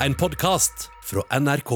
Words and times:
en 0.00 0.14
podkast 0.14 0.90
fra 1.04 1.22
NRK. 1.40 1.70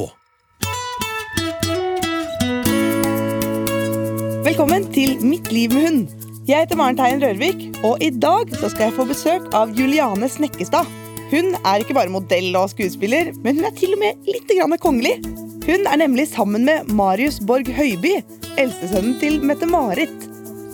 Velkommen 4.45 4.87
til 4.93 5.17
Mitt 5.25 5.49
liv 5.53 5.73
med 5.73 5.87
hund. 5.87 6.27
Jeg 6.49 6.65
heter 6.65 6.77
Maren 6.77 6.99
Teien 6.99 7.23
Rørvik, 7.23 7.63
og 7.87 8.03
i 8.05 8.11
dag 8.13 8.51
skal 8.59 8.89
jeg 8.89 8.97
få 8.97 9.07
besøk 9.09 9.49
av 9.57 9.73
Juliane 9.77 10.29
Snekkestad. 10.29 10.89
Hun 11.31 11.55
er 11.63 11.81
ikke 11.81 11.97
bare 11.97 12.13
modell 12.13 12.57
og 12.59 12.73
skuespiller, 12.75 13.33
men 13.45 13.61
hun 13.61 13.69
er 13.69 13.77
til 13.79 13.95
og 13.97 14.03
med 14.03 14.29
litt 14.29 14.53
kongelig. 14.81 15.17
Hun 15.65 15.87
er 15.87 16.01
nemlig 16.01 16.29
sammen 16.29 16.65
med 16.65 16.91
Marius 16.93 17.41
Borg 17.41 17.69
Høiby, 17.73 18.19
eldstesønnen 18.59 19.21
til 19.21 19.41
Mette-Marit. 19.41 20.27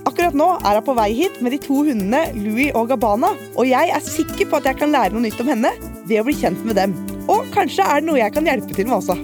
Akkurat 0.07 0.35
nå 0.35 0.49
er 0.65 0.81
hun 0.81 0.87
på 0.87 0.97
vei 0.97 1.13
hit 1.13 1.43
med 1.43 1.53
de 1.53 1.59
to 1.63 1.83
hundene 1.85 2.31
Louis 2.39 2.73
og 2.75 2.89
Gabbana, 2.89 3.35
og 3.55 3.69
jeg 3.69 3.93
er 3.93 4.03
sikker 4.03 4.49
på 4.49 4.59
at 4.59 4.71
jeg 4.71 4.81
kan 4.81 4.95
lære 4.95 5.15
noe 5.15 5.27
nytt 5.29 5.43
om 5.43 5.53
henne 5.53 5.75
ved 6.07 6.23
å 6.23 6.27
bli 6.27 6.35
kjent 6.39 6.65
med 6.65 6.79
dem. 6.81 6.97
Og 7.33 7.51
kanskje 7.55 7.87
er 7.87 8.01
det 8.01 8.11
noe 8.11 8.23
jeg 8.23 8.35
kan 8.37 8.47
hjelpe 8.47 8.77
til 8.77 8.89
med 8.89 9.01
også. 9.01 9.19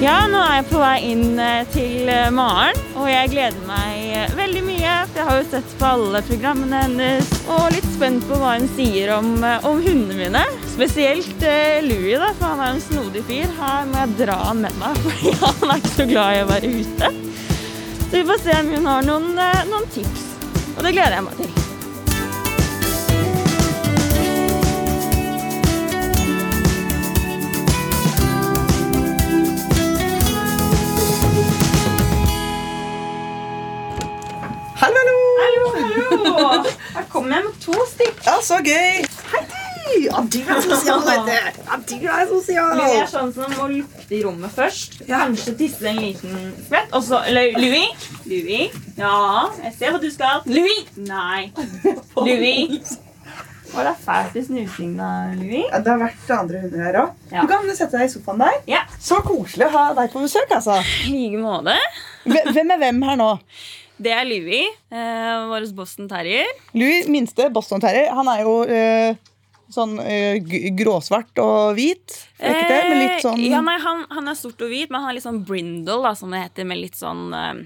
Ja, 0.00 0.22
nå 0.32 0.38
er 0.40 0.54
jeg 0.54 0.64
på 0.70 0.78
vei 0.80 0.94
inn 1.10 1.36
eh, 1.36 1.66
til 1.74 2.08
eh, 2.08 2.30
Maren, 2.32 2.78
og 2.96 3.04
jeg 3.10 3.28
gleder 3.34 3.66
meg 3.68 3.98
eh, 4.16 4.32
veldig 4.32 4.62
mye. 4.64 4.94
Jeg 5.12 5.26
har 5.28 5.36
jo 5.36 5.44
sett 5.50 5.74
på 5.76 5.90
alle 5.90 6.22
programmene 6.24 6.80
hennes, 6.86 7.28
og 7.52 7.66
litt 7.74 7.88
spent 7.98 8.24
på 8.24 8.38
hva 8.40 8.54
hun 8.54 8.64
sier 8.78 9.12
om, 9.18 9.28
om 9.44 9.82
hundene 9.84 10.16
mine. 10.16 10.46
Spesielt 10.72 11.44
eh, 11.44 11.84
Louis, 11.84 12.16
da, 12.16 12.32
for 12.38 12.48
han 12.48 12.64
er 12.64 12.78
en 12.78 12.80
snodig 12.86 13.26
fyr. 13.28 13.52
Her 13.60 13.90
må 13.92 14.00
jeg 14.00 14.16
dra 14.22 14.38
han 14.46 14.64
med 14.64 14.80
meg, 14.80 15.02
for 15.04 15.60
han 15.60 15.74
er 15.76 15.82
ikke 15.82 15.96
så 15.98 16.08
glad 16.14 16.38
i 16.38 16.44
å 16.46 16.52
være 16.54 16.76
ute. 16.80 17.16
Så 18.06 18.14
vi 18.16 18.28
får 18.32 18.46
se 18.46 18.56
om 18.56 18.72
hun 18.78 18.94
har 18.94 19.10
noen, 19.12 19.34
noen 19.68 19.92
tips, 19.92 20.30
og 20.78 20.80
det 20.80 20.96
gleder 20.96 21.20
jeg 21.20 21.28
meg 21.28 21.44
til. 21.44 21.69
Så 38.44 38.60
gøy! 38.64 39.02
Hei! 39.30 39.42
Ja, 40.04 40.20
du 40.22 40.38
er 40.38 40.60
sosial, 40.62 41.02
vet 41.04 41.26
du. 41.26 41.32
Ja, 41.66 41.76
du 41.90 41.94
er 42.06 42.28
sosial. 42.30 42.78
Louis 42.78 43.00
er 43.02 43.08
sånn 43.10 43.32
som 43.34 43.52
må 43.58 43.66
lukte 43.72 44.14
i 44.16 44.20
rommet 44.22 44.52
først. 44.54 45.00
Ja. 45.08 45.24
Kanskje 45.24 45.54
tisse 45.58 45.88
en 45.90 45.98
liten 46.00 46.52
skvett. 46.64 46.92
Og 46.96 47.04
så 47.04 47.20
eller, 47.26 47.56
Louis. 47.58 48.06
Louis. 48.30 48.76
Ja, 49.00 49.50
jeg 49.64 49.74
ser 49.76 49.96
hva 49.96 50.00
du 50.02 50.08
skal. 50.14 50.44
Louis. 50.48 50.86
Nei. 51.10 51.50
Louis. 52.28 52.94
Var 53.70 53.86
det 53.86 53.96
fælt 54.02 54.38
i 54.38 54.44
snusing, 54.46 54.94
da, 54.98 55.10
Louis? 55.38 55.66
Ja, 55.68 55.82
det 55.82 55.92
har 55.92 56.00
vært 56.00 56.32
andre 56.38 56.62
hunder 56.64 56.86
her 56.86 57.00
òg. 57.02 57.12
Ja. 57.34 57.44
Du 57.44 57.52
kan 57.52 57.68
sette 57.74 57.98
deg 57.98 58.08
i 58.08 58.14
sofaen 58.14 58.40
der. 58.42 58.56
Ja. 58.70 58.84
Så 59.02 59.20
koselig 59.26 59.68
å 59.68 59.74
ha 59.74 59.84
deg 59.98 60.14
på 60.14 60.24
besøk. 60.24 60.54
altså. 60.54 60.78
I 61.06 61.12
like 61.12 61.42
måte. 61.42 61.76
Hvem 62.24 62.74
er 62.76 62.82
hvem 62.86 63.04
her 63.10 63.20
nå? 63.20 63.34
Det 64.00 64.12
er 64.16 64.24
Louis, 64.24 64.76
eh, 64.88 65.48
vår 65.50 65.66
Boston 65.76 66.08
Terrier. 66.08 66.48
Louis, 66.72 67.08
minste 67.12 67.50
Boston 67.52 67.82
Terrier, 67.82 68.08
han 68.16 68.30
er 68.32 68.46
jo 68.46 68.54
eh, 68.64 69.18
sånn 69.70 69.98
eh, 70.00 70.38
gråsvart 70.76 71.36
og 71.42 71.74
hvit. 71.76 72.14
Flekkete, 72.40 72.78
Men 72.88 73.02
litt 73.02 73.26
sånn 73.26 73.42
Eh, 73.42 73.50
ja, 73.52 73.60
nei, 73.64 73.76
han, 73.82 74.06
han 74.10 74.30
er 74.32 74.38
sort 74.38 74.62
og 74.64 74.72
hvit, 74.72 74.88
men 74.88 75.02
han 75.02 75.12
er 75.12 75.18
litt 75.18 75.26
sånn 75.26 75.42
brindle, 75.44 76.00
da, 76.06 76.14
som 76.16 76.32
det 76.32 76.46
heter, 76.46 76.68
med 76.70 76.80
litt 76.80 76.96
sånn 76.96 77.28
eh, 77.36 77.60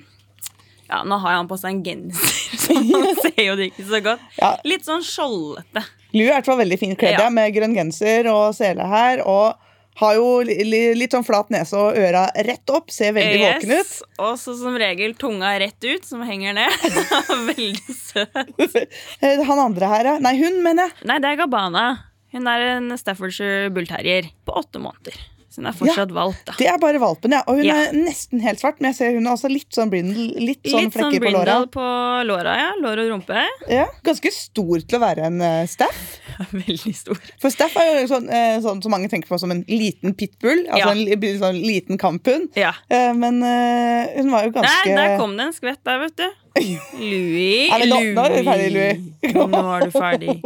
Ja, 0.90 1.04
nå 1.06 1.20
har 1.22 1.38
han 1.38 1.50
på 1.50 1.58
seg 1.60 1.76
en 1.76 1.84
genser, 1.86 2.34
så 2.66 2.80
man 2.82 3.06
ser 3.24 3.40
jo 3.44 3.54
det 3.60 3.70
ikke 3.70 3.86
så 3.92 4.02
godt. 4.04 4.24
Ja. 4.40 4.56
Litt 4.66 4.88
sånn 4.90 5.06
skjoldete. 5.06 5.84
Louis 6.14 6.28
er 6.28 6.32
i 6.32 6.36
hvert 6.36 6.50
fall 6.50 6.60
veldig 6.60 6.80
fint 6.82 6.98
kledd, 6.98 7.18
ja. 7.18 7.30
med 7.30 7.54
grønn 7.54 7.78
genser 7.78 8.26
og 8.30 8.50
sele 8.58 8.86
her. 8.90 9.22
Og 9.22 9.54
har 10.00 10.16
jo 10.18 10.28
li, 10.46 10.56
li, 10.66 10.80
litt 10.98 11.14
sånn 11.14 11.26
flat 11.26 11.52
nese 11.54 11.78
og 11.78 11.98
øra 11.98 12.26
rett 12.46 12.72
opp. 12.74 12.90
Ser 12.94 13.14
veldig 13.16 13.42
våken 13.42 13.74
ut. 13.78 13.92
Og 14.26 14.32
så 14.40 14.56
som 14.58 14.78
regel 14.80 15.14
tunga 15.18 15.52
rett 15.62 15.86
ut, 15.86 16.06
som 16.06 16.24
henger 16.26 16.56
ned. 16.56 16.88
Veldig 17.50 17.94
søt. 17.94 18.80
Han 19.50 19.62
andre 19.68 19.92
her, 19.92 20.10
ja. 20.12 20.16
Nei, 20.22 20.34
hun, 20.40 20.58
mener 20.64 20.88
jeg. 20.88 21.06
Nei, 21.10 21.20
det 21.22 21.30
er 21.30 21.40
Gabbana. 21.44 21.86
Hun 22.34 22.50
er 22.50 22.66
en 22.72 22.96
Staffordshire 22.98 23.70
bullterrier 23.74 24.32
på 24.46 24.56
åtte 24.58 24.82
måneder. 24.82 25.14
Så 25.54 25.60
hun 25.62 25.68
er 25.70 25.74
fortsatt 25.78 26.10
valp, 26.10 26.38
da. 26.48 26.54
Det 26.58 26.66
er 26.66 26.78
bare 26.82 26.98
valpen, 26.98 27.30
ja. 27.36 27.42
Og 27.46 27.60
hun 27.60 27.64
Ja. 27.68 27.74
er 27.84 27.92
nesten 27.94 28.40
helt 28.42 28.58
svart, 28.58 28.80
men 28.82 28.90
jeg 28.90 28.96
ser 28.98 29.12
hun 29.14 29.26
er 29.28 29.36
også 29.36 29.48
litt 29.52 29.70
sånn 29.70 29.90
brindle. 29.92 30.24
Litt 30.34 30.64
sånn 30.66 30.80
Litt 30.82 30.92
sånn 30.92 31.12
flekker 31.12 31.22
på 31.22 31.30
låra. 31.30 31.54
brindle 31.60 31.70
på 31.76 32.26
låra, 32.26 32.54
ja. 32.58 32.72
Lår 32.82 33.02
og 33.04 33.10
rumpe. 33.12 33.44
Ja, 33.70 33.86
ganske 34.02 34.32
stor 34.34 34.82
til 34.82 34.98
å 34.98 35.02
være 35.04 35.28
en 35.30 35.40
uh, 35.40 35.64
staff. 35.70 36.02
Veldig 36.50 36.94
stor. 36.98 37.20
For 37.40 37.54
staff 37.54 37.76
er 37.78 38.00
jo 38.02 38.08
sånn, 38.10 38.26
uh, 38.28 38.58
sånn 38.66 38.82
som 38.82 38.90
mange 38.90 39.08
tenker 39.08 39.28
på 39.30 39.38
som 39.38 39.52
en 39.54 39.62
liten 39.70 40.12
pitbull. 40.18 40.66
Altså 40.66 40.90
Ja. 40.90 41.14
en 41.14 41.38
sånn 41.46 41.62
liten 41.62 41.98
kamphund. 42.02 42.50
Ja. 42.58 42.74
Uh, 42.90 43.12
Men 43.14 43.38
hun 43.44 44.30
var 44.34 44.44
jo 44.48 44.50
ganske 44.58 44.90
Nei, 44.90 44.96
der 44.96 45.18
kom 45.18 45.36
det 45.38 45.46
en 45.46 45.52
skvett 45.54 45.78
der, 45.86 45.98
vet 46.02 46.16
du. 46.18 46.26
Louis. 46.54 47.70
Det 47.70 47.88
nå- 47.90 48.00
nå 48.14 48.24
er 48.24 48.34
du 48.36 48.44
ferdig, 48.46 48.68
Louis. 48.74 49.00
Nå 49.34 49.62
er 49.74 49.86
du 49.88 49.90
ferdig. 49.94 50.36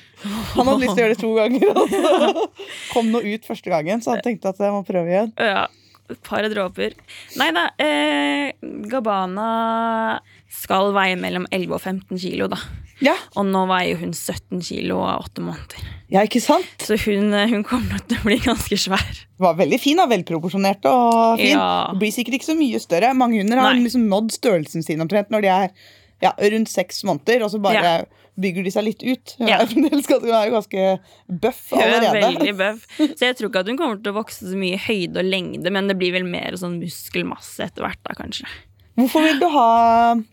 Han 0.56 0.66
hadde 0.70 0.80
lyst 0.82 0.94
til 0.94 1.02
å 1.02 1.04
gjøre 1.04 1.14
det 1.14 1.22
to 1.22 1.32
ganger. 1.36 1.72
Og 1.72 1.90
så 1.90 2.44
kom 2.94 3.10
noe 3.12 3.34
ut 3.34 3.44
første 3.48 3.72
gangen, 3.72 4.00
så 4.02 4.14
han 4.14 4.22
tenkte 4.24 4.48
at 4.52 4.62
jeg 4.62 4.72
må 4.74 4.80
prøve 4.86 5.10
igjen. 5.12 5.32
Ja, 5.38 5.66
et 6.10 6.20
par 6.26 6.46
dråper. 6.50 6.94
Nei 7.40 7.50
da, 7.54 7.66
eh, 7.82 8.52
Gabbana 8.90 9.50
skal 10.62 10.92
veie 10.96 11.18
mellom 11.20 11.46
11 11.52 11.74
og 11.76 11.82
15 11.82 12.18
kilo, 12.22 12.48
da. 12.52 12.58
Ja, 13.04 13.12
Og 13.36 13.44
nå 13.44 13.66
veier 13.68 13.98
hun 14.00 14.12
17 14.16 14.62
kilo 14.64 15.00
og 15.02 15.08
er 15.10 15.24
åtte 15.26 15.42
måneder. 15.44 15.82
ja 16.08 16.22
ikke 16.24 16.40
sant? 16.40 16.64
Så 16.80 16.96
hun, 17.04 17.32
eh, 17.34 17.48
hun 17.50 17.62
kommer 17.66 17.98
til 18.08 18.16
å 18.16 18.24
bli 18.24 18.38
ganske 18.40 18.78
svær. 18.80 19.24
Var 19.38 19.54
veldig 19.58 19.78
fin, 19.82 19.96
da, 20.00 20.06
velproporsjonert 20.08 20.86
og 20.88 21.36
fin. 21.38 21.52
Ja. 21.58 21.92
Blir 21.98 22.12
sikkert 22.14 22.38
ikke 22.38 22.48
så 22.52 22.56
mye 22.56 22.80
større. 22.80 23.12
Mange 23.14 23.42
hunder 23.42 23.60
har 23.60 23.74
liksom 23.76 24.08
nådd 24.08 24.32
størrelsen 24.32 24.82
sin 24.86 25.00
omtrent 25.04 25.28
når 25.30 25.42
de 25.44 25.48
er 25.52 25.70
ja, 26.22 26.30
rundt 26.40 26.70
seks 26.72 27.02
måneder, 27.04 27.42
og 27.44 27.50
så 27.52 27.60
bare 27.60 27.74
Ja. 27.84 28.04
bygger 28.40 28.64
de 28.64 28.70
seg 28.72 28.84
litt 28.84 29.02
ut. 29.04 29.34
Hun 29.38 29.48
Ja. 29.48 29.58
er, 29.60 29.66
fremdeles 29.66 30.06
ganske- 30.08 31.00
bøff 31.28 31.70
Hun 31.72 31.80
er 31.82 32.16
veldig 32.16 32.54
bøff. 32.56 32.86
Så 32.96 33.18
jeg 33.28 33.36
tror 33.36 33.50
ikke 33.50 33.60
at 33.60 33.68
hun 33.68 33.76
kommer 33.76 34.00
til 34.02 34.12
å 34.14 34.16
vokse 34.22 34.40
så 34.48 34.56
mye 34.56 34.78
høyde 34.80 35.20
og 35.20 35.28
lengde, 35.28 35.70
men 35.70 35.86
det 35.88 35.98
blir 36.00 36.12
vel 36.16 36.24
mer 36.24 36.56
sånn 36.56 36.80
muskelmasse 36.80 37.60
etter 37.68 37.84
hvert, 37.84 38.00
da, 38.08 38.14
kanskje. 38.16 38.48
Hvorfor 38.96 39.22
vil 39.26 39.40
du 39.40 39.46
ha 39.52 39.66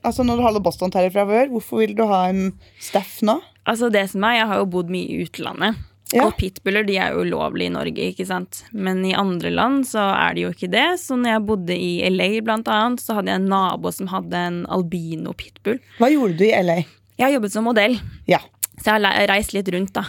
altså 0.07 0.23
når 0.23 0.37
du 0.39 0.43
har 0.45 0.59
Boston 0.63 0.91
Terrier 0.93 1.11
fra 1.11 1.25
før, 1.27 1.49
hvorfor 1.51 1.81
vil 1.83 1.95
du 1.97 2.05
ha 2.07 2.21
en 2.29 2.53
staff 2.79 3.17
nå? 3.21 3.39
Altså 3.67 3.89
det 3.91 4.05
som 4.11 4.23
er, 4.23 4.37
Jeg 4.41 4.47
har 4.47 4.57
jo 4.61 4.65
bodd 4.71 4.89
mye 4.91 5.07
i 5.09 5.23
utlandet. 5.25 5.75
Ja. 6.13 6.27
Og 6.27 6.35
pitbuller 6.37 6.85
de 6.85 6.95
er 7.01 7.13
jo 7.15 7.23
ulovlige 7.25 7.71
i 7.71 7.73
Norge, 7.73 8.03
ikke 8.13 8.25
sant? 8.29 8.63
men 8.71 8.99
i 9.05 9.13
andre 9.17 9.49
land 9.49 9.83
så 9.89 10.03
er 10.13 10.35
de 10.35 10.41
jo 10.45 10.51
ikke 10.53 10.69
det. 10.69 10.99
Så 11.01 11.15
når 11.17 11.31
jeg 11.31 11.45
bodde 11.47 11.73
i 11.77 12.09
LA, 12.11 12.27
blant 12.45 12.67
annet, 12.69 13.01
så 13.01 13.15
hadde 13.17 13.31
jeg 13.33 13.41
en 13.41 13.47
nabo 13.49 13.89
som 13.91 14.11
hadde 14.11 14.35
en 14.37 14.59
albino 14.69 15.33
pitbull. 15.33 15.79
Hva 15.97 16.11
gjorde 16.13 16.37
du 16.37 16.45
i 16.45 16.51
LA? 16.61 16.75
Jeg 17.17 17.25
har 17.25 17.33
jobbet 17.39 17.51
som 17.55 17.65
modell, 17.65 17.97
Ja, 18.29 18.39
så 18.77 18.93
jeg 18.93 19.01
har 19.07 19.27
reist 19.31 19.53
litt 19.57 19.67
rundt. 19.73 19.93
da. 19.93 20.03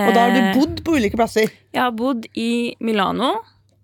Og 0.00 0.14
da 0.14 0.20
har 0.22 0.30
Eh, 0.30 0.52
du 0.54 0.60
bodd 0.60 0.82
på 0.86 0.96
ulike 0.96 1.16
plasser? 1.18 1.50
Jeg 1.74 1.82
har 1.82 1.90
bodd 1.92 2.24
i 2.38 2.74
Milano, 2.80 3.34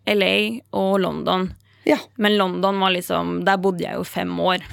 LA 0.07 0.61
og 0.73 1.01
London. 1.03 1.51
Ja. 1.87 2.01
Men 2.19 2.37
London 2.37 2.81
var 2.83 2.91
liksom 2.91 3.45
Der 3.47 3.61
bodde 3.63 3.85
jeg 3.87 3.95
jo 3.95 4.03
fem 4.07 4.33
år. 4.43 4.65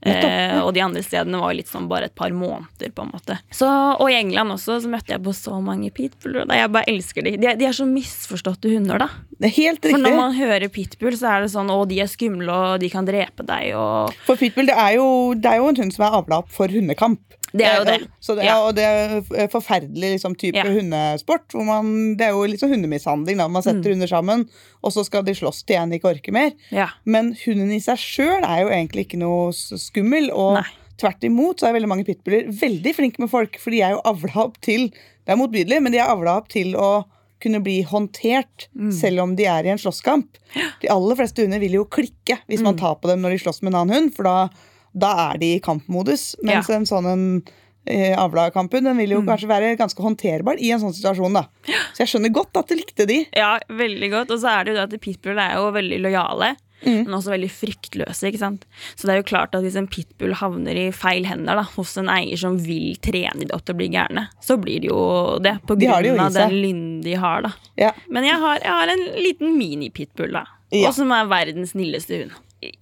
Eh, 0.00 0.56
og 0.64 0.70
de 0.72 0.80
andre 0.80 1.02
stedene 1.04 1.36
var 1.42 1.52
litt 1.52 1.68
sånn 1.68 1.84
bare 1.90 2.08
et 2.08 2.14
par 2.16 2.32
måneder, 2.32 2.88
på 2.96 3.04
en 3.04 3.10
måte. 3.12 3.36
Så, 3.52 3.68
og 3.68 4.06
i 4.08 4.16
England 4.16 4.54
også 4.54 4.78
så 4.80 4.88
møtte 4.88 5.12
jeg 5.12 5.20
på 5.24 5.34
så 5.36 5.58
mange 5.60 5.90
pitbuller. 5.92 6.46
Da. 6.48 6.56
Jeg 6.56 6.72
bare 6.72 6.88
elsker 6.88 7.26
de. 7.26 7.34
De, 7.40 7.50
de 7.60 7.68
er 7.68 7.76
så 7.76 7.84
misforståtte 7.88 8.72
hunder, 8.72 9.02
da. 9.02 9.10
Det 9.36 9.50
er 9.50 9.56
helt 9.58 9.84
For 9.84 10.00
når 10.00 10.16
man 10.16 10.36
hører 10.38 10.72
pitbull, 10.72 11.16
så 11.20 11.34
er 11.34 11.44
det 11.44 11.52
sånn 11.52 11.72
å, 11.72 11.82
de 11.88 12.00
er 12.00 12.08
skumle, 12.10 12.48
og 12.48 12.80
de 12.80 12.90
kan 12.92 13.08
drepe 13.08 13.44
deg, 13.44 13.74
og 13.76 14.16
For 14.24 14.40
pitbull 14.40 14.70
det 14.70 14.76
er, 14.76 14.96
jo, 14.96 15.06
det 15.36 15.52
er 15.52 15.60
jo 15.60 15.68
en 15.68 15.82
hund 15.84 15.96
som 15.96 16.06
er 16.08 16.16
avla 16.22 16.40
opp 16.40 16.52
for 16.54 16.72
hundekamp. 16.72 17.20
Det 17.52 17.64
er 17.66 17.78
jo 17.78 17.84
det. 17.84 17.94
Eh, 18.02 18.06
Så 18.20 18.36
det, 18.36 18.44
Ja. 18.44 18.56
Og 18.66 18.74
det 18.74 18.84
er 18.84 19.20
f- 19.22 19.50
forferdelig 19.50 20.12
liksom, 20.16 20.36
type 20.38 20.54
Ja. 20.56 20.64
hundesport. 20.64 21.48
Hvor 21.52 21.64
man, 21.64 22.14
det 22.16 22.26
er 22.26 22.30
jo 22.30 22.44
litt 22.46 22.60
sånn 22.60 22.70
hundemishandling. 22.74 23.36
Da. 23.38 23.48
Man 23.48 23.62
setter 23.62 23.82
Mm. 23.90 23.92
hunder 23.94 24.06
sammen, 24.08 24.48
og 24.84 24.92
så 24.92 25.04
skal 25.04 25.22
de 25.24 25.32
slåss 25.32 25.64
til 25.66 25.76
en 25.76 25.90
ikke 25.90 26.10
orker 26.14 26.32
mer. 26.32 26.52
Ja. 26.70 26.88
Men 27.04 27.34
hunden 27.44 27.72
i 27.72 27.78
seg 27.80 27.96
sjøl 27.98 28.42
er 28.44 28.62
jo 28.62 28.68
egentlig 28.68 29.06
ikke 29.08 29.18
noe 29.18 29.50
skummel. 29.52 30.30
Og 30.32 30.54
Nei. 30.54 30.66
tvert 30.98 31.20
imot 31.24 31.58
så 31.60 31.68
er 31.68 31.72
veldig 31.80 31.88
mange 31.88 32.04
pitbuller 32.06 32.46
veldig 32.52 32.94
flinke 32.94 33.18
med 33.18 33.30
folk, 33.30 33.58
for 33.58 33.70
de 33.70 33.80
er 33.82 33.90
jo 33.92 34.00
avla 34.04 34.36
opp 34.44 34.60
til 34.60 34.90
Det 35.26 35.38
er 35.38 35.46
motbydelig, 35.46 35.82
men 35.82 35.92
de 35.92 35.98
er 35.98 36.08
avla 36.08 36.38
opp 36.38 36.48
til 36.48 36.72
å 36.74 37.04
kunne 37.40 37.62
bli 37.62 37.82
håndtert 37.84 38.66
Mm. 38.76 38.92
selv 38.92 39.20
om 39.22 39.36
de 39.36 39.44
er 39.46 39.64
i 39.64 39.68
en 39.70 39.78
slåsskamp. 39.78 40.26
De 40.80 40.88
aller 40.88 41.14
fleste 41.14 41.36
hunder 41.44 41.60
vil 41.60 41.72
jo 41.72 41.84
klikke 41.84 42.38
hvis 42.48 42.58
Mm. 42.60 42.64
man 42.64 42.76
tar 42.76 42.94
på 42.96 43.06
dem 43.08 43.20
når 43.22 43.30
de 43.30 43.38
slåss 43.44 43.62
med 43.62 43.72
en 43.74 43.80
annen 43.88 43.94
hund, 43.96 44.14
for 44.14 44.24
da, 44.24 44.48
da 44.96 45.30
er 45.32 45.38
de 45.38 45.54
i 45.56 45.60
kampmodus. 45.60 46.34
Mens 46.42 46.68
Ja. 46.68 46.76
en 46.76 46.84
sånn 46.86 47.06
en 47.12 47.42
eh, 47.86 48.14
avla-kampen 48.16 48.84
den 48.84 48.96
vil 48.98 49.10
jo 49.10 49.20
Mm. 49.22 49.26
kanskje 49.28 49.48
være 49.48 49.76
ganske 49.78 49.96
håndterbar 50.04 50.58
i 50.60 50.70
en 50.70 50.78
sånn 50.80 50.92
situasjon. 50.94 51.32
da. 51.32 51.46
Så 51.94 52.04
jeg 52.04 52.08
skjønner 52.08 52.32
godt 52.32 52.56
at 52.56 52.68
du 52.68 52.74
likte 52.76 53.06
de. 53.06 53.26
Ja, 53.34 53.58
veldig 53.68 54.10
godt. 54.10 54.30
Og 54.30 54.38
så 54.40 54.48
er 54.60 54.64
det 54.64 54.74
jo 54.76 54.86
det 54.86 54.92
at 54.94 55.00
pitbull 55.00 55.38
er 55.38 55.54
jo 55.56 55.70
veldig 55.72 56.00
lojale. 56.02 56.56
men 56.82 57.08
også 57.12 57.28
veldig 57.28 57.50
fryktløse. 57.52 58.24
ikke 58.32 58.38
sant? 58.38 58.64
Så 58.96 59.04
det 59.06 59.10
er 59.12 59.16
jo 59.20 59.22
klart 59.36 59.54
at 59.54 59.62
hvis 59.62 59.76
en 59.76 59.86
pitbull 59.86 60.32
havner 60.32 60.74
i 60.74 60.90
feil 60.90 61.24
hender 61.26 61.54
da, 61.56 61.62
hos 61.76 61.96
en 61.98 62.06
eier 62.08 62.38
som 62.38 62.56
vil 62.56 62.96
trene 62.96 63.38
dem 63.38 63.50
opp 63.52 63.66
til 63.66 63.74
å 63.74 63.76
bli 63.76 63.88
gærne, 63.90 64.28
så 64.40 64.56
blir 64.58 64.80
det 64.80 64.88
jo 64.88 65.38
det, 65.40 65.60
på 65.66 65.76
De 65.78 65.84
grunn 65.86 66.02
det 66.02 66.18
av 66.20 66.32
den 66.32 66.50
lynden 66.62 67.02
de 67.02 67.12
har. 67.20 67.42
da. 67.42 67.52
Ja. 67.76 67.90
Men 68.08 68.24
jeg 68.24 68.36
har, 68.40 68.58
jeg 68.60 68.70
har 68.72 68.88
en 68.88 69.04
liten 69.22 69.58
mini-pitbull, 69.58 70.32
da. 70.32 70.44
Ja. 70.72 70.88
Og 70.88 70.94
som 70.94 71.12
er 71.12 71.26
verdens 71.26 71.72
snilleste 71.74 72.16
hund. 72.22 72.32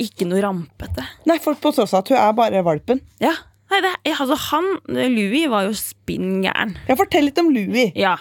Ikke 0.03 0.27
noe 0.27 0.43
rampete. 0.43 1.05
Nei, 1.29 1.39
for 1.43 1.59
på 1.59 1.71
tross 1.75 1.95
av 1.95 2.03
at 2.03 2.13
hun 2.13 2.19
er 2.19 2.33
bare 2.39 2.65
valpen. 2.67 3.03
Ja, 3.23 3.35
Nei, 3.69 3.83
det, 3.85 3.91
altså 4.15 4.37
han, 4.49 4.69
Louis 4.89 5.45
var 5.53 5.67
jo 5.67 5.75
spinn 5.77 6.39
gæren. 6.41 6.71
Ja, 6.89 6.95
Fortell 6.97 7.27
litt 7.29 7.37
om 7.43 7.51
Louis. 7.53 7.91
Ja. 8.01 8.15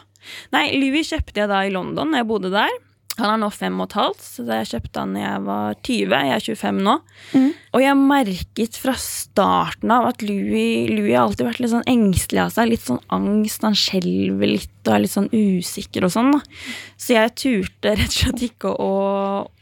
Nei, 0.52 0.66
Louis 0.76 1.08
kjøpte 1.08 1.40
jeg 1.40 1.48
da 1.48 1.62
i 1.64 1.72
London, 1.72 2.12
jeg 2.18 2.28
bodde 2.28 2.52
der. 2.52 2.74
Han 3.18 3.32
er 3.32 3.40
nå 3.42 3.48
fem 3.50 3.80
og 3.82 3.88
et 3.88 3.96
halvt, 3.98 4.20
så 4.22 4.44
jeg 4.46 4.68
kjøpte 4.70 5.02
han 5.02 5.16
da 5.16 5.22
jeg 5.24 5.46
var 5.48 5.78
20. 5.88 6.12
Jeg 6.14 6.34
er 6.36 6.44
25 6.46 6.82
nå. 6.86 6.94
Og 7.74 7.82
jeg 7.82 7.98
merket 7.98 8.78
fra 8.78 8.94
starten 9.02 9.94
av 9.96 10.06
at 10.12 10.22
Louis, 10.22 10.92
Louis 10.92 11.16
har 11.16 11.24
alltid 11.24 11.48
vært 11.48 11.64
litt 11.64 11.74
sånn 11.74 11.88
engstelig 11.90 12.44
av 12.44 12.52
seg. 12.54 12.70
Litt 12.70 12.86
sånn 12.86 13.02
angst, 13.18 13.66
han 13.66 13.78
skjelver 13.78 14.52
litt 14.52 14.70
og 14.86 14.94
er 14.94 15.04
litt 15.08 15.16
sånn 15.16 15.32
usikker 15.34 16.06
og 16.06 16.14
sånn. 16.14 16.36
da. 16.36 16.44
Så 17.00 17.16
jeg 17.18 17.34
turte 17.42 17.96
rett 17.98 18.12
og 18.12 18.20
slett 18.20 18.46
ikke 18.52 18.76
å, 18.76 18.92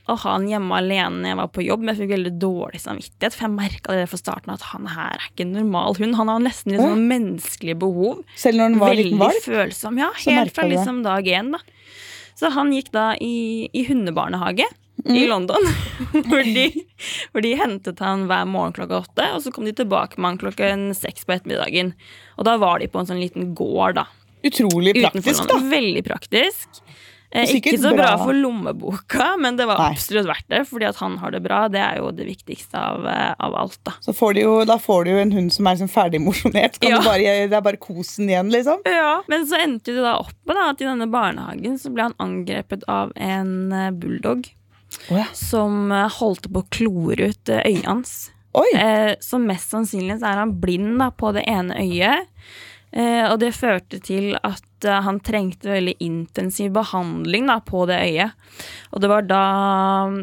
å 0.08 0.16
ha 0.22 0.32
han 0.36 0.48
hjemme 0.48 0.76
alene 0.78 1.22
når 1.24 1.30
jeg 1.32 1.38
var 1.40 1.48
på 1.56 1.64
jobb. 1.66 1.80
Men 1.82 1.96
jeg 1.96 2.02
fikk 2.04 2.14
veldig 2.16 2.34
dårlig 2.42 2.82
samvittighet, 2.84 3.34
for 3.34 3.48
jeg 3.48 3.56
merka 3.56 3.90
allerede 3.92 4.12
fra 4.12 4.20
starten 4.22 4.54
at 4.54 4.62
han 4.72 4.86
her 4.94 5.16
er 5.18 5.28
ikke 5.32 5.46
en 5.48 5.54
normal 5.58 5.96
hund. 5.98 6.16
Han 6.20 6.28
har 6.34 6.40
nesten 6.46 6.72
litt 6.76 6.82
Ja. 6.82 6.88
sånn 6.92 7.08
menneskelige 7.10 7.80
behov. 7.80 8.24
Selv 8.38 8.58
når 8.60 8.64
han 8.70 8.80
var 8.80 8.90
Veldig 8.94 9.06
liten 9.06 9.20
valp. 9.20 9.44
følsom, 9.44 9.98
ja. 9.98 10.12
Helt 10.26 10.54
fra 10.54 10.68
liksom 10.70 11.04
dag 11.04 11.26
én, 11.26 11.52
da. 11.52 11.60
Så 12.36 12.52
han 12.52 12.72
gikk 12.72 12.92
da 12.92 13.14
i, 13.20 13.70
i 13.74 13.86
hundebarnehage 13.86 14.66
Mm. 15.06 15.16
i 15.18 15.28
London. 15.28 15.62
hvor, 16.30 16.42
de, 16.42 16.86
hvor 17.34 17.42
de 17.44 17.56
hentet 17.60 18.00
han 18.00 18.28
hver 18.30 18.46
morgen 18.48 18.72
klokka 18.74 19.02
åtte, 19.04 19.26
og 19.36 19.42
så 19.44 19.52
kom 19.54 19.66
de 19.68 19.74
tilbake 19.74 20.18
med 20.18 20.32
han 20.32 20.38
klokken 20.40 20.96
seks 20.96 21.26
på 21.28 21.36
ettermiddagen. 21.36 21.94
Og 22.40 22.46
da 22.48 22.56
var 22.58 22.80
de 22.80 22.88
på 22.88 23.00
en 23.02 23.06
sånn 23.06 23.20
liten 23.20 23.54
gård, 23.54 23.96
da. 24.00 24.06
Utrolig 24.48 24.96
praktisk, 24.96 25.46
da. 25.52 25.60
Veldig 25.60 26.04
praktisk. 26.08 26.80
Eh, 27.32 27.50
ikke 27.58 27.74
så 27.78 27.92
bra 27.92 28.14
bra. 28.16 28.26
for 28.26 28.34
lommeboka, 28.38 29.36
men 29.42 29.58
det 29.58 29.66
var 29.68 29.80
Nei. 29.82 29.90
absolutt 29.92 30.28
verdt 30.30 30.48
det. 30.48 30.62
Fordi 30.70 30.86
at 30.88 31.00
han 31.02 31.18
har 31.20 31.32
det 31.32 31.42
bra, 31.44 31.68
det 31.68 31.82
er 31.82 31.98
jo 32.00 32.12
det 32.16 32.28
viktigste 32.30 32.80
av, 32.80 33.08
eh, 33.08 33.34
av 33.40 33.56
alt, 33.60 33.80
da. 33.84 33.92
Så 34.06 34.14
får 34.16 34.40
jo, 34.44 34.54
da 34.66 34.78
får 34.80 35.04
du 35.06 35.12
jo 35.12 35.18
en 35.24 35.32
hund 35.36 35.52
som 35.54 35.68
er 35.68 35.76
liksom 35.76 35.92
ferdig 35.92 36.22
mosjonert. 36.24 36.78
Ja. 36.86 37.02
Det 37.02 37.52
er 37.52 37.66
bare 37.66 37.78
kosen 37.82 38.30
igjen, 38.30 38.52
liksom. 38.54 38.80
Ja, 38.86 39.22
Men 39.28 39.48
så 39.50 39.60
endte 39.60 39.92
det 39.96 40.04
da 40.06 40.16
opp 40.22 40.36
med 40.46 40.56
da, 40.56 40.70
at 40.72 40.82
i 40.82 40.86
denne 40.88 41.10
barnehagen 41.12 41.76
så 41.82 41.92
ble 41.92 42.08
han 42.10 42.16
angrepet 42.24 42.86
av 42.88 43.12
en 43.16 43.72
eh, 43.74 43.92
bulldog 43.92 44.48
Oh, 45.10 45.18
ja. 45.18 45.26
som 45.36 45.90
holdt 45.92 46.46
på 46.54 46.62
å 46.62 46.68
klore 46.72 47.34
ut 47.34 47.50
øyet 47.52 47.84
hans. 47.90 48.14
Eh, 48.78 49.16
så 49.20 49.36
mest 49.42 49.74
sannsynlig 49.74 50.22
så 50.22 50.30
er 50.32 50.38
han 50.40 50.54
blind 50.62 51.00
da, 51.02 51.10
på 51.12 51.34
det 51.36 51.44
ene 51.52 51.76
øyet. 51.82 52.30
Eh, 52.96 53.26
og 53.28 53.40
det 53.42 53.52
førte 53.58 54.00
til 54.04 54.34
at 54.40 54.88
eh, 54.88 55.04
han 55.04 55.20
trengte 55.24 55.74
veldig 55.74 55.98
intensiv 56.04 56.72
behandling 56.78 57.50
da, 57.52 57.60
på 57.60 57.84
det 57.90 58.00
øyet. 58.08 58.36
Og 58.96 59.04
det 59.04 59.12
var 59.12 59.28
da 59.28 59.46
mm, 60.12 60.20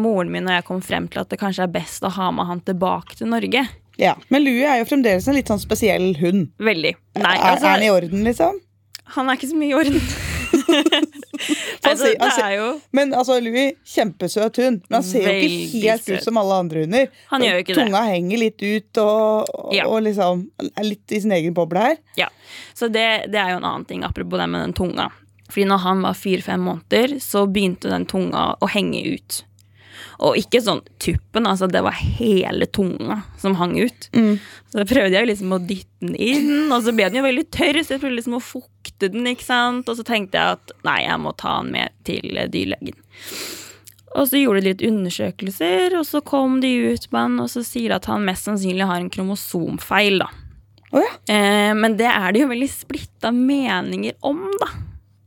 moren 0.00 0.32
min 0.32 0.48
og 0.48 0.56
jeg 0.56 0.68
kom 0.70 0.84
frem 0.84 1.08
til 1.12 1.22
at 1.24 1.32
det 1.32 1.40
kanskje 1.42 1.66
er 1.66 1.74
best 1.74 2.06
å 2.06 2.12
ha 2.16 2.30
med 2.34 2.48
han 2.48 2.64
tilbake 2.64 3.20
til 3.20 3.32
Norge. 3.34 3.66
Ja. 4.00 4.16
Men 4.32 4.42
Louie 4.42 4.66
er 4.66 4.80
jo 4.80 4.88
fremdeles 4.88 5.28
en 5.28 5.36
litt 5.36 5.52
sånn 5.52 5.62
spesiell 5.62 6.14
hund. 6.18 6.48
Veldig. 6.58 6.96
Nei, 7.20 7.34
er, 7.36 7.50
altså, 7.52 7.68
er 7.68 7.76
han 7.76 7.86
i 7.86 7.92
orden, 7.92 8.24
liksom? 8.26 8.62
han 9.04 9.28
er 9.28 9.36
ikke 9.36 9.50
så 9.50 9.58
mye 9.58 9.68
i 9.68 9.74
orden. 9.76 10.00
han 12.02 12.30
si- 12.30 12.42
er 12.42 12.56
jo 12.56 12.80
Men 12.92 13.12
altså, 13.14 13.40
Louis, 13.42 13.72
kjempesøt 13.86 14.56
hund. 14.56 14.82
Men 14.90 14.96
han 14.98 15.02
ser 15.02 15.22
jo 15.22 15.34
ikke 15.48 15.82
helt 15.82 16.04
søt. 16.04 16.16
ut 16.18 16.22
som 16.24 16.36
alle 16.36 16.54
andre 16.54 16.80
hunder. 16.84 17.08
Han 17.30 17.42
gjør 17.42 17.52
jo 17.52 17.58
ikke 17.64 17.74
det. 17.74 17.84
Tunga 17.86 18.02
henger 18.08 18.38
litt 18.38 18.62
ut, 18.62 18.98
og, 18.98 19.48
og, 19.54 19.74
Ja. 19.74 19.86
og 19.86 20.02
liksom 20.02 20.50
er 20.76 20.84
litt 20.84 21.12
i 21.12 21.20
sin 21.20 21.32
egen 21.32 21.54
boble 21.54 21.78
her. 21.78 21.96
Ja, 22.16 22.28
så 22.74 22.88
det, 22.92 23.30
det 23.30 23.38
er 23.40 23.50
jo 23.50 23.56
en 23.62 23.64
annen 23.64 23.84
ting, 23.86 24.02
apropos 24.04 24.38
det 24.38 24.48
med 24.48 24.60
den 24.64 24.72
tunga. 24.72 25.10
Fordi 25.50 25.66
når 25.68 25.78
han 25.78 26.02
var 26.02 26.14
fire-fem 26.14 26.60
måneder, 26.60 27.18
så 27.20 27.46
begynte 27.46 27.90
den 27.90 28.06
tunga 28.06 28.56
å 28.60 28.68
henge 28.68 29.02
ut. 29.14 29.44
Og 30.22 30.38
ikke 30.38 30.60
sånn 30.62 30.82
tuppen, 31.02 31.48
altså 31.50 31.66
det 31.70 31.82
var 31.82 31.96
hele 31.96 32.68
tunga 32.70 33.20
som 33.40 33.56
hang 33.58 33.74
ut. 33.80 34.08
Så 34.70 34.78
da 34.78 34.86
prøvde 34.86 35.16
jeg 35.16 35.30
liksom 35.30 35.56
å 35.56 35.58
dytte 35.62 36.06
den 36.06 36.14
inn, 36.14 36.70
og 36.72 36.84
så 36.84 36.94
ble 36.94 37.08
den 37.08 37.18
jo 37.18 37.26
veldig 37.26 37.46
tørr, 37.54 37.80
så 37.82 37.96
jeg 37.96 38.04
prøvde 38.04 38.20
liksom 38.20 38.38
å 38.38 38.44
fukte 38.44 39.10
den, 39.10 39.26
ikke 39.30 39.46
sant. 39.46 39.90
Og 39.90 39.98
så 39.98 40.06
tenkte 40.06 40.38
jeg 40.38 40.60
at 40.60 40.74
nei, 40.86 41.00
jeg 41.06 41.20
må 41.24 41.34
ta 41.40 41.58
den 41.60 41.74
med 41.74 41.94
til 42.06 42.38
eh, 42.38 42.48
dyrlegen. 42.52 42.96
Og 44.14 44.28
så 44.30 44.38
gjorde 44.38 44.62
de 44.62 44.70
litt 44.70 44.86
undersøkelser, 44.86 45.96
og 45.98 46.06
så 46.06 46.22
kom 46.22 46.60
de 46.62 46.70
ut 46.94 47.08
med 47.10 47.20
han, 47.20 47.36
og 47.42 47.50
så 47.50 47.64
sier 47.66 47.90
de 47.90 47.98
at 47.98 48.06
han 48.10 48.26
mest 48.26 48.46
sannsynlig 48.46 48.86
har 48.86 49.02
en 49.02 49.10
kromosomfeil, 49.10 50.22
da. 50.22 50.30
Oh, 50.94 51.02
ja. 51.02 51.14
Eh, 51.34 51.72
men 51.74 51.96
det 51.98 52.06
er 52.06 52.30
det 52.30 52.44
jo 52.44 52.50
veldig 52.52 52.70
splitta 52.70 53.32
meninger 53.34 54.14
om, 54.22 54.44
da. 54.62 54.70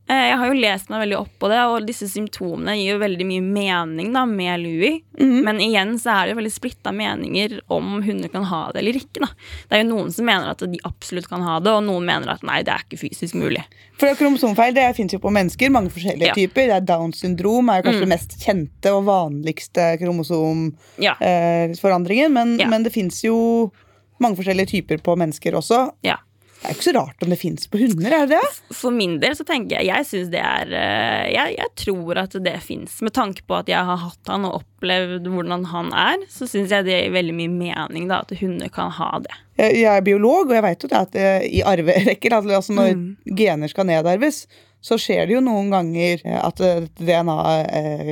Eh, 0.10 0.30
jeg 0.30 0.38
har 0.40 0.48
jo 0.48 0.54
lest 0.56 0.88
meg 0.90 1.02
veldig 1.04 1.18
opp 1.20 1.34
på 1.42 1.50
det, 1.52 1.60
og 1.68 1.84
disse 1.86 2.08
symptomene 2.08 2.78
gir 2.80 2.94
jo 2.94 3.00
veldig 3.02 3.26
mye 3.28 3.42
mening 3.44 4.14
da, 4.16 4.22
med 4.26 4.60
Louis. 4.64 5.02
Men 5.20 5.60
igjen 5.60 5.98
så 6.00 6.10
er 6.14 6.22
det 6.26 6.32
jo 6.32 6.38
veldig 6.40 6.54
splitta 6.54 6.94
meninger 6.96 7.58
om 7.76 7.98
hunder 8.06 8.30
kan 8.32 8.46
ha 8.48 8.72
det 8.72 8.80
eller 8.84 8.96
ikke. 9.02 9.20
da. 9.20 9.28
Det 9.68 9.76
er 9.76 9.84
jo 9.84 9.90
noen 9.90 10.12
som 10.16 10.26
mener 10.30 10.48
at 10.54 10.60
de 10.64 10.80
absolutt 10.88 11.28
kan 11.28 11.42
ha 11.44 11.58
det, 11.60 11.72
og 11.76 11.84
noen 11.84 12.06
mener 12.08 12.30
at 12.32 12.44
nei, 12.48 12.62
det 12.64 12.72
er 12.72 12.84
ikke 12.88 13.02
fysisk 13.04 13.36
mulig. 13.36 13.64
For 14.00 14.08
kromosomfeil 14.16 14.74
det 14.78 14.96
fins 14.96 15.12
jo 15.12 15.20
på 15.20 15.32
mennesker. 15.34 15.70
Mange 15.74 15.90
forskjellige 15.92 16.28
Ja. 16.32 16.34
typer. 16.38 16.68
Det 16.72 16.76
er 16.78 16.86
Downs 16.88 17.20
syndrom 17.20 17.68
er 17.74 17.82
jo 17.82 17.90
kanskje 17.90 18.06
det 18.06 18.14
mest 18.14 18.32
kjente 18.46 18.94
og 18.96 19.04
vanligste 19.10 19.92
Ja. 19.92 21.16
kromosomforandringen. 21.18 22.32
Men, 22.34 22.60
Ja. 22.60 22.68
men 22.70 22.84
det 22.84 22.94
fins 22.94 23.24
jo 23.24 23.72
mange 24.20 24.38
forskjellige 24.38 24.68
typer 24.70 24.98
på 25.04 25.16
mennesker 25.18 25.52
også. 25.54 25.92
ja. 26.04 26.18
Det 26.58 26.66
er 26.66 26.74
jo 26.74 26.78
ikke 26.80 26.86
så 26.88 26.94
rart 26.98 27.22
om 27.24 27.30
det 27.32 27.38
fins 27.40 27.68
på 27.70 27.78
hunder, 27.80 28.12
er 28.18 28.26
det 28.28 28.38
det? 28.42 28.76
For 28.76 28.92
min 28.92 29.20
del 29.22 29.36
så 29.38 29.46
tenker 29.46 29.78
jeg 29.78 29.88
Jeg 29.92 30.06
synes 30.10 30.30
det 30.34 30.42
er 30.42 30.72
eh, 30.74 31.26
jeg, 31.36 31.54
jeg 31.60 31.70
tror 31.84 32.18
at 32.24 32.38
det 32.44 32.56
fins. 32.66 32.96
Med 33.06 33.14
tanke 33.16 33.44
på 33.48 33.60
at 33.60 33.70
jeg 33.70 33.86
har 33.88 34.00
hatt 34.02 34.32
han 34.32 34.48
og 34.50 34.58
opplevd 34.64 35.30
hvordan 35.32 35.68
han 35.70 35.92
er, 35.94 36.24
så 36.34 36.48
syns 36.50 36.74
jeg 36.74 36.88
det 36.90 36.98
gir 37.04 37.14
veldig 37.14 37.36
mye 37.38 37.54
mening 37.60 38.08
da, 38.10 38.24
at 38.26 38.34
hunder 38.42 38.72
kan 38.74 38.90
ha 38.98 39.12
det. 39.24 39.38
Jeg 39.62 39.78
jeg 39.84 39.92
er 40.02 40.06
biolog, 40.06 40.50
og 40.50 40.56
jeg 40.58 40.66
vet 40.66 40.84
jo 40.88 40.90
det 40.92 41.00
at 41.04 41.16
eh, 41.22 41.46
i 41.60 41.62
arverekker, 41.66 42.34
altså 42.42 42.74
når 42.74 42.96
Mm. 42.98 43.08
gener 43.38 43.70
skal 43.72 43.86
nedarves, 43.90 44.48
så 44.82 44.98
skjer 45.02 45.26
det 45.28 45.34
jo 45.38 45.40
noen 45.44 45.70
ganger 45.74 46.22
eh, 46.26 46.42
at 46.42 46.62
DNA 46.98 47.38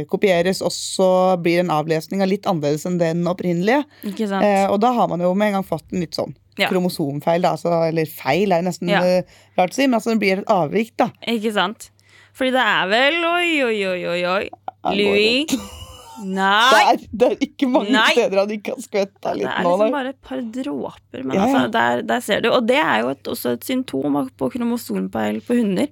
kopieres, 0.09 0.61
og 0.65 0.71
så 0.73 1.09
blir 1.41 1.61
en 1.61 1.73
avlesning 1.73 2.21
av 2.23 2.29
litt 2.31 2.47
annerledes 2.49 2.85
enn 2.89 2.97
den 3.01 3.25
opprinnelige. 3.29 3.83
Ikke 4.05 4.27
sant? 4.29 4.45
Og 4.71 4.79
da 4.83 4.91
har 4.97 5.07
man 5.11 5.21
jo 5.23 5.33
med 5.37 5.51
en 5.53 5.59
gang 5.59 5.67
fått 5.67 5.85
en 5.93 6.01
litt 6.05 6.17
sånn 6.17 6.33
Ja. 6.57 6.69
kromosomfeil, 6.71 7.41
da, 7.43 7.51
altså, 7.57 7.73
eller 7.89 8.05
feil 8.05 8.51
er 8.55 8.61
nesten 8.63 8.89
Ja. 8.89 9.01
eh, 9.03 9.23
rart 9.57 9.71
å 9.71 9.75
si, 9.75 9.87
men 9.87 9.99
altså 9.99 10.13
det 10.13 10.19
blir 10.23 10.39
et 10.43 10.51
avvik, 10.51 10.93
da. 10.97 11.09
Ikke 11.27 11.51
sant? 11.53 11.89
Fordi 12.35 12.51
det 12.51 12.63
er 12.67 12.87
vel 12.91 13.21
Oi, 13.25 13.63
oi, 13.63 13.79
oi, 13.87 14.05
oi, 14.11 14.21
oi. 14.25 14.49
Louis. 14.95 15.45
Det 16.15 16.31
Nei! 16.31 16.83
er, 16.93 17.01
det 17.11 17.27
er 17.27 17.33
ikke 17.43 17.67
mange 17.67 17.91
Nei. 17.91 18.11
steder 18.15 18.39
han 18.39 18.51
ikke 18.55 18.71
har 18.71 18.79
skvetta 18.79 19.33
Det 19.35 19.43
er 19.49 19.57
liksom 19.65 19.81
nå, 19.83 19.87
bare 19.91 20.11
et 20.13 20.19
par 20.23 20.39
dråper. 20.55 21.23
Men 21.25 21.35
Ja, 21.35 21.41
ja. 21.41 21.55
altså, 21.57 21.71
der, 21.73 22.01
der 22.07 22.21
ser 22.23 22.39
du. 22.45 22.47
Og 22.55 22.67
det 22.69 22.77
er 22.79 23.01
jo 23.01 23.09
et, 23.11 23.27
også 23.27 23.51
et 23.57 23.65
symptom 23.67 24.15
på 24.39 24.47
kromosomfeil 24.53 25.41
på 25.43 25.57
hunder. 25.59 25.89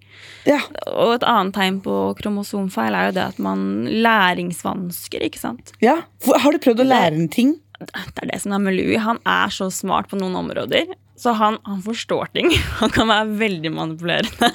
Ja. 0.47 0.61
Og 0.95 1.17
et 1.17 1.25
annet 1.27 1.53
tegn 1.57 1.81
på 1.83 1.97
kromosomfeil 2.21 2.95
er 2.95 3.09
jo 3.09 3.15
det 3.19 3.25
at 3.33 3.41
man 3.43 3.65
læringsvansker, 3.91 5.23
ikke 5.27 5.39
sant. 5.43 5.73
ja. 5.83 5.97
Har 6.23 6.55
du 6.55 6.59
prøvd 6.63 6.85
å 6.85 6.87
lære 6.87 7.19
en 7.19 7.27
ting? 7.27 7.57
Det 7.79 8.21
er 8.23 8.29
det 8.29 8.41
som 8.43 8.53
er 8.55 8.61
med 8.63 8.75
Louis. 8.77 8.99
Han 9.03 9.19
er 9.27 9.53
så 9.53 9.69
smart 9.73 10.09
på 10.11 10.19
noen 10.19 10.35
områder. 10.39 10.93
Så 11.19 11.33
han, 11.37 11.57
han 11.67 11.81
forstår 11.85 12.31
ting. 12.33 12.49
Han 12.81 12.89
kan 12.93 13.07
være 13.07 13.35
veldig 13.39 13.71
manipulerende. 13.71 14.49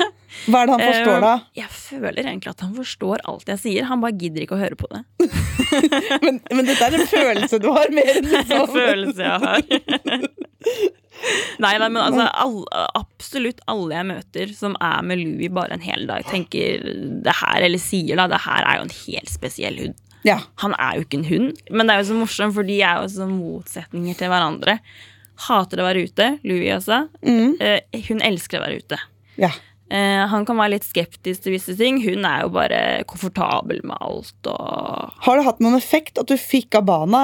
Hva 0.48 0.60
er 0.60 0.68
det 0.68 0.74
han 0.74 0.82
forstår, 0.82 1.14
Eh, 1.16 1.22
da? 1.24 1.30
Jeg 1.56 1.70
føler 1.72 2.18
egentlig 2.26 2.50
at 2.50 2.60
han 2.60 2.74
forstår 2.76 3.22
alt 3.30 3.48
jeg 3.48 3.60
sier. 3.62 3.86
Han 3.88 4.02
bare 4.02 4.16
gidder 4.20 4.44
ikke 4.44 4.58
å 4.58 4.60
høre 4.60 4.76
på 4.78 4.90
det. 4.92 5.00
Men, 6.24 6.38
men 6.52 6.64
dette 6.68 6.84
er 6.84 6.94
en 6.96 7.08
følelse 7.08 7.58
du 7.60 7.66
har, 7.74 7.90
mer 7.92 8.10
enn 8.12 8.26
En 8.28 8.34
liksom 8.36 8.70
følelse 8.72 9.24
jeg 9.24 9.40
har. 9.44 9.58
Nei, 11.60 11.72
nei, 11.80 11.88
men 11.88 11.98
altså 12.00 12.24
all, 12.30 12.58
absolutt 12.96 13.60
alle 13.68 13.96
jeg 13.96 14.08
møter 14.08 14.52
som 14.56 14.76
er 14.84 15.02
med 15.04 15.20
Louis 15.20 15.50
bare 15.52 15.76
en 15.76 15.84
hel 15.84 16.06
dag, 16.08 16.24
tenker 16.30 16.84
det 17.24 17.34
her, 17.40 17.58
eller 17.66 17.82
sier 17.82 18.20
da, 18.20 18.28
det 18.30 18.40
her 18.44 18.64
er 18.64 18.78
jo 18.78 18.86
en 18.86 18.94
helt 19.00 19.32
spesiell 19.32 19.80
hund. 19.82 19.98
Ja. 20.28 20.38
Han 20.62 20.74
er 20.78 20.98
jo 21.00 21.06
ikke 21.06 21.18
en 21.22 21.28
hund, 21.32 21.62
men 21.70 21.88
det 21.88 21.94
er 21.96 22.02
jo 22.04 22.10
så 22.12 22.18
morsomt, 22.20 22.54
for 22.58 22.68
de 22.68 22.80
er 22.84 23.00
jo 23.02 23.08
så 23.16 23.26
motsetninger 23.30 24.18
til 24.20 24.28
hverandre. 24.32 24.78
Hater 25.48 25.80
å 25.80 25.86
være 25.86 26.04
ute, 26.08 26.28
Louis 26.44 26.68
altså. 26.74 27.04
Mm. 27.22 27.56
Eh, 27.62 28.04
hun 28.10 28.20
elsker 28.26 28.58
å 28.60 28.66
være 28.68 28.82
ute. 28.84 29.00
ja. 29.40 29.52
Eh, 29.88 30.26
han 30.28 30.42
kan 30.44 30.58
være 30.58 30.74
litt 30.74 30.84
skeptisk 30.84 31.46
til 31.46 31.54
visse 31.54 31.72
ting. 31.78 31.96
Hun 32.04 32.26
er 32.28 32.42
jo 32.44 32.50
bare 32.52 32.80
komfortabel 33.08 33.78
med 33.88 33.96
alt 34.04 34.50
og 34.52 35.14
Har 35.24 35.38
det 35.38 35.46
hatt 35.46 35.62
noen 35.64 35.78
effekt 35.78 36.20
at 36.20 36.28
du 36.28 36.34
fikk 36.36 36.76
Abana 36.76 37.22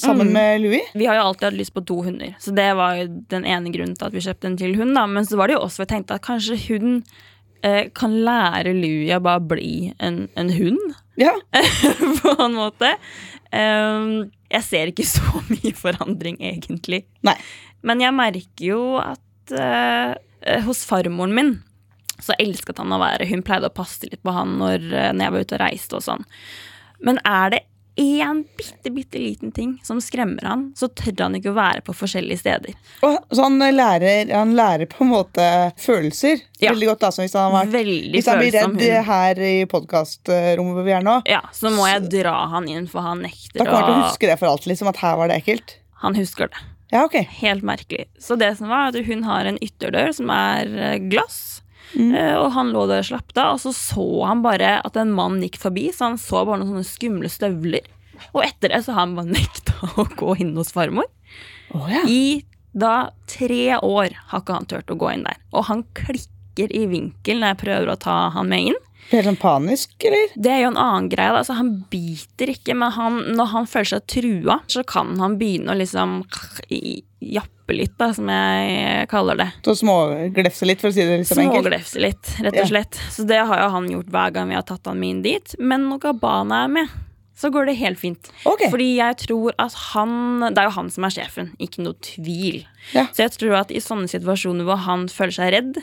sammen 0.00 0.30
Mm. 0.30 0.32
med 0.32 0.60
Louis? 0.62 0.86
Vi 0.96 1.04
har 1.04 1.16
jo 1.18 1.26
alltid 1.26 1.50
hatt 1.50 1.58
lyst 1.58 1.74
på 1.74 1.84
to 1.84 1.98
hunder, 2.06 2.32
så 2.40 2.54
det 2.56 2.70
var 2.78 2.96
jo 2.96 3.10
den 3.28 3.44
ene 3.44 3.68
grunnen 3.74 3.92
til 3.98 4.06
at 4.08 4.14
vi 4.16 4.24
kjøpte 4.24 4.48
en 4.48 4.56
til 4.56 4.72
hund. 4.80 4.94
da 4.96 5.04
Men 5.06 5.26
så 5.28 5.36
var 5.36 5.48
det 5.52 5.58
jo 5.58 5.66
også 5.66 5.84
vi 5.84 5.90
tenkte 5.92 6.14
at 6.16 6.22
kanskje 6.24 6.56
hun 6.70 7.04
eh, 7.62 7.90
kan 7.92 8.16
lære 8.24 8.72
Louis 8.72 9.12
å 9.12 9.20
bare 9.20 9.44
bli 9.52 9.92
en, 10.00 10.30
en 10.34 10.48
hund. 10.48 10.94
Ja. 11.22 11.34
på 12.22 12.36
en 12.36 12.56
måte. 12.58 12.94
Um, 13.52 14.30
jeg 14.52 14.66
ser 14.66 14.92
ikke 14.92 15.06
så 15.08 15.42
mye 15.52 15.74
forandring, 15.78 16.40
egentlig. 16.42 17.04
Nei. 17.26 17.36
Men 17.86 18.02
jeg 18.02 18.14
merker 18.14 18.66
jo 18.66 18.82
at 19.02 19.54
uh, 19.56 20.14
hos 20.66 20.84
farmoren 20.88 21.34
min 21.36 21.54
så 22.22 22.36
elsket 22.38 22.78
han 22.78 22.92
å 22.94 23.00
være 23.02 23.26
Hun 23.30 23.42
pleide 23.42 23.66
å 23.66 23.74
passe 23.74 24.06
litt 24.06 24.22
på 24.22 24.34
han 24.34 24.56
når, 24.60 24.84
eh, 24.94 25.08
når 25.10 25.24
jeg 25.24 25.34
var 25.34 25.46
ute 25.46 25.56
og 25.56 25.62
reiste 25.64 25.98
og 25.98 26.04
sånn. 26.06 26.26
Men 27.02 27.18
er 27.26 27.54
det 27.54 27.60
én 27.96 28.44
bitte, 28.56 28.90
bitte 28.90 29.18
liten 29.20 29.52
ting 29.52 29.74
som 29.84 30.00
skremmer 30.00 30.46
han, 30.48 30.62
så 30.76 30.88
tør 30.88 31.26
han 31.26 31.34
ikke 31.36 31.50
å 31.52 31.56
være 31.58 31.82
på 31.84 31.94
forskjellige 31.96 32.40
steder. 32.40 32.74
Og, 33.04 33.18
så 33.30 33.44
han 33.44 33.58
lærer, 33.60 34.32
han 34.32 34.54
lærer 34.56 34.88
på 34.90 35.04
en 35.04 35.12
måte 35.12 35.46
følelser 35.80 36.40
Ja. 36.62 36.72
veldig 36.72 36.86
godt. 36.92 37.00
da. 37.00 37.10
hvis 37.10 37.34
han, 37.34 37.52
har 37.52 37.66
hvis 37.66 38.26
han 38.30 38.38
blir 38.38 38.52
redd 38.52 38.80
hun. 38.80 39.04
her 39.10 39.40
i 39.42 39.54
podkastrommet 39.66 40.74
hvor 40.76 40.84
vi 40.86 40.92
er 40.96 41.02
nå, 41.02 41.20
Ja, 41.28 41.42
så 41.52 41.70
må 41.74 41.86
jeg 41.90 42.08
dra 42.10 42.46
han 42.48 42.68
inn, 42.68 42.86
for 42.88 43.00
han 43.04 43.22
nekter 43.22 43.58
da 43.60 43.64
kommer 43.66 43.82
han 43.82 43.88
til 43.90 43.94
å 43.94 44.04
å 44.04 44.10
huske 44.10 44.26
det 44.30 44.38
for 44.38 44.46
alltid. 44.52 44.72
Liksom, 44.72 44.88
at 44.88 44.96
her 45.02 45.16
var 45.16 45.28
det 45.28 45.40
ekkelt. 45.42 45.76
Han 46.02 46.14
husker 46.18 46.48
det. 46.48 46.62
Ja, 46.92 47.04
ok. 47.06 47.14
Helt 47.40 47.62
merkelig. 47.64 48.06
Så 48.20 48.36
det 48.36 48.56
som 48.58 48.68
var, 48.68 48.88
at 48.92 49.06
hun 49.06 49.22
har 49.24 49.44
en 49.48 49.58
ytterdør 49.64 50.12
som 50.12 50.28
er 50.30 50.68
eh, 50.76 50.98
glass. 50.98 51.61
Mm. 51.92 52.14
Eh, 52.16 52.34
Og 52.40 52.52
han 52.54 52.70
lå 52.72 52.86
der 52.88 53.02
og 53.02 53.08
slapp 53.10 53.32
av, 53.36 53.54
og 53.56 53.60
så 53.60 53.72
så 53.76 54.06
han 54.28 54.42
bare 54.44 54.78
at 54.84 54.96
en 54.96 55.12
mann 55.16 55.40
gikk 55.44 55.58
forbi, 55.60 55.88
så 55.92 56.10
han 56.10 56.18
så 56.20 56.44
bare 56.48 56.62
noen 56.62 56.70
sånne 56.72 56.88
skumle 56.88 57.28
støvler. 57.32 57.88
Og 58.32 58.44
etter 58.46 58.72
det 58.72 58.82
så 58.86 58.94
har 58.94 59.06
han 59.06 59.16
bare 59.18 59.34
nekta 59.38 59.92
å 59.98 60.06
gå 60.16 60.36
inn 60.40 60.54
hos 60.56 60.72
farmor. 60.72 61.08
Oh, 61.74 61.88
ja. 61.92 62.04
I 62.08 62.44
da 62.72 63.10
tre 63.28 63.76
år 63.76 64.14
har 64.30 64.40
ikke 64.40 64.54
han 64.56 64.68
turt 64.70 64.92
å 64.92 64.96
gå 64.96 65.10
inn 65.12 65.26
der. 65.26 65.36
Og 65.52 65.66
han 65.68 65.82
klikker 65.98 66.72
i 66.72 66.86
vinkel 66.88 67.40
når 67.40 67.52
jeg 67.54 67.60
prøver 67.66 67.90
å 67.92 67.98
ta 68.00 68.16
han 68.32 68.48
med 68.48 68.70
inn. 68.72 68.80
Helt 69.10 69.26
sånn 69.28 69.40
panisk, 69.40 69.96
eller? 70.08 70.30
Det 70.40 70.52
er 70.52 70.62
jo 70.62 70.70
en 70.70 70.78
annen 70.80 71.08
greie. 71.12 71.34
Altså, 71.36 71.56
han 71.58 71.74
biter 71.92 72.52
ikke, 72.54 72.76
men 72.78 72.94
han, 72.94 73.18
når 73.36 73.50
han 73.52 73.68
føler 73.68 73.90
seg 73.90 74.06
trua, 74.08 74.60
så 74.72 74.84
kan 74.88 75.18
han 75.20 75.36
begynne 75.40 75.74
å 75.74 75.76
liksom 75.76 76.22
jappe 77.22 77.76
litt, 77.76 77.94
da, 78.00 78.08
som 78.16 78.30
jeg 78.32 79.06
kaller 79.12 79.38
det. 79.42 79.48
Så 79.66 79.76
småglefse 79.82 80.68
litt, 80.68 80.80
for 80.82 80.90
å 80.90 80.96
si 80.96 81.04
det 81.04 81.20
liksom 81.22 81.44
enkelt. 81.44 81.60
Småglefse 81.60 82.02
litt, 82.02 82.34
rett 82.46 82.58
og 82.64 82.72
slett. 82.72 83.00
Så 83.12 83.28
det 83.28 83.42
har 83.42 83.64
jo 83.66 83.70
han 83.76 83.88
gjort 83.92 84.12
hver 84.16 84.34
gang 84.34 84.52
vi 84.52 84.58
har 84.58 84.66
tatt 84.68 84.90
han 84.90 85.00
med 85.00 85.16
inn 85.16 85.24
dit. 85.26 85.56
Men 85.60 85.88
når 85.90 86.06
Gabana 86.08 86.64
er 86.66 86.76
med, 86.80 86.98
så 87.38 87.50
går 87.52 87.68
det 87.68 87.78
helt 87.80 88.00
fint. 88.00 88.28
Okay. 88.44 88.70
Fordi 88.70 88.88
jeg 88.98 89.16
tror 89.24 89.54
at 89.58 89.74
han 89.92 90.44
Det 90.44 90.60
er 90.60 90.68
jo 90.68 90.74
han 90.76 90.90
som 90.94 91.06
er 91.08 91.14
sjefen, 91.14 91.52
ikke 91.62 91.82
noe 91.84 91.98
tvil. 92.04 92.62
Ja. 92.94 93.08
Så 93.10 93.24
jeg 93.24 93.34
tror 93.38 93.56
at 93.62 93.72
i 93.72 93.82
sånne 93.82 94.10
situasjoner 94.10 94.68
hvor 94.68 94.80
han 94.86 95.08
føler 95.10 95.36
seg 95.38 95.54
redd, 95.56 95.80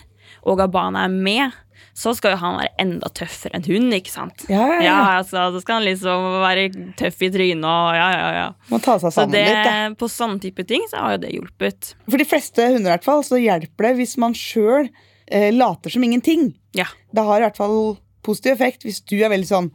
og 0.48 0.60
Gabana 0.62 1.08
er 1.08 1.14
med, 1.14 1.58
så 2.00 2.14
skal 2.16 2.32
jo 2.34 2.40
han 2.40 2.56
være 2.62 2.72
enda 2.80 3.10
tøffere 3.20 3.58
enn 3.60 3.66
hun, 3.68 3.90
ikke 3.98 4.14
sant? 4.14 4.46
Ja, 4.48 4.62
ja, 4.64 4.78
ja. 4.80 4.84
Ja, 4.88 5.00
altså, 5.20 5.50
Så 5.52 5.60
skal 5.66 5.82
han 5.82 5.88
liksom 5.90 6.28
være 6.46 6.64
tøff 7.02 7.20
i 7.28 7.30
trynet 7.34 7.68
og 7.68 7.98
ja, 7.98 8.08
ja, 8.16 8.30
ja. 8.38 8.46
Må 8.72 8.80
ta 8.80 8.96
seg 9.02 9.12
Så 9.12 9.18
sammen 9.20 9.36
det, 9.36 9.44
litt, 9.50 9.68
da. 9.68 9.90
på 10.00 10.08
sånne 10.14 10.40
type 10.46 10.64
ting 10.70 10.86
så 10.92 11.04
har 11.04 11.18
jo 11.18 11.22
det 11.26 11.34
hjulpet. 11.36 11.92
For 12.08 12.22
de 12.24 12.28
fleste 12.30 12.70
hunder 12.72 12.88
i 12.88 12.94
hvert 12.96 13.08
fall, 13.10 13.26
så 13.28 13.42
hjelper 13.42 13.90
det 13.90 13.94
hvis 14.00 14.16
man 14.24 14.38
sjøl 14.38 14.88
eh, 15.28 15.50
later 15.52 15.92
som 15.92 16.04
ingenting. 16.08 16.54
Ja. 16.78 16.88
Det 17.12 17.26
har 17.28 17.44
i 17.44 17.48
hvert 17.50 17.60
fall 17.60 17.98
positiv 18.24 18.56
effekt 18.56 18.88
hvis 18.88 19.02
du 19.04 19.18
er 19.20 19.32
veldig 19.36 19.48
sånn 19.52 19.70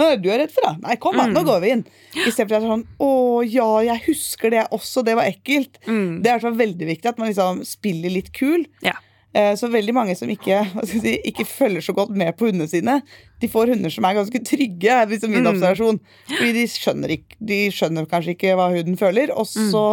«Hæ, 0.00 0.14
du 0.22 0.30
er 0.32 0.38
redd 0.40 0.52
for 0.54 0.64
det? 0.64 0.74
Nei, 0.80 0.94
kom 0.96 1.18
an, 1.20 1.28
Mm. 1.30 1.34
nå 1.36 1.40
går 1.44 1.58
vi 1.60 1.70
inn. 1.74 1.80
I 2.16 2.30
stedet 2.32 2.46
for 2.48 2.56
at 2.56 2.62
det 2.62 2.68
er 2.68 2.72
sånn 2.72 2.84
Å 3.04 3.08
ja, 3.44 3.66
jeg 3.84 4.00
husker 4.06 4.50
det 4.54 4.62
også, 4.72 5.02
det 5.04 5.12
var 5.18 5.26
ekkelt. 5.28 5.76
Mm. 5.84 6.22
Det 6.22 6.30
er 6.30 6.30
i 6.30 6.38
hvert 6.38 6.46
fall 6.46 6.56
veldig 6.60 6.86
viktig 6.88 7.10
at 7.10 7.18
man 7.20 7.28
liksom 7.28 7.60
spiller 7.68 8.14
litt 8.14 8.30
kul. 8.32 8.64
Ja. 8.86 8.94
Eh, 9.32 9.52
Så 9.54 9.68
veldig 9.70 9.92
mange 9.94 10.16
som 10.18 10.28
ikke, 10.32 10.58
si, 10.90 11.12
ikke 11.30 11.44
følger 11.46 11.84
så 11.86 11.94
godt 11.94 12.10
med 12.10 12.32
på 12.36 12.48
hundene 12.50 12.66
sine, 12.68 12.96
de 13.40 13.48
får 13.48 13.70
hunder 13.76 13.92
som 13.94 14.04
er 14.08 14.16
ganske 14.18 14.40
trygge, 14.42 14.90
er 14.90 15.06
liksom 15.06 15.30
min 15.30 15.44
Mm. 15.46 15.52
observasjon. 15.54 16.00
Fordi 16.26 16.52
de 16.56 16.64
skjønner, 16.66 17.14
ikke, 17.14 17.36
de 17.40 17.58
skjønner 17.70 18.08
kanskje 18.10 18.34
ikke 18.34 18.56
hva 18.58 18.70
hunden 18.74 18.98
føler, 18.98 19.30
og 19.36 19.46
så 19.46 19.84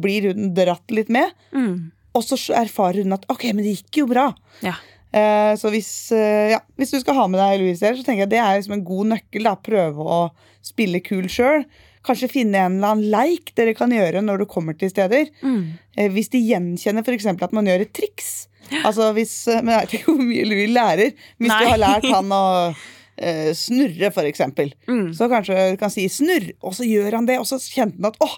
blir 0.00 0.28
hunden 0.32 0.52
dratt 0.54 0.90
litt 0.92 1.08
med. 1.08 1.32
Mm. 1.56 1.90
Og 2.14 2.22
så 2.26 2.36
erfarer 2.52 3.00
hunden 3.00 3.14
at 3.16 3.24
ok, 3.32 3.44
men 3.54 3.64
det 3.64 3.78
gikk 3.78 4.02
jo 4.02 4.06
bra. 4.12 4.26
Ja. 4.62 4.74
Eh, 5.12 5.54
så 5.56 5.68
hvis, 5.72 6.12
eh, 6.12 6.50
ja, 6.52 6.60
hvis 6.76 6.90
du 6.92 7.00
skal 7.00 7.14
ha 7.14 7.26
med 7.28 7.40
deg 7.40 7.60
Louise 7.60 7.80
her, 7.84 7.94
så 7.96 8.04
tenker 8.04 8.24
jeg 8.26 8.30
det 8.30 8.38
er 8.40 8.58
liksom 8.60 8.72
en 8.76 8.84
god 8.84 9.06
nøkkel. 9.14 9.42
da, 9.44 9.54
Prøve 9.56 10.04
å 10.04 10.20
spille 10.64 11.00
kul 11.04 11.24
sjøl. 11.32 11.64
Kanskje 12.04 12.28
finne 12.32 12.56
en 12.60 12.76
eller 12.76 12.92
annen 12.96 13.10
leik 13.12 13.54
dere 13.54 13.74
kan 13.78 13.88
gjøre 13.90 14.20
når 14.24 14.38
du 14.38 14.46
kommer 14.46 14.76
til 14.76 14.90
steder. 14.90 15.28
Mm. 15.42 15.78
Hvis 16.12 16.28
de 16.32 16.40
gjenkjenner 16.44 17.04
f.eks. 17.06 17.26
at 17.40 17.52
man 17.52 17.64
gjør 17.68 17.80
et 17.84 17.92
triks. 17.94 18.48
Altså 18.84 19.12
hvis, 19.16 19.34
eh, 19.48 19.60
men 19.62 19.74
Jeg 19.74 19.80
vet 19.86 19.94
ikke 19.98 20.12
hvor 20.14 20.24
mye 20.24 20.44
Louis 20.48 20.70
lærer. 20.72 21.12
Hvis 21.38 21.48
Nei. 21.52 21.60
du 21.64 21.70
har 21.70 21.78
lært 21.82 22.06
han 22.10 22.32
å 22.32 22.42
uh, 22.72 23.52
snurre, 23.54 24.08
f.eks., 24.10 24.40
Mm. 24.88 25.12
så 25.14 25.28
kanskje 25.30 25.70
du 25.72 25.76
kan 25.76 25.90
si 25.90 26.06
'snurr', 26.08 26.52
og 26.62 26.72
så 26.74 26.84
gjør 26.88 27.12
han 27.20 27.26
det. 27.26 27.38
Og 27.38 27.46
så 27.46 27.58
kjente 27.60 27.96
han 28.00 28.06
at 28.12 28.18
'åh, 28.20 28.36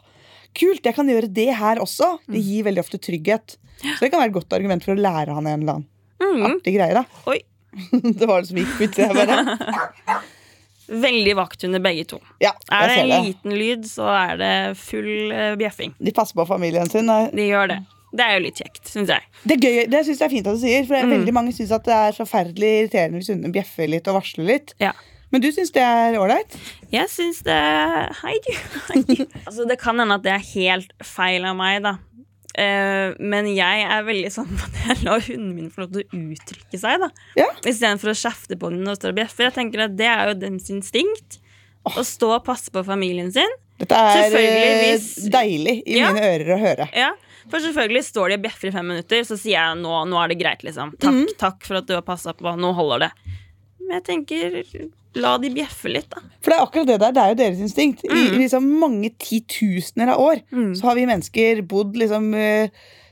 kult, 0.55 0.83
jeg 0.85 0.95
kan 0.95 1.07
gjøre 1.09 1.33
det 1.33 1.55
her 1.55 1.77
også'. 1.83 2.19
Det 2.27 2.41
Mm. 2.41 2.47
gir 2.49 2.65
veldig 2.65 2.83
ofte 2.85 2.99
trygghet. 2.99 3.57
Så 3.83 4.01
det 4.01 4.11
kan 4.11 4.21
være 4.21 4.29
et 4.31 4.39
godt 4.39 4.53
argument 4.53 4.85
for 4.85 4.95
å 4.95 5.01
lære 5.01 5.35
han 5.35 5.47
en 5.47 5.61
eller 5.63 5.73
annen 5.73 5.87
Mm. 6.21 6.47
artig 6.59 6.75
greie. 6.77 6.95
da 6.95 7.05
Oi. 7.27 7.41
Det 8.19 8.27
var 8.27 8.41
det 8.41 8.49
som 8.49 8.57
gikk 8.57 8.81
ut. 8.81 8.95
Jeg 8.97 9.15
bare. 9.15 10.23
Veldig 10.87 11.33
vakthunder 11.39 11.81
begge 11.81 12.05
to. 12.07 12.19
Ja, 12.45 12.53
Er 12.71 12.89
det 12.89 12.99
en 12.99 13.25
liten 13.25 13.55
lyd, 13.57 13.85
så 13.89 14.05
er 14.05 14.37
det 14.37 14.77
full 14.77 15.33
eh, 15.33 15.55
bjeffing. 15.57 15.95
De 15.99 16.13
passer 16.13 16.35
på 16.37 16.45
familien 16.47 16.89
sin. 16.91 17.07
De 17.07 17.47
gjør 17.49 17.69
det. 17.73 17.79
Det 18.15 18.23
er 18.23 18.37
jo 18.39 18.43
litt 18.45 18.61
kjekt, 18.63 18.85
syns 18.93 19.09
jeg. 19.11 19.25
Det, 19.45 19.57
gøy, 19.59 19.81
det 19.91 20.05
synes 20.07 20.21
jeg 20.23 20.27
er 20.29 20.33
fint 20.37 20.47
at 20.47 20.55
du 20.55 20.63
sier, 20.63 20.85
for 20.87 20.95
det 20.95 21.05
Mm. 21.09 21.15
veldig 21.17 21.33
mange 21.35 21.53
syns 21.57 21.73
at 21.75 21.85
det 21.89 21.95
er 21.99 22.13
forferdelig 22.15 22.71
irriterende 22.85 23.19
hvis 23.19 23.31
hundene 23.33 23.53
bjeffer 23.57 23.89
litt 23.91 24.07
og 24.09 24.15
varsler 24.21 24.47
litt. 24.47 24.75
Ja. 24.81 24.93
Men 25.35 25.43
du 25.43 25.49
syns 25.51 25.73
det 25.75 25.83
er 25.83 26.15
ålreit? 26.23 26.55
Jeg 26.95 27.09
syns 27.11 27.41
det 27.43 27.57
Hei, 28.23 28.37
du. 28.47 29.25
Altså, 29.47 29.67
det 29.67 29.81
kan 29.83 29.99
hende 29.99 30.15
at 30.15 30.23
det 30.23 30.31
er 30.37 30.45
helt 30.55 30.93
feil 31.03 31.45
av 31.51 31.57
meg, 31.59 31.83
da. 31.83 31.97
Uh, 32.55 33.17
men 33.19 33.49
jeg 33.51 33.83
er 33.83 34.05
veldig 34.07 34.29
sånn 34.31 34.53
at 34.63 34.77
jeg 34.87 35.01
lar 35.09 35.19
hundene 35.27 35.57
mine 35.57 35.73
få 35.75 35.83
lov 35.83 35.97
til 35.97 36.05
å 36.07 36.21
uttrykke 36.37 36.79
seg. 36.79 37.01
da 37.03 37.09
Ja. 37.41 37.49
Istedenfor 37.67 38.13
å 38.13 38.15
kjefte 38.15 38.55
på 38.61 38.71
dem 38.71 38.85
når 38.87 38.95
de 38.95 39.01
står 39.01 39.11
og 39.11 39.19
bjeffer. 39.19 39.49
Jeg 39.49 39.57
tenker 39.57 39.83
at 39.89 39.97
Det 39.99 40.07
er 40.07 40.29
jo 40.31 40.35
deres 40.45 40.71
instinkt. 40.71 41.41
Å 41.85 42.01
stå 42.07 42.31
og 42.39 42.45
passe 42.47 42.71
på 42.71 42.85
familien 42.87 43.33
sin. 43.35 43.51
Dette 43.83 43.99
er 43.99 44.37
eh, 44.39 45.03
deilig 45.35 45.81
i 45.83 45.99
Ja. 45.99 46.13
mine 46.15 46.23
ører 46.31 46.55
å 46.55 46.61
høre. 46.63 46.87
Ja, 46.95 47.11
For 47.51 47.61
selvfølgelig 47.61 48.05
står 48.07 48.29
de 48.33 48.39
og 48.39 48.43
bjeffer 48.47 48.69
i 48.71 48.75
fem 48.75 48.87
minutter, 48.89 49.25
så 49.29 49.37
sier 49.39 49.57
jeg 49.59 49.79
nå, 49.83 49.95
nå 50.09 50.19
er 50.23 50.29
det 50.33 50.39
greit. 50.41 50.63
liksom 50.67 50.95
Takk, 50.99 51.35
takk 51.39 51.65
for 51.69 51.81
at 51.81 51.87
du 51.87 51.95
har 51.95 52.03
passa 52.07 52.33
på. 52.37 52.55
Nå 52.59 52.73
holder 52.75 53.07
det. 53.07 53.11
Men 53.85 53.99
jeg 54.01 54.05
tenker 54.09 54.91
la 55.15 55.37
de 55.39 55.51
bjeffe 55.55 55.91
litt, 55.93 56.09
da. 56.11 56.23
For 56.43 56.51
det 56.51 56.57
er 56.57 56.65
akkurat 56.65 56.89
det 56.89 56.97
der, 57.03 57.13
det 57.15 57.23
er 57.23 57.29
jo 57.35 57.39
deres 57.43 57.61
instinkt. 57.63 58.01
I 58.05 58.09
Mm. 58.11 58.39
liksom 58.41 58.65
mange 58.81 59.11
titusener 59.21 60.09
av 60.15 60.21
år 60.25 60.41
Mm. 60.51 60.73
så 60.75 60.89
har 60.89 60.95
vi 60.97 61.07
mennesker 61.07 61.63
bodd 61.69 61.95
liksom 61.97 62.35
eh, 62.35 62.69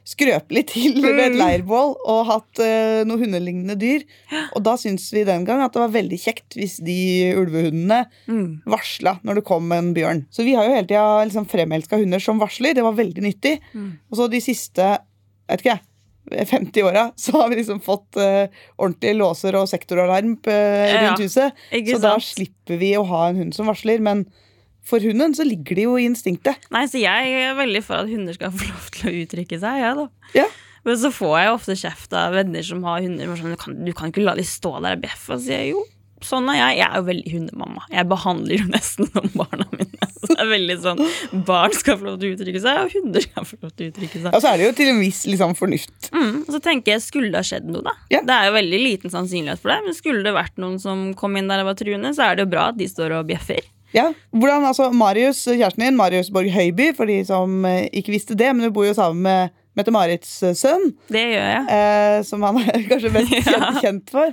skrøpelig 0.09 0.65
til 0.73 0.97
ved 1.03 1.21
et 1.21 1.33
Mm. 1.33 1.39
leirbål 1.39 1.93
og 2.11 2.21
hatt 2.27 2.59
uh, 2.63 3.03
noen 3.07 3.23
hundelignende 3.23 3.77
dyr. 3.79 4.03
Og 4.57 4.63
da 4.67 4.75
syntes 4.81 5.13
vi 5.15 5.23
den 5.29 5.45
gang 5.47 5.63
at 5.63 5.73
det 5.77 5.83
var 5.85 5.93
veldig 5.95 6.19
kjekt 6.19 6.57
hvis 6.59 6.81
de 6.83 6.97
ulvehundene 7.39 8.03
Mm. 8.27 8.63
varsla 8.67 9.19
når 9.23 9.35
det 9.41 9.45
kom 9.47 9.71
en 9.73 9.93
bjørn. 9.95 10.25
Så 10.31 10.43
vi 10.45 10.55
har 10.59 10.67
jo 10.67 10.75
hele 10.75 10.87
tida 10.91 11.25
liksom 11.25 11.47
fremelska 11.49 11.97
hunder 12.03 12.19
som 12.21 12.41
varsler. 12.43 12.75
Det 12.75 12.83
var 12.83 12.93
veldig 12.99 13.23
nyttig. 13.23 13.59
Mm. 13.75 13.99
Og 14.11 14.19
så 14.19 14.29
de 14.31 14.41
siste 14.43 14.83
jeg 14.83 15.59
vet 15.59 15.65
ikke, 15.67 15.81
jeg, 16.33 16.47
50 16.49 16.83
åra 16.87 17.13
så 17.19 17.33
har 17.41 17.49
vi 17.51 17.57
liksom 17.63 17.81
fått 17.83 18.17
uh, 18.17 18.47
ordentlige 18.79 19.17
låser 19.19 19.55
og 19.59 19.69
sektoralarm 19.69 20.37
uh, 20.47 20.87
rundt 21.03 21.21
huset. 21.27 21.53
Ja, 21.71 21.83
Så 21.97 22.01
da 22.03 22.17
slipper 22.23 22.79
vi 22.79 22.93
å 22.97 23.07
ha 23.07 23.29
en 23.29 23.37
hund 23.43 23.55
som 23.55 23.67
varsler. 23.71 24.01
Men 24.01 24.27
for 24.87 25.05
hunden 25.05 25.35
så 25.37 25.47
ligger 25.47 25.79
det 25.79 25.87
jo 25.87 25.95
i 26.01 26.09
instinktet. 26.09 26.69
Nei, 26.75 26.85
så 26.91 27.01
jeg 27.01 27.33
er 27.39 27.57
veldig 27.59 27.85
for 27.87 28.03
at 28.03 28.11
hunder 28.11 28.37
skal 28.37 28.53
få 28.59 28.69
lov 28.69 28.91
til 28.97 29.09
å 29.09 29.17
uttrykke 29.23 29.63
seg, 29.63 29.81
jeg, 29.85 29.97
da. 30.03 30.35
Ja. 30.43 30.51
Men 30.83 30.99
så 30.99 31.13
får 31.15 31.35
jeg 31.39 31.55
ofte 31.55 31.79
kjeft 31.79 32.15
av 32.19 32.35
venner 32.35 32.65
som 32.67 32.83
har 32.89 33.03
hunder. 33.05 33.35
Sånn, 33.39 33.55
du, 33.55 33.59
kan, 33.61 33.83
du 33.87 33.93
kan 33.95 34.11
ikke 34.11 34.25
la 34.27 34.35
de 34.39 34.47
stå 34.47 34.79
der 34.83 34.97
og 34.97 35.05
bjeffe. 35.05 35.37
Og 35.37 35.45
sier 35.45 35.69
jo, 35.69 35.85
sånn 36.27 36.49
er 36.51 36.59
jeg. 36.59 36.81
Jeg 36.81 36.89
er 36.89 36.97
jo 36.99 37.07
veldig 37.07 37.35
hundemamma. 37.37 37.85
Jeg 37.93 38.09
behandler 38.11 38.59
jo 38.59 38.71
nesten 38.75 39.11
som 39.13 39.29
barna 39.37 39.69
mine. 39.71 40.09
Så 40.23 40.31
det 40.31 40.39
er 40.39 40.51
veldig 40.53 40.75
sånn 40.79 41.01
Barn 41.47 41.73
skal 41.75 41.97
få 41.99 42.07
lov 42.07 42.19
til 42.23 42.31
å 42.31 42.35
uttrykke 42.37 42.61
seg, 42.63 42.77
og 42.85 42.93
hunder 42.95 43.25
skal 43.25 43.47
få 43.47 43.57
lov 43.59 43.73
til 43.75 43.89
å 43.89 43.93
uttrykke 43.93 44.21
seg. 44.21 44.29
Og 44.31 44.43
så 44.45 44.53
er 44.53 44.61
det 44.61 44.69
jo 44.69 44.75
til 44.79 44.91
en 44.93 45.01
viss 45.03 45.23
liksom, 45.27 45.55
fornuft. 45.59 46.11
Mm, 46.15 46.37
og 46.45 46.51
så 46.55 46.61
tenker 46.63 46.95
jeg, 46.95 47.03
skulle 47.03 47.31
det 47.33 47.41
ha 47.41 47.47
skjedd 47.47 47.67
noe, 47.71 47.83
da? 47.87 47.95
Ja. 48.15 48.21
Det 48.27 48.37
er 48.37 48.47
jo 48.47 48.55
veldig 48.55 48.81
liten 48.85 49.15
sannsynlighet 49.15 49.63
for 49.63 49.75
det, 49.75 49.81
men 49.87 49.99
skulle 49.99 50.23
det 50.27 50.35
vært 50.37 50.63
noen 50.63 50.79
som 50.83 51.09
kom 51.19 51.39
inn 51.39 51.51
der 51.51 51.65
og 51.65 51.73
var 51.73 51.79
truende, 51.79 52.15
så 52.15 52.29
er 52.29 52.39
det 52.39 52.47
jo 52.47 52.53
bra 52.55 52.69
at 52.71 52.79
de 52.79 52.87
står 52.91 53.17
og 53.19 53.27
bjeffer. 53.33 53.67
Ja, 53.93 54.07
hvordan, 54.33 54.65
altså, 54.69 54.91
Marius, 54.97 55.45
kjæresten 55.49 55.85
din, 55.85 55.97
Marius 55.99 56.31
Borg 56.33 56.49
Høiby, 56.55 56.93
for 56.97 57.11
de 57.11 57.19
som 57.29 57.65
eh, 57.69 57.89
ikke 57.93 58.15
visste 58.15 58.37
det, 58.39 58.49
men 58.57 58.65
du 58.65 58.73
bor 58.75 58.87
jo 58.89 58.95
sammen 58.97 59.21
med 59.27 59.51
Mette-Marits 59.77 60.31
eh, 60.45 60.55
sønn. 60.57 60.91
Det 61.13 61.23
gjør 61.33 61.47
jeg. 61.49 61.63
eh, 61.77 62.19
som 62.29 62.43
han 62.45 62.59
er 62.63 62.83
kanskje 62.91 63.13
mest 63.15 63.33
kjent, 63.49 63.79
kjent 63.85 64.13
for. 64.13 64.33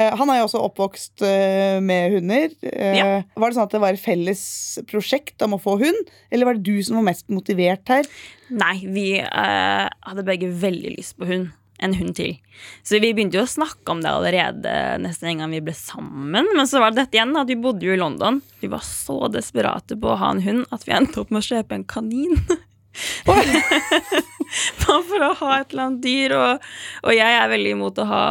Eh, 0.00 0.10
han 0.20 0.32
er 0.32 0.40
jo 0.40 0.46
også 0.48 0.62
oppvokst 0.66 1.24
eh, 1.24 1.78
med 1.84 2.16
hunder. 2.18 2.52
Ja. 2.64 3.10
Var 3.36 3.48
det 3.52 3.58
sånn 3.58 3.68
at 3.68 3.76
det 3.76 3.82
var 3.84 3.96
et 3.96 4.04
felles 4.04 4.44
prosjekt 4.90 5.44
om 5.46 5.56
å 5.56 5.60
få 5.62 5.76
hund, 5.84 6.12
eller 6.32 6.48
var 6.50 6.56
det 6.60 6.64
du 6.68 6.80
som 6.84 7.00
var 7.00 7.08
mest 7.12 7.28
motivert 7.32 7.88
her? 7.92 8.08
Nei, 8.52 8.76
vi 8.92 9.06
hadde 9.24 10.24
begge 10.28 10.48
veldig 10.64 10.96
lyst 10.98 11.16
på 11.20 11.28
hund. 11.28 11.52
En 11.84 11.96
hund 11.98 12.16
til. 12.18 12.36
Så 12.86 13.00
vi 13.02 13.12
begynte 13.14 13.38
jo 13.38 13.44
å 13.44 13.50
snakke 13.50 13.92
om 13.92 14.02
det 14.04 14.12
allerede 14.12 14.74
nesten 15.02 15.30
en 15.30 15.44
gang 15.44 15.54
vi 15.56 15.62
ble 15.64 15.74
sammen. 15.76 16.50
Men 16.56 16.68
så 16.70 16.82
var 16.82 16.92
det 16.92 17.02
dette 17.04 17.18
igjen, 17.18 17.34
at 17.36 17.50
vi 17.50 17.58
bodde 17.60 17.86
jo 17.86 17.94
i 17.94 18.00
London. 18.00 18.40
Vi 18.62 18.70
var 18.72 18.84
så 18.86 19.26
desperate 19.32 19.98
på 20.00 20.12
å 20.12 20.20
ha 20.20 20.32
en 20.34 20.44
hund 20.44 20.68
at 20.74 20.86
vi 20.88 20.94
endte 20.96 21.22
opp 21.22 21.34
med 21.34 21.42
å 21.42 21.48
kjøpe 21.48 21.78
en 21.78 21.88
kanin. 21.88 22.38
Bare 24.84 25.00
for 25.08 25.24
å 25.26 25.32
ha 25.40 25.56
et 25.58 25.72
eller 25.72 25.88
annet 25.88 26.04
dyr. 26.04 26.36
Og, 26.38 26.68
og 27.04 27.16
jeg 27.16 27.40
er 27.40 27.50
veldig 27.52 27.74
imot 27.76 28.00
å 28.00 28.08
ha 28.10 28.24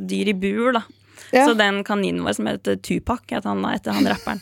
dyr 0.00 0.32
i 0.32 0.36
bur, 0.46 0.72
da. 0.78 0.84
Ja. 1.32 1.46
Så 1.46 1.54
den 1.54 1.84
kaninen 1.84 2.24
vår 2.24 2.32
som 2.38 2.48
heter 2.50 2.76
Tupac, 2.76 3.22
het 3.30 3.46
han 3.46 3.64
etter 3.68 3.94
han 3.94 4.08
rapperen. 4.10 4.40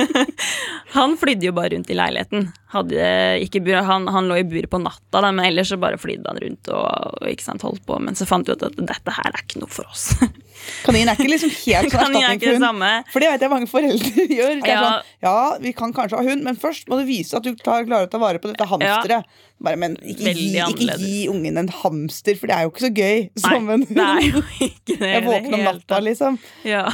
han 0.96 1.16
flydde 1.18 1.48
jo 1.48 1.54
bare 1.56 1.74
rundt 1.74 1.90
i 1.90 1.96
leiligheten. 1.98 2.50
Bur, 2.70 3.74
han, 3.88 4.06
han 4.08 4.28
lå 4.30 4.38
i 4.38 4.46
buret 4.46 4.70
på 4.70 4.78
natta, 4.82 5.20
da, 5.20 5.32
men 5.32 5.44
ellers 5.48 5.72
så 5.72 5.80
bare 5.82 5.98
flydde 5.98 6.30
han 6.30 6.38
rundt 6.44 6.70
og, 6.74 7.18
og 7.20 7.42
sant, 7.42 7.66
holdt 7.66 7.82
på. 7.86 7.98
Men 8.02 8.18
så 8.18 8.28
fant 8.28 8.48
vi 8.48 8.54
ut 8.54 8.66
at 8.66 8.78
dette 8.78 9.16
her 9.18 9.32
er 9.32 9.42
ikke 9.42 9.64
noe 9.64 9.72
for 9.72 9.90
oss. 9.90 10.12
Kanin 10.84 11.08
er 11.10 11.18
ikke 11.18 11.28
liksom 11.32 11.50
helt 11.52 11.92
sånn 11.92 12.00
er 12.00 12.34
erstatning 12.34 12.40
for 12.40 12.66
hund. 12.70 13.10
For 13.12 13.20
det 13.24 13.28
vet 13.32 13.44
jeg 13.46 13.50
mange 13.52 13.68
foreldre 13.70 14.24
gjør. 14.38 14.56
Det 14.62 14.68
Ja. 14.70 14.80
sånn, 14.80 15.12
ja, 15.22 15.36
vi 15.60 15.72
kan 15.76 15.92
kanskje 15.96 16.16
ha 16.18 16.24
hund, 16.26 16.42
men 16.46 16.56
først 16.56 16.88
må 16.88 16.98
du 17.00 17.04
vise 17.08 17.36
at 17.36 17.42
du 17.46 17.54
tar, 17.56 17.84
klarer 17.88 18.08
å 18.08 18.10
ta 18.10 18.18
vare 18.22 18.38
på 18.42 18.50
dette 18.52 18.66
hamsteret. 18.70 19.24
Bare, 19.60 19.76
men 19.76 19.96
ikke 20.00 20.32
gi, 20.32 20.46
ikke 20.56 20.94
gi 21.02 21.26
ungen 21.28 21.58
en 21.60 21.68
hamster, 21.82 22.34
for 22.40 22.48
det 22.48 22.54
er 22.56 22.62
jo 22.64 22.70
ikke 22.72 22.84
så 22.86 22.92
gøy 22.96 23.18
som 23.42 23.66
Nei, 23.66 23.74
en 23.74 23.82
hund. 23.84 24.22
jo 24.30 24.40
ikke 24.64 24.96
det. 25.02 25.10
Jeg 25.12 25.24
våkner 25.26 25.58
om 25.58 25.64
natta, 25.68 25.98
liksom. 26.00 26.38
Ja. 26.64 26.86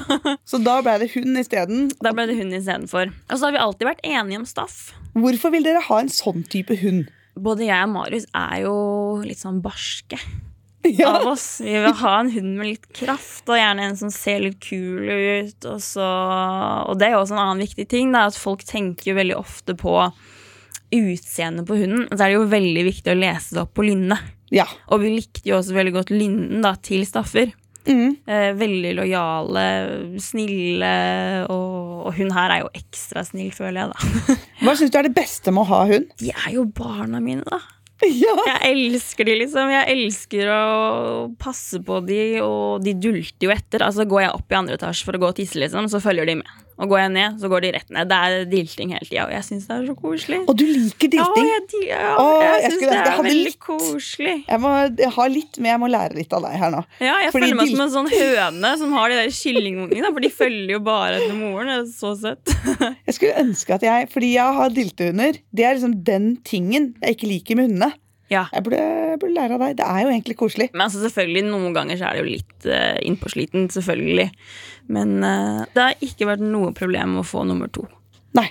Så 0.44 0.58
da 0.66 0.80
ble 0.82 0.96
det 1.04 1.12
hund 1.14 1.38
isteden. 1.38 1.87
Da 2.02 2.11
ble 2.16 2.26
det 2.26 2.35
hund 2.40 2.56
istedenfor. 2.58 3.12
Og 3.30 3.38
så 3.38 3.46
har 3.46 3.54
vi 3.54 3.62
alltid 3.62 3.87
vært 3.92 4.02
enige 4.02 4.40
om 4.42 4.49
Staff. 4.50 4.80
Hvorfor 5.14 5.54
vil 5.54 5.62
dere 5.62 5.80
ha 5.87 6.00
en 6.02 6.11
sånn 6.11 6.42
type 6.50 6.75
hund? 6.82 7.06
Både 7.38 7.66
jeg 7.68 7.85
og 7.87 7.90
Marius 7.94 8.26
er 8.35 8.62
jo 8.64 8.75
litt 9.23 9.38
sånn 9.38 9.62
barske 9.62 10.18
Ja. 11.00 11.11
av 11.19 11.26
oss. 11.33 11.61
Vi 11.64 11.73
vil 11.73 11.97
ha 12.00 12.12
en 12.21 12.31
hund 12.31 12.52
med 12.61 12.69
litt 12.73 12.87
kraft, 12.95 13.45
og 13.49 13.59
gjerne 13.59 13.88
en 13.90 13.97
som 13.99 14.11
ser 14.14 14.45
litt 14.45 14.61
kul 14.62 15.02
ut. 15.11 15.66
Og, 15.66 15.81
så, 15.83 16.07
og 16.87 16.97
det 17.00 17.09
er 17.09 17.16
jo 17.16 17.25
også 17.25 17.37
en 17.37 17.43
annen 17.43 17.64
viktig 17.66 17.88
ting, 17.90 18.14
da, 18.14 18.26
at 18.31 18.38
folk 18.38 18.64
tenker 18.69 19.11
jo 19.12 19.19
veldig 19.19 19.37
ofte 19.40 19.76
på 19.78 19.99
utseendet 20.95 21.66
på 21.66 21.76
hunden. 21.83 22.07
Så 22.12 22.21
er 22.23 22.31
det 22.31 22.38
jo 22.38 22.49
veldig 22.55 22.87
viktig 22.93 23.12
å 23.12 23.19
lese 23.19 23.57
det 23.57 23.62
opp 23.66 23.75
på 23.76 23.87
lynnet. 23.88 24.33
ja. 24.55 24.66
Og 24.95 25.02
vi 25.02 25.16
likte 25.16 25.43
jo 25.49 25.59
også 25.59 25.75
veldig 25.76 25.95
godt 25.99 26.12
lynnen 26.14 26.62
da, 26.64 26.76
til 26.78 27.02
Staffer. 27.09 27.50
Mm. 27.87 28.16
Eh, 28.26 28.49
veldig 28.59 28.93
lojale, 28.99 29.64
snille, 30.23 30.95
og, 31.55 32.07
og 32.09 32.16
hun 32.19 32.33
her 32.35 32.50
er 32.57 32.64
jo 32.64 32.71
ekstra 32.75 33.23
snill, 33.26 33.52
føler 33.55 33.85
jeg, 33.85 33.93
da. 33.93 34.35
Hva 34.64 34.75
syns 34.78 34.90
du 34.90 34.99
er 34.99 35.07
det 35.07 35.14
beste 35.14 35.55
med 35.55 35.62
å 35.62 35.71
ha 35.71 35.81
hund? 35.93 36.09
De 36.19 36.33
er 36.35 36.49
jo 36.57 36.64
barna 36.75 37.21
mine, 37.23 37.47
da. 37.47 37.61
Ja. 38.06 38.34
Jeg 38.44 38.74
elsker 38.74 39.24
de, 39.28 39.38
liksom. 39.40 39.70
Jeg 39.72 39.94
elsker 39.94 40.50
å 40.52 40.64
passe 41.40 41.80
på 41.84 42.02
de, 42.04 42.20
og 42.44 42.84
de 42.84 42.92
dulter 42.92 43.48
jo 43.48 43.54
etter. 43.54 43.84
Altså 43.86 44.04
Går 44.08 44.26
jeg 44.26 44.34
opp 44.36 44.52
i 44.52 44.58
andre 44.58 44.76
etasje 44.76 45.08
for 45.08 45.16
å 45.16 45.22
gå 45.22 45.30
og 45.32 45.38
tisse, 45.38 45.58
liksom, 45.62 45.88
så 45.92 46.02
følger 46.04 46.28
de 46.28 46.40
med. 46.42 46.65
Og 46.76 46.90
går 46.90 46.99
jeg 47.00 47.11
ned, 47.14 47.37
så 47.40 47.49
går 47.49 47.62
de 47.64 47.71
rett 47.76 47.92
ned. 47.95 48.09
Det 48.11 48.16
er 48.26 48.45
dilting 48.50 48.90
hele 48.92 49.06
tida, 49.09 49.23
og 49.25 49.33
jeg 49.33 49.45
syns 49.47 49.64
det 49.68 49.76
er 49.78 49.87
så 49.88 49.95
koselig. 49.97 50.40
Og 50.45 50.59
du 50.61 50.64
liker 50.68 51.09
dilting. 51.14 51.47
Ja, 51.49 51.54
jeg, 51.56 51.87
ja, 51.88 52.11
jeg 52.42 52.62
jeg 52.66 52.73
syns 52.75 52.83
det 52.85 52.99
er 53.00 53.23
veldig 53.23 53.45
litt. 53.47 53.59
koselig. 53.64 54.35
Jeg 54.50 54.61
må 54.61 54.73
jeg 55.00 55.12
har 55.16 55.33
litt, 55.33 55.59
men 55.61 55.71
jeg 55.73 55.83
må 55.83 55.90
lære 55.95 56.18
litt 56.21 56.37
av 56.37 56.45
deg 56.45 56.59
her 56.61 56.75
nå. 56.76 56.83
Ja, 57.00 57.16
jeg 57.25 57.33
Fordi 57.33 57.49
føler 57.49 57.59
meg 57.62 57.73
som 57.73 57.85
en 57.87 57.95
sånn 57.97 58.11
høne 58.12 58.73
som 58.83 58.92
har 58.99 59.12
de 59.12 59.18
der 59.23 59.33
kyllingungene, 59.40 60.12
for 60.12 60.26
de 60.26 60.33
følger 60.42 60.75
jo 60.76 60.83
bare 60.85 61.21
etter 61.23 61.37
moren. 61.38 61.73
Det 61.73 61.78
er 61.80 61.92
så 61.97 62.12
søtt. 62.21 62.56
Jeg 63.06 63.16
skulle 63.16 63.45
ønske 63.47 63.76
at 63.78 63.87
jeg, 63.87 64.09
Fordi 64.12 64.33
jeg 64.37 64.59
har 64.61 64.75
diltehunder. 64.76 65.40
Det 65.56 65.64
er 65.64 65.78
liksom 65.78 65.97
den 66.04 66.35
tingen 66.45 66.92
jeg 67.00 67.16
ikke 67.16 67.30
liker 67.33 67.56
med 67.59 67.71
hundene. 67.71 67.92
Ja. 68.33 68.47
Jeg 68.50 68.64
burde, 68.66 68.78
jeg 68.83 69.18
burde 69.23 69.35
lære 69.37 69.54
av 69.54 69.62
deg. 69.62 69.76
Det 69.78 69.87
er 69.87 70.02
jo 70.02 70.11
egentlig 70.11 70.38
koselig. 70.38 70.71
Men 70.75 70.87
altså 70.88 71.02
selvfølgelig, 71.04 71.47
noen 71.52 71.76
ganger 71.76 72.00
så 72.00 72.09
er 72.09 72.16
det 72.16 72.25
jo 72.25 72.33
litt 72.33 72.68
uh, 72.71 72.97
innpåsliten, 73.06 73.68
selvfølgelig. 73.75 74.30
Men 74.90 75.18
uh, 75.23 75.62
det 75.75 75.85
har 75.85 76.06
ikke 76.09 76.30
vært 76.33 76.42
noe 76.42 76.73
problem 76.76 77.21
å 77.21 77.26
få 77.26 77.47
nummer 77.47 77.71
to. 77.71 77.87
Nei. 78.37 78.49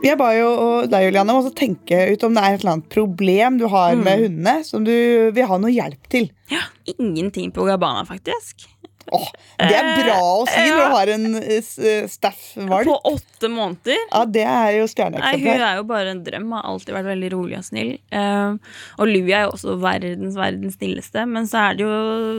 Jeg 0.00 0.16
ba 0.16 0.30
jo 0.32 0.50
deg, 0.88 1.06
Juliane, 1.06 1.32
om 1.32 1.48
å 1.48 1.52
tenke 1.54 1.98
ut 2.12 2.22
om 2.26 2.36
det 2.36 2.42
er 2.42 2.56
et 2.56 2.62
eller 2.62 2.74
annet 2.76 2.92
problem 2.92 3.56
du 3.60 3.66
har 3.72 3.96
med 4.00 4.24
hundene 4.26 4.60
som 4.66 4.84
du 4.84 4.92
vil 5.32 5.48
ha 5.48 5.58
noe 5.60 5.72
hjelp 5.72 6.12
til. 6.12 6.28
Ja, 6.52 6.66
Ingenting 6.98 7.52
på 7.54 7.64
Gabana, 7.68 8.02
faktisk. 8.08 8.66
Åh, 9.10 9.28
det 9.58 9.76
er 9.76 9.88
bra 9.98 10.16
å 10.20 10.42
si 10.48 10.64
når 10.68 10.80
du 10.80 10.94
har 10.94 11.12
en 11.14 11.26
eh, 11.40 11.70
eh, 11.90 12.08
staff-valp. 12.10 12.88
På 12.88 12.96
åtte 13.12 13.50
måneder. 13.52 14.02
Ja, 14.10 14.24
det 14.24 14.44
er 14.46 14.76
jo 14.78 14.88
Nei, 15.16 15.32
Hun 15.40 15.64
er 15.66 15.80
jo 15.80 15.86
bare 15.88 16.12
en 16.14 16.22
drøm. 16.26 16.50
Har 16.54 16.68
alltid 16.70 16.94
vært 16.94 17.08
veldig 17.10 17.30
rolig 17.34 17.58
og 17.58 17.66
snill. 17.66 17.94
Eh, 18.10 18.74
og 18.98 19.10
Louie 19.10 19.34
er 19.36 19.48
jo 19.48 19.54
også 19.56 19.78
verdens 19.82 20.36
verdens 20.38 20.78
snilleste. 20.78 21.26
Men 21.26 21.48
så 21.50 21.64
er 21.68 21.78
det 21.78 21.88
jo 21.88 21.96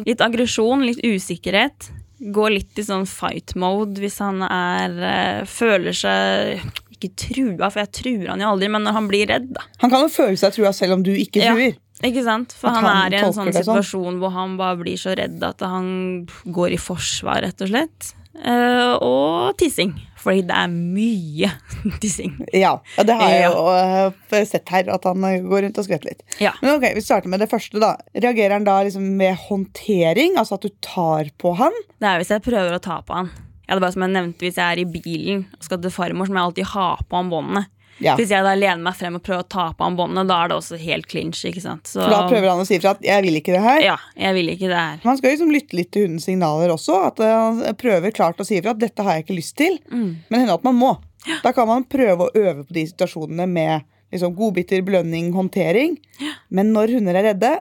litt 0.08 0.24
aggresjon, 0.24 0.86
litt 0.88 1.04
usikkerhet. 1.04 1.92
Går 2.22 2.54
litt 2.54 2.78
i 2.78 2.86
sånn 2.86 3.08
fight 3.10 3.56
mode 3.58 3.98
hvis 4.02 4.20
han 4.22 4.44
er 4.46 4.98
eh, 5.02 5.44
Føler 5.50 5.96
seg 5.98 6.62
ikke 7.02 7.16
trua, 7.18 7.70
for 7.72 7.82
jeg 7.82 7.92
truer 7.98 8.28
han 8.30 8.44
jo 8.44 8.52
aldri, 8.54 8.68
men 8.70 8.84
når 8.86 8.94
han 8.94 9.08
blir 9.10 9.30
redd, 9.32 9.48
da. 9.56 9.64
Han 9.82 9.90
kan 9.90 10.06
jo 10.06 10.12
føle 10.14 10.38
seg 10.38 10.54
trua 10.54 10.70
selv 10.76 11.00
om 11.00 11.06
du 11.06 11.10
ikke 11.16 11.42
Ja. 11.42 11.56
Ikke 12.08 12.24
sant? 12.26 12.56
For 12.58 12.74
han, 12.74 12.86
han 12.86 13.06
er 13.06 13.18
i 13.18 13.20
en 13.22 13.34
sånn 13.36 13.52
sånn. 13.52 13.60
situasjon 13.62 14.22
hvor 14.22 14.34
han 14.36 14.58
bare 14.60 14.80
blir 14.82 14.98
så 15.00 15.14
redd 15.18 15.44
at 15.46 15.62
han 15.66 16.26
går 16.46 16.78
i 16.78 16.82
forsvar, 16.82 17.44
rett 17.46 17.62
og 17.62 17.72
slett. 17.72 18.16
Uh, 18.32 18.96
og 19.04 19.58
tissing. 19.60 19.92
Fordi 20.22 20.44
det 20.48 20.56
er 20.56 20.70
mye 20.72 21.50
tissing. 22.02 22.38
Ja, 22.56 22.78
og 22.80 23.08
det 23.10 23.18
har 23.20 23.34
jeg 23.34 23.50
jo 23.50 23.66
uh, 23.68 24.38
sett 24.48 24.72
her, 24.72 24.90
at 24.94 25.06
han 25.10 25.26
øh, 25.28 25.44
går 25.50 25.66
rundt 25.66 25.82
og 25.82 25.88
skvetter 25.88 26.14
litt. 26.14 26.24
Ja. 26.42 26.54
Men 26.62 26.78
ok, 26.78 26.88
Vi 26.96 27.04
starter 27.06 27.32
med 27.34 27.44
det 27.44 27.50
første. 27.52 27.82
da 27.82 27.96
Reagerer 28.16 28.56
han 28.58 28.68
da 28.68 28.80
liksom 28.88 29.06
med 29.20 29.38
håndtering? 29.48 30.40
Altså 30.42 30.58
at 30.58 30.66
du 30.66 30.72
tar 30.86 31.34
på 31.42 31.56
han? 31.60 31.76
Det 32.00 32.08
er 32.08 32.22
hvis 32.22 32.34
jeg 32.34 32.46
prøver 32.46 32.78
å 32.78 32.84
ta 32.84 33.02
på 33.06 33.20
han. 33.20 33.32
Ja, 33.68 33.76
det 33.76 33.82
er 33.82 33.86
bare 33.86 33.96
som 33.96 34.04
jeg 34.08 34.16
nevnte, 34.16 34.44
Hvis 34.44 34.58
jeg 34.60 34.68
er 34.68 34.82
i 34.82 34.90
bilen 34.90 35.46
og 35.58 35.68
skal 35.68 35.80
til 35.84 35.94
farmor, 35.94 36.28
så 36.28 36.34
må 36.34 36.42
jeg 36.42 36.50
alltid 36.50 36.72
ha 36.74 36.88
på 37.04 37.20
han 37.20 37.30
båndene. 37.32 37.68
Ja. 38.02 38.16
Hvis 38.18 38.32
jeg 38.34 38.46
da 38.46 38.54
lener 38.58 38.82
meg 38.82 38.98
frem 38.98 39.18
og 39.20 39.24
prøver 39.26 39.46
å 39.46 39.50
ta 39.52 39.68
på 39.78 39.86
han 39.86 39.98
båndene, 40.00 40.26
da 40.30 40.40
er 40.44 40.52
det 40.52 40.58
også 40.58 40.80
helt 40.82 41.08
clinch. 41.12 41.44
ikke 41.46 41.62
sant? 41.64 41.86
Så, 41.88 42.02
For 42.02 42.14
da 42.14 42.24
prøver 42.30 42.50
han 42.50 42.64
å 42.64 42.66
si 42.68 42.80
ifra 42.80 42.96
at 42.98 43.06
'jeg 43.06 43.26
vil 43.28 43.38
ikke 43.40 43.54
det 43.54 43.62
her'. 43.62 43.84
Ja, 43.86 43.98
jeg 44.18 44.34
vil 44.40 44.50
ikke 44.56 44.70
det 44.72 44.82
her. 44.82 45.00
Man 45.04 45.18
skal 45.18 45.36
liksom 45.36 45.54
lytte 45.54 45.78
litt 45.78 45.92
til 45.92 46.08
hundens 46.08 46.26
signaler 46.26 46.74
også. 46.74 46.98
At 47.12 47.20
øh, 47.20 47.30
han 47.66 47.76
prøver 47.76 48.12
klart 48.12 48.42
å 48.42 48.46
si 48.48 48.58
ifra 48.58 48.74
at 48.74 48.82
'dette 48.82 49.04
har 49.06 49.16
jeg 49.16 49.26
ikke 49.26 49.40
lyst 49.40 49.56
til'. 49.58 49.80
Mm. 49.92 50.18
Men 50.30 50.40
hender 50.40 50.54
at 50.54 50.64
man 50.64 50.76
må. 50.76 50.98
Da 51.44 51.52
kan 51.54 51.68
man 51.68 51.86
prøve 51.86 52.28
å 52.28 52.34
øve 52.34 52.66
på 52.66 52.74
de 52.74 52.88
situasjonene 52.90 53.48
med 53.48 53.84
liksom, 54.12 54.36
godbiter, 54.36 54.82
belønning, 54.82 55.32
håndtering. 55.34 55.98
Men 56.50 56.74
når 56.74 56.98
hunder 56.98 57.16
er 57.16 57.30
redde, 57.32 57.60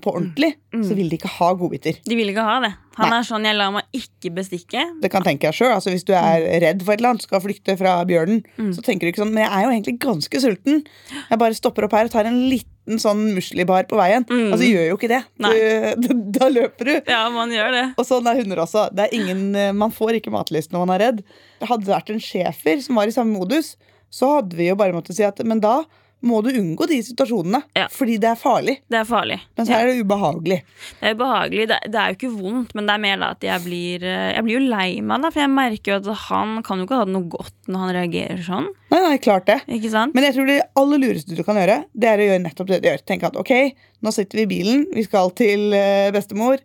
på 0.00 0.14
ordentlig, 0.16 0.54
Mm. 0.72 0.84
så 0.88 0.94
vil 0.96 1.08
de 1.10 1.18
ikke 1.18 1.28
ha 1.28 1.52
godbiter. 1.54 1.98
De 2.08 2.16
vil 2.16 2.30
ikke 2.32 2.42
ha 2.42 2.60
det. 2.60 2.70
Han 2.96 3.10
Nei. 3.10 3.18
er 3.18 3.22
sånn 3.24 3.44
'jeg 3.44 3.56
lar 3.56 3.70
meg 3.72 3.84
ikke 3.92 4.30
bestikke'. 4.34 5.00
Det 5.02 5.10
kan 5.10 5.22
tenke 5.22 5.42
jeg 5.44 5.54
selv, 5.54 5.74
altså 5.74 5.90
Hvis 5.90 6.04
du 6.04 6.12
er 6.14 6.40
redd 6.60 6.82
for 6.82 6.92
et 6.92 6.98
eller 7.00 7.10
annet, 7.10 7.22
skal 7.22 7.40
flykte 7.40 7.76
fra 7.76 8.02
bjørnen, 8.04 8.42
Mm. 8.58 8.72
så 8.74 8.80
tenker 8.82 9.00
du 9.00 9.12
ikke 9.12 9.22
sånn 9.24 9.32
Men 9.32 9.44
jeg 9.44 9.52
er 9.52 9.62
jo 9.64 9.70
egentlig 9.70 9.98
ganske 9.98 10.40
sulten. 10.40 10.84
Jeg 11.30 11.38
bare 11.38 11.54
stopper 11.54 11.84
opp 11.84 11.92
her 11.92 12.04
og 12.04 12.10
tar 12.10 12.24
en 12.26 12.48
liten 12.48 12.98
sånn 12.98 13.34
muslibar 13.34 13.84
på 13.86 13.96
veien. 13.96 14.24
Mm. 14.24 14.52
Altså 14.52 14.64
gjør 14.64 14.88
jo 14.88 14.96
ikke 14.96 15.08
det. 15.08 15.24
Du, 16.00 16.08
da 16.38 16.48
løper 16.48 16.84
du. 16.84 17.00
Ja, 17.06 17.28
man 17.28 17.50
gjør 17.50 17.70
det. 17.70 17.94
Og 17.98 18.06
sånn 18.06 18.26
er 18.26 18.36
hunder 18.42 18.56
også. 18.64 18.94
Det 18.94 19.12
er 19.12 19.14
ingen, 19.18 19.54
eh, 19.54 19.72
man 19.72 19.90
får 19.90 20.20
ikke 20.20 20.32
matlyst 20.32 20.70
når 20.72 20.86
man 20.86 21.00
er 21.00 21.12
redd. 21.12 21.22
Hadde 21.62 21.84
det 21.84 21.94
vært 21.94 22.10
en 22.10 22.18
schæfer 22.18 22.80
som 22.82 22.96
var 22.96 23.04
i 23.04 23.10
samme 23.10 23.36
modus, 23.38 23.76
så 24.10 24.40
hadde 24.40 24.54
vi 24.56 24.68
jo 24.68 24.74
bare 24.74 24.92
måttet 24.92 25.14
si 25.16 25.22
at 25.22 25.42
men 25.44 25.60
da 25.60 25.84
må 26.22 26.38
du 26.44 26.50
unngå 26.54 26.86
de 26.90 26.98
situasjonene. 27.02 27.60
Ja. 27.78 27.88
Fordi 27.92 28.16
det 28.22 28.28
er 28.30 28.38
farlig. 28.38 28.76
Det 28.90 28.98
er 29.00 29.06
farlig. 29.08 29.38
Men 29.58 29.68
så 29.68 29.76
er 29.78 29.88
det 29.88 30.02
ubehagelig. 30.04 30.58
Det 31.00 31.08
er 31.10 31.16
ubehagelig. 31.16 31.66
Det, 31.72 31.78
det 31.92 32.00
er 32.02 32.12
jo 32.12 32.18
ikke 32.18 32.32
vondt, 32.36 32.74
men 32.78 32.88
det 32.88 32.94
er 32.94 33.02
mer 33.02 33.22
da 33.22 33.30
at 33.34 33.46
jeg 33.46 33.64
blir 33.64 34.06
eh, 34.06 34.28
Jeg 34.36 34.46
blir 34.46 34.58
jo 34.58 34.64
lei 34.70 34.88
meg, 35.02 35.24
da, 35.24 35.32
for 35.34 35.42
jeg 35.42 35.52
merker 35.52 35.94
jo 35.94 35.98
at 36.00 36.26
han 36.28 36.60
kan 36.66 36.82
jo 36.82 36.86
ikke 36.86 37.00
ha 37.00 37.08
det 37.08 37.16
noe 37.16 37.30
godt 37.32 37.72
når 37.72 37.84
han 37.84 37.94
reagerer 37.98 38.44
sånn. 38.46 38.68
Nei, 38.92 39.00
nei, 39.06 39.16
klart 39.24 39.48
det. 39.50 39.58
Ikke 39.78 39.90
sant? 39.92 40.14
Men 40.14 40.28
jeg 40.28 40.36
tror 40.36 40.50
det 40.50 40.60
aller 40.78 41.02
lureste 41.02 41.38
du 41.38 41.42
kan 41.46 41.58
gjøre, 41.58 41.80
det 41.92 42.12
er 42.12 42.22
å 42.22 42.28
gjøre 42.28 42.44
nettopp 42.44 42.70
det 42.70 42.82
du 42.82 42.88
gjør. 42.90 43.02
Tenke 43.08 43.32
at 43.32 43.40
ok, 43.40 43.52
nå 44.02 44.14
sitter 44.14 44.42
vi 44.42 44.46
i 44.46 44.52
bilen, 44.54 44.86
vi 44.94 45.06
skal 45.08 45.34
til 45.38 45.74
eh, 45.76 46.12
bestemor. 46.14 46.62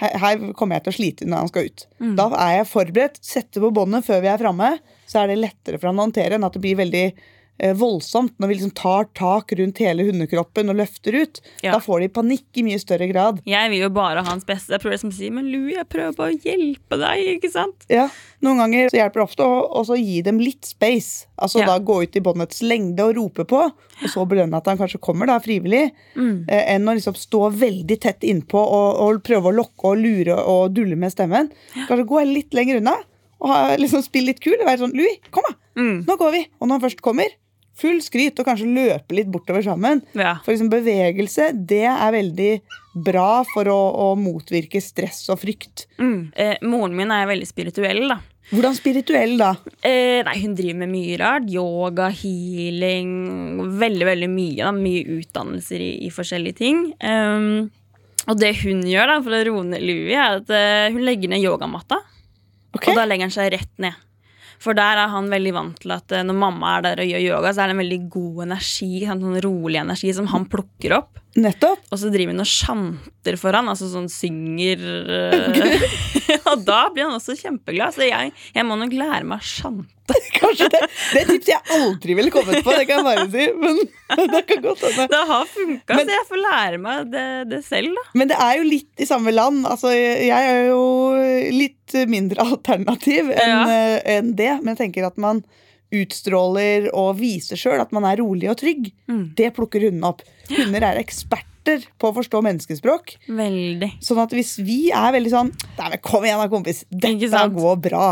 Her, 0.00 0.16
her 0.18 0.48
kommer 0.58 0.78
jeg 0.78 0.86
til 0.86 0.90
å 0.90 0.96
slite 0.96 1.26
når 1.28 1.44
han 1.44 1.52
skal 1.52 1.68
ut. 1.68 1.86
Mm. 2.02 2.14
Da 2.18 2.26
er 2.48 2.56
jeg 2.56 2.70
forberedt. 2.72 3.20
Setter 3.22 3.62
på 3.62 3.70
båndet 3.76 4.06
før 4.06 4.24
vi 4.24 4.32
er 4.32 4.40
framme. 4.40 4.72
Så 5.06 5.20
er 5.20 5.30
det 5.30 5.38
lettere 5.38 5.78
for 5.78 5.92
han 5.92 6.00
å 6.00 6.08
håndtere 6.08 6.38
enn 6.38 6.46
at 6.46 6.56
det 6.56 6.62
blir 6.64 6.80
veldig 6.80 7.04
voldsomt 7.78 8.34
når 8.42 8.48
vi 8.50 8.54
liksom 8.58 8.72
tar 8.74 9.06
tak 9.14 9.52
rundt 9.58 9.78
hele 9.78 10.02
hundekroppen 10.08 10.72
og 10.72 10.76
løfter 10.80 11.14
ut. 11.22 11.40
Ja. 11.62 11.72
Da 11.76 11.80
får 11.80 12.00
de 12.04 12.08
panikk 12.16 12.58
i 12.58 12.64
mye 12.66 12.80
større 12.82 13.06
grad. 13.10 13.38
Jeg 13.46 13.70
vil 13.70 13.84
jo 13.84 13.90
bare 13.94 14.24
ha 14.24 14.30
hans 14.30 14.44
beste. 14.48 14.72
Jeg 14.74 14.82
prøver 14.82 14.96
liksom 14.98 15.12
å 15.12 15.16
si 15.16 15.30
Men 15.30 15.46
Louie, 15.52 15.76
jeg 15.76 15.86
prøver 15.88 16.16
bare 16.18 16.34
å 16.34 16.40
hjelpe 16.42 16.98
deg. 16.98 17.22
ikke 17.36 17.50
sant? 17.52 17.86
Ja, 17.92 18.08
Noen 18.44 18.58
ganger 18.60 18.90
så 18.92 18.98
hjelper 18.98 19.22
det 19.22 19.26
ofte 19.28 19.46
å 19.46 19.60
også 19.80 19.96
gi 19.96 20.18
dem 20.26 20.38
litt 20.42 20.66
space. 20.68 21.26
Altså 21.38 21.60
Ja. 21.62 21.66
da 21.70 21.78
Gå 21.78 22.02
ut 22.02 22.16
i 22.16 22.20
båndets 22.20 22.60
lengde 22.62 23.00
og 23.06 23.16
rope 23.16 23.44
på, 23.48 23.60
og 23.70 24.08
så 24.10 24.26
belønne 24.28 24.56
at 24.56 24.66
han 24.66 24.76
kanskje 24.78 25.00
kommer 25.00 25.26
da 25.26 25.38
frivillig. 25.40 25.92
Mm. 26.16 26.44
eh, 26.48 26.74
enn 26.74 26.84
å 26.88 26.94
liksom 26.94 27.14
stå 27.16 27.50
veldig 27.54 28.00
tett 28.00 28.20
innpå 28.26 28.58
og, 28.58 29.00
og 29.00 29.22
prøve 29.22 29.48
å 29.50 29.54
lokke 29.56 29.94
og 29.94 29.98
lure 30.02 30.36
og 30.36 30.74
dulle 30.74 30.96
med 30.96 31.12
stemmen. 31.12 31.50
Kanskje 31.88 32.06
gå 32.06 32.20
litt 32.34 32.52
lenger 32.54 32.82
unna 32.82 32.96
og 33.40 33.48
ha, 33.50 33.76
liksom 33.76 34.02
spille 34.02 34.32
litt 34.32 34.40
kul. 34.40 34.56
og 34.60 34.66
Være 34.66 34.78
sånn 34.84 34.94
Louis, 34.96 35.18
kom 35.30 35.42
da! 35.48 35.54
Mm. 35.76 36.04
Nå 36.06 36.16
går 36.16 36.30
vi. 36.32 36.42
Og 36.60 36.68
når 36.68 36.78
han 36.78 36.84
først 36.88 37.00
kommer, 37.02 37.32
full 37.78 38.00
skryt 38.04 38.38
og 38.38 38.46
kanskje 38.48 38.70
løpe 38.70 39.16
litt 39.16 39.30
bortover 39.32 39.64
sammen. 39.66 40.02
Ja. 40.14 40.36
For 40.44 40.54
liksom 40.54 40.70
bevegelse 40.72 41.50
det 41.54 41.84
er 41.90 42.14
veldig 42.14 42.52
bra 43.06 43.42
for 43.50 43.68
å, 43.70 43.80
å 44.04 44.12
motvirke 44.18 44.82
stress 44.82 45.24
og 45.32 45.40
frykt. 45.42 45.88
Mm. 45.98 46.30
Eh, 46.30 46.54
moren 46.66 46.94
min 46.96 47.14
er 47.14 47.26
veldig 47.30 47.48
spirituell, 47.50 48.06
da. 48.12 48.20
Hvordan 48.52 48.76
spirituell, 48.76 49.38
da? 49.40 49.54
Eh, 49.80 50.20
nei, 50.26 50.34
hun 50.42 50.54
driver 50.56 50.82
med 50.82 50.92
mye 50.92 51.16
rart. 51.20 51.46
Yoga, 51.50 52.10
healing, 52.12 53.14
veldig, 53.80 54.08
veldig 54.10 54.28
mye. 54.30 54.58
Da. 54.60 54.72
Mye 54.76 55.16
utdannelser 55.16 55.80
i, 55.80 55.92
i 56.04 56.10
forskjellige 56.12 56.60
ting. 56.60 56.82
Um, 57.00 57.70
og 58.28 58.40
det 58.40 58.52
hun 58.60 58.84
gjør 58.88 59.14
da, 59.14 59.20
for 59.24 59.36
å 59.36 59.44
roe 59.48 59.64
ned 59.68 59.84
Louie, 59.84 60.12
er 60.12 60.42
at 60.42 60.52
uh, 60.52 60.92
hun 60.92 61.06
legger 61.08 61.32
ned 61.32 61.42
yogamatta. 61.44 62.02
Okay. 62.74 62.92
Og 62.92 63.00
da 63.00 63.06
legger 63.08 63.30
han 63.30 63.34
seg 63.34 63.52
rett 63.54 63.72
ned. 63.80 63.96
For 64.62 64.76
der 64.76 65.00
er 65.02 65.12
han 65.12 65.30
veldig 65.32 65.52
vant 65.56 65.82
til 65.82 65.94
at 65.96 66.14
eh, 66.14 66.24
når 66.26 66.38
mamma 66.38 66.76
er 66.76 66.86
der 66.86 67.04
og 67.04 67.10
gjør 67.10 67.26
yoga, 67.26 67.52
så 67.52 67.64
er 67.64 67.70
det 67.70 67.76
en 67.76 67.82
veldig 67.84 68.00
god 68.14 68.40
energi, 68.46 68.92
sånn 69.08 69.42
rolig 69.44 69.80
energi 69.82 70.14
som 70.16 70.30
han 70.32 70.48
plukker 70.50 70.98
opp. 71.00 71.23
Nettopp. 71.34 71.80
Og 71.90 71.98
så 71.98 72.10
driver 72.14 72.30
hun 72.34 72.44
og 72.44 72.48
sjanter 72.48 73.38
for 73.40 73.56
han, 73.56 73.66
altså 73.72 73.88
sånn 73.90 74.06
synger 74.12 74.82
okay. 75.48 75.80
Og 76.52 76.62
da 76.66 76.84
blir 76.94 77.08
han 77.08 77.16
også 77.16 77.34
kjempeglad. 77.38 77.94
Så 77.96 78.06
jeg, 78.06 78.30
jeg 78.54 78.66
må 78.68 78.76
nok 78.78 78.94
lære 78.94 79.24
meg 79.26 79.42
å 79.42 79.48
sjante. 79.48 79.90
Kanskje 80.38 80.68
det. 80.72 80.82
Det 81.14 81.24
tipset 81.30 81.50
jeg 81.54 81.78
aldri 81.78 82.16
ville 82.18 82.32
kommet 82.34 82.60
på, 82.62 82.74
det 82.76 82.84
kan 82.90 83.00
jeg 83.00 83.06
bare 83.08 83.26
si. 83.32 83.46
Men 83.58 83.80
det 84.30 84.42
kan 84.50 84.62
godt 84.66 84.84
hende. 84.84 85.08
Det 85.10 85.22
har 85.32 85.50
funka, 85.50 85.98
så 85.98 86.14
jeg 86.14 86.28
får 86.28 86.42
lære 86.44 86.80
meg 86.84 87.10
det, 87.14 87.26
det 87.50 87.60
selv, 87.66 87.96
da. 87.96 88.04
Men 88.20 88.30
det 88.30 88.38
er 88.46 88.60
jo 88.60 88.68
litt 88.68 89.02
i 89.04 89.08
samme 89.08 89.34
land. 89.34 89.64
Altså, 89.66 89.90
jeg 89.96 90.30
er 90.54 90.68
jo 90.68 90.84
litt 91.56 91.98
mindre 92.10 92.44
alternativ 92.44 93.32
enn 93.32 93.54
Ja. 93.54 93.64
en 93.64 94.00
enn 94.14 94.32
det. 94.38 94.52
Men 94.60 94.74
jeg 94.74 94.82
tenker 94.86 95.08
at 95.08 95.18
man 95.20 95.42
utstråler 96.02 96.90
og 96.92 97.18
viser 97.20 97.58
sjøl 97.60 97.82
at 97.82 97.92
man 97.94 98.06
er 98.08 98.20
rolig 98.22 98.50
og 98.52 98.58
trygg. 98.60 98.90
Mm. 99.10 99.26
Det 99.38 99.50
plukker 99.56 99.86
hundene 99.86 100.10
opp. 100.12 100.24
Hunder 100.50 100.88
er 100.90 101.00
eksperter 101.00 101.86
på 102.00 102.10
å 102.10 102.16
forstå 102.18 102.42
menneskespråk. 102.44 103.14
Veldig. 103.32 103.90
Sånn 104.04 104.20
at 104.20 104.34
hvis 104.36 104.56
vi 104.64 104.90
er 104.92 105.14
veldig 105.14 105.32
sånn 105.32 105.52
Nei, 105.78 105.88
men 105.94 106.02
kom 106.04 106.26
igjen 106.26 106.42
da, 106.42 106.50
kompis. 106.52 106.84
Dette 106.90 107.44
går 107.54 107.78
bra. 107.88 108.08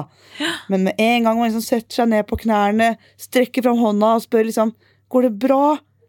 Men 0.73 0.89
med 0.89 1.03
en 1.03 1.29
gang 1.29 1.39
man 1.39 1.51
liksom 1.51 1.65
setter 1.65 2.01
seg 2.01 2.13
ned 2.15 2.27
på 2.31 2.41
knærne, 2.45 2.95
strekker 3.21 3.67
fram 3.67 3.81
hånda 3.83 4.17
og 4.17 4.25
spør 4.25 4.49
liksom 4.49 4.75
Går 5.13 5.29
det 5.29 5.35
bra? 5.43 5.65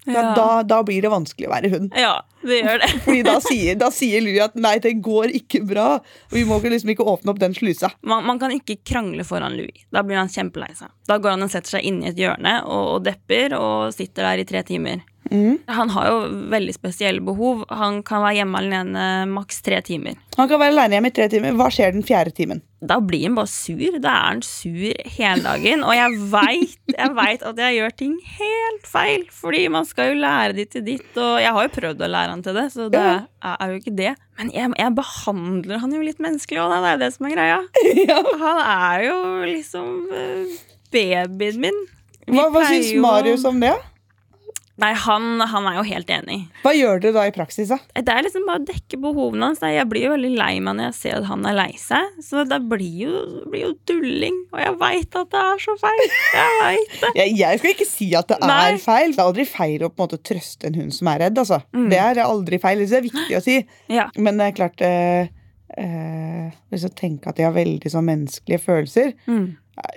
Ja, 0.05 0.33
da, 0.35 0.47
da 0.67 0.81
blir 0.83 1.03
det 1.05 1.11
vanskelig 1.13 1.47
å 1.47 1.53
være 1.53 1.69
hund. 1.71 1.93
Ja, 1.95 2.17
det 2.43 2.59
gjør 2.59 2.81
det. 2.81 2.89
Fordi 3.05 3.21
da 3.23 3.35
sier, 3.43 3.77
da 3.79 3.89
sier 3.93 4.23
Louie 4.25 4.43
at 4.43 4.57
nei, 4.59 4.75
det 4.83 4.97
går 5.05 5.31
ikke 5.39 5.63
bra. 5.67 5.87
Og 6.31 6.35
vi 6.35 6.43
må 6.49 6.59
liksom 6.63 6.91
ikke 6.91 7.07
åpne 7.07 7.31
opp 7.33 7.39
den 7.43 7.55
slusa. 7.55 7.93
Man, 8.01 8.25
man 8.27 8.41
kan 8.41 8.51
ikke 8.55 8.81
krangle 8.83 9.23
foran 9.27 9.55
Louis. 9.59 9.85
Da 9.95 10.03
blir 10.03 10.19
han 10.19 10.31
kjempelei 10.31 10.73
seg. 10.75 10.91
Da 11.07 11.19
går 11.23 11.37
han 11.37 11.47
og 11.47 11.53
setter 11.53 11.77
seg 11.77 11.87
inn 11.87 12.03
i 12.03 12.11
et 12.11 12.19
hjørne 12.19 12.59
og, 12.65 12.83
og 12.97 13.07
depper 13.07 13.55
og 13.59 13.93
sitter 13.95 14.27
der 14.31 14.43
i 14.43 14.47
tre 14.49 14.63
timer. 14.67 15.05
Mhm. 15.31 15.57
Han 15.67 15.89
har 15.93 16.09
jo 16.09 16.17
veldig 16.51 16.75
spesielle 16.75 17.23
behov. 17.23 17.63
Han 17.69 18.01
kan 18.03 18.23
være 18.25 18.41
hjemme 18.41 18.59
alene 18.59 19.07
maks 19.31 19.61
tre 19.65 19.79
timer. 19.85 20.19
Han 20.37 20.49
kan 20.49 20.59
være 20.59 20.75
alene 20.75 20.97
hjemme 20.97 21.11
i 21.11 21.15
tre 21.15 21.29
timer. 21.31 21.55
Hva 21.57 21.69
skjer 21.73 21.93
den 21.95 22.05
fjerde 22.05 22.33
timen? 22.35 22.61
Da 22.83 22.97
blir 22.99 23.23
han 23.29 23.37
bare 23.37 23.47
sur. 23.47 23.99
Da 24.03 24.11
er 24.11 24.25
han 24.33 24.41
sur 24.43 25.03
hele 25.17 25.45
dagen. 25.45 25.85
Og 25.87 25.95
jeg 25.95 26.17
veit 26.33 26.93
jeg 26.93 27.13
vet 27.17 27.45
at 27.47 27.61
jeg 27.63 27.77
gjør 27.77 27.95
ting 27.97 28.13
helt 28.37 28.87
feil, 28.89 29.23
fordi 29.33 29.63
man 29.71 29.87
skal 29.87 30.11
jo 30.11 30.19
lære 30.21 30.57
de 30.57 30.65
til 30.69 30.85
ditt. 30.85 31.07
Og 31.17 31.39
jeg 31.41 31.53
har 31.55 31.67
jo 31.67 31.73
prøvd 31.77 32.03
å 32.03 32.11
lære 32.11 32.35
han 32.35 32.43
til 32.45 32.59
det, 32.59 32.67
så 32.73 32.89
det 32.93 33.01
er, 33.03 33.63
jo 33.71 33.79
ikke 33.79 33.95
det. 33.97 34.11
Men 34.39 34.51
jeg, 34.53 34.73
jeg 34.79 34.95
behandler 34.97 35.81
han 35.81 35.95
jo 35.95 36.03
litt 36.03 36.21
menneskelig 36.23 36.61
òg, 36.63 36.73
det 36.73 36.91
er 36.91 36.97
jo 36.97 37.01
det 37.03 37.11
som 37.15 37.29
er 37.29 37.35
greia. 37.35 37.57
Han 38.43 38.61
er 38.63 39.03
jo 39.07 39.17
liksom 39.47 39.89
eh, 40.13 40.55
babyen 40.93 41.59
min. 41.63 41.81
Vi 42.23 42.37
Hva, 42.37 42.47
hva 42.53 42.63
syns 42.69 42.93
Marius 43.03 43.43
om 43.47 43.59
det? 43.61 43.73
Nei, 44.81 44.89
han, 44.97 45.37
han 45.51 45.67
er 45.69 45.75
jo 45.77 45.83
helt 45.85 46.09
enig. 46.09 46.39
Hva 46.63 46.71
gjør 46.73 47.01
dere 47.03 47.13
da 47.13 47.23
i 47.29 47.33
praksis? 47.35 47.69
da? 47.69 47.77
Det 47.93 48.09
er 48.09 48.25
liksom 48.25 48.47
bare 48.47 48.63
å 48.63 48.65
dekke 48.65 48.97
behovene 49.03 49.51
hans. 49.51 49.61
Jeg 49.61 49.85
blir 49.91 50.07
jo 50.07 50.13
veldig 50.15 50.31
lei 50.33 50.55
meg 50.65 50.79
når 50.79 50.87
jeg 50.87 50.95
ser 50.97 51.17
at 51.19 51.27
han 51.29 51.45
er 51.45 51.57
lei 51.59 51.75
seg. 51.77 52.15
Så 52.25 52.41
det 52.49 52.57
blir 52.71 53.03
jo, 53.03 53.21
blir 53.53 53.67
jo 53.67 53.69
dulling. 53.91 54.39
Og 54.49 54.63
jeg 54.63 54.73
veit 54.81 55.19
at 55.21 55.29
det 55.35 55.43
er 55.43 55.61
så 55.61 55.75
feil. 55.77 56.01
Jeg 56.33 56.57
vet 56.63 56.97
det. 57.03 57.11
Jeg, 57.21 57.35
jeg 57.37 57.61
skal 57.61 57.75
ikke 57.75 57.87
si 57.91 58.07
at 58.17 58.31
det 58.33 58.39
Nei. 58.41 58.57
er 58.73 58.81
feil. 58.81 59.13
Det 59.13 59.21
er 59.21 59.27
aldri 59.29 59.45
feil 59.47 59.85
å 59.85 59.91
på 59.93 60.01
en 60.01 60.07
måte 60.07 60.21
trøste 60.25 60.71
en 60.71 60.81
hund 60.81 60.97
som 60.97 61.11
er 61.13 61.21
redd. 61.27 61.37
Altså. 61.43 61.61
Mm. 61.77 61.87
Det 61.93 62.01
er 62.01 62.23
aldri 62.25 62.59
feil. 62.63 62.81
Det 62.81 62.97
er 62.97 63.05
viktig 63.05 63.37
å 63.37 63.43
si. 63.45 63.59
Ja. 63.93 64.07
Men 64.17 64.41
det 64.41 64.49
er 64.49 64.57
klart 64.57 64.81
eh, 64.89 65.29
eh, 65.77 66.51
Hvis 66.71 66.83
jeg 66.87 66.95
tenker 66.99 67.29
at 67.31 67.37
de 67.39 67.43
har 67.47 67.53
veldig 67.55 67.91
sånn 67.91 68.05
menneskelige 68.09 68.61
følelser 68.63 69.13
Mm. 69.27 69.55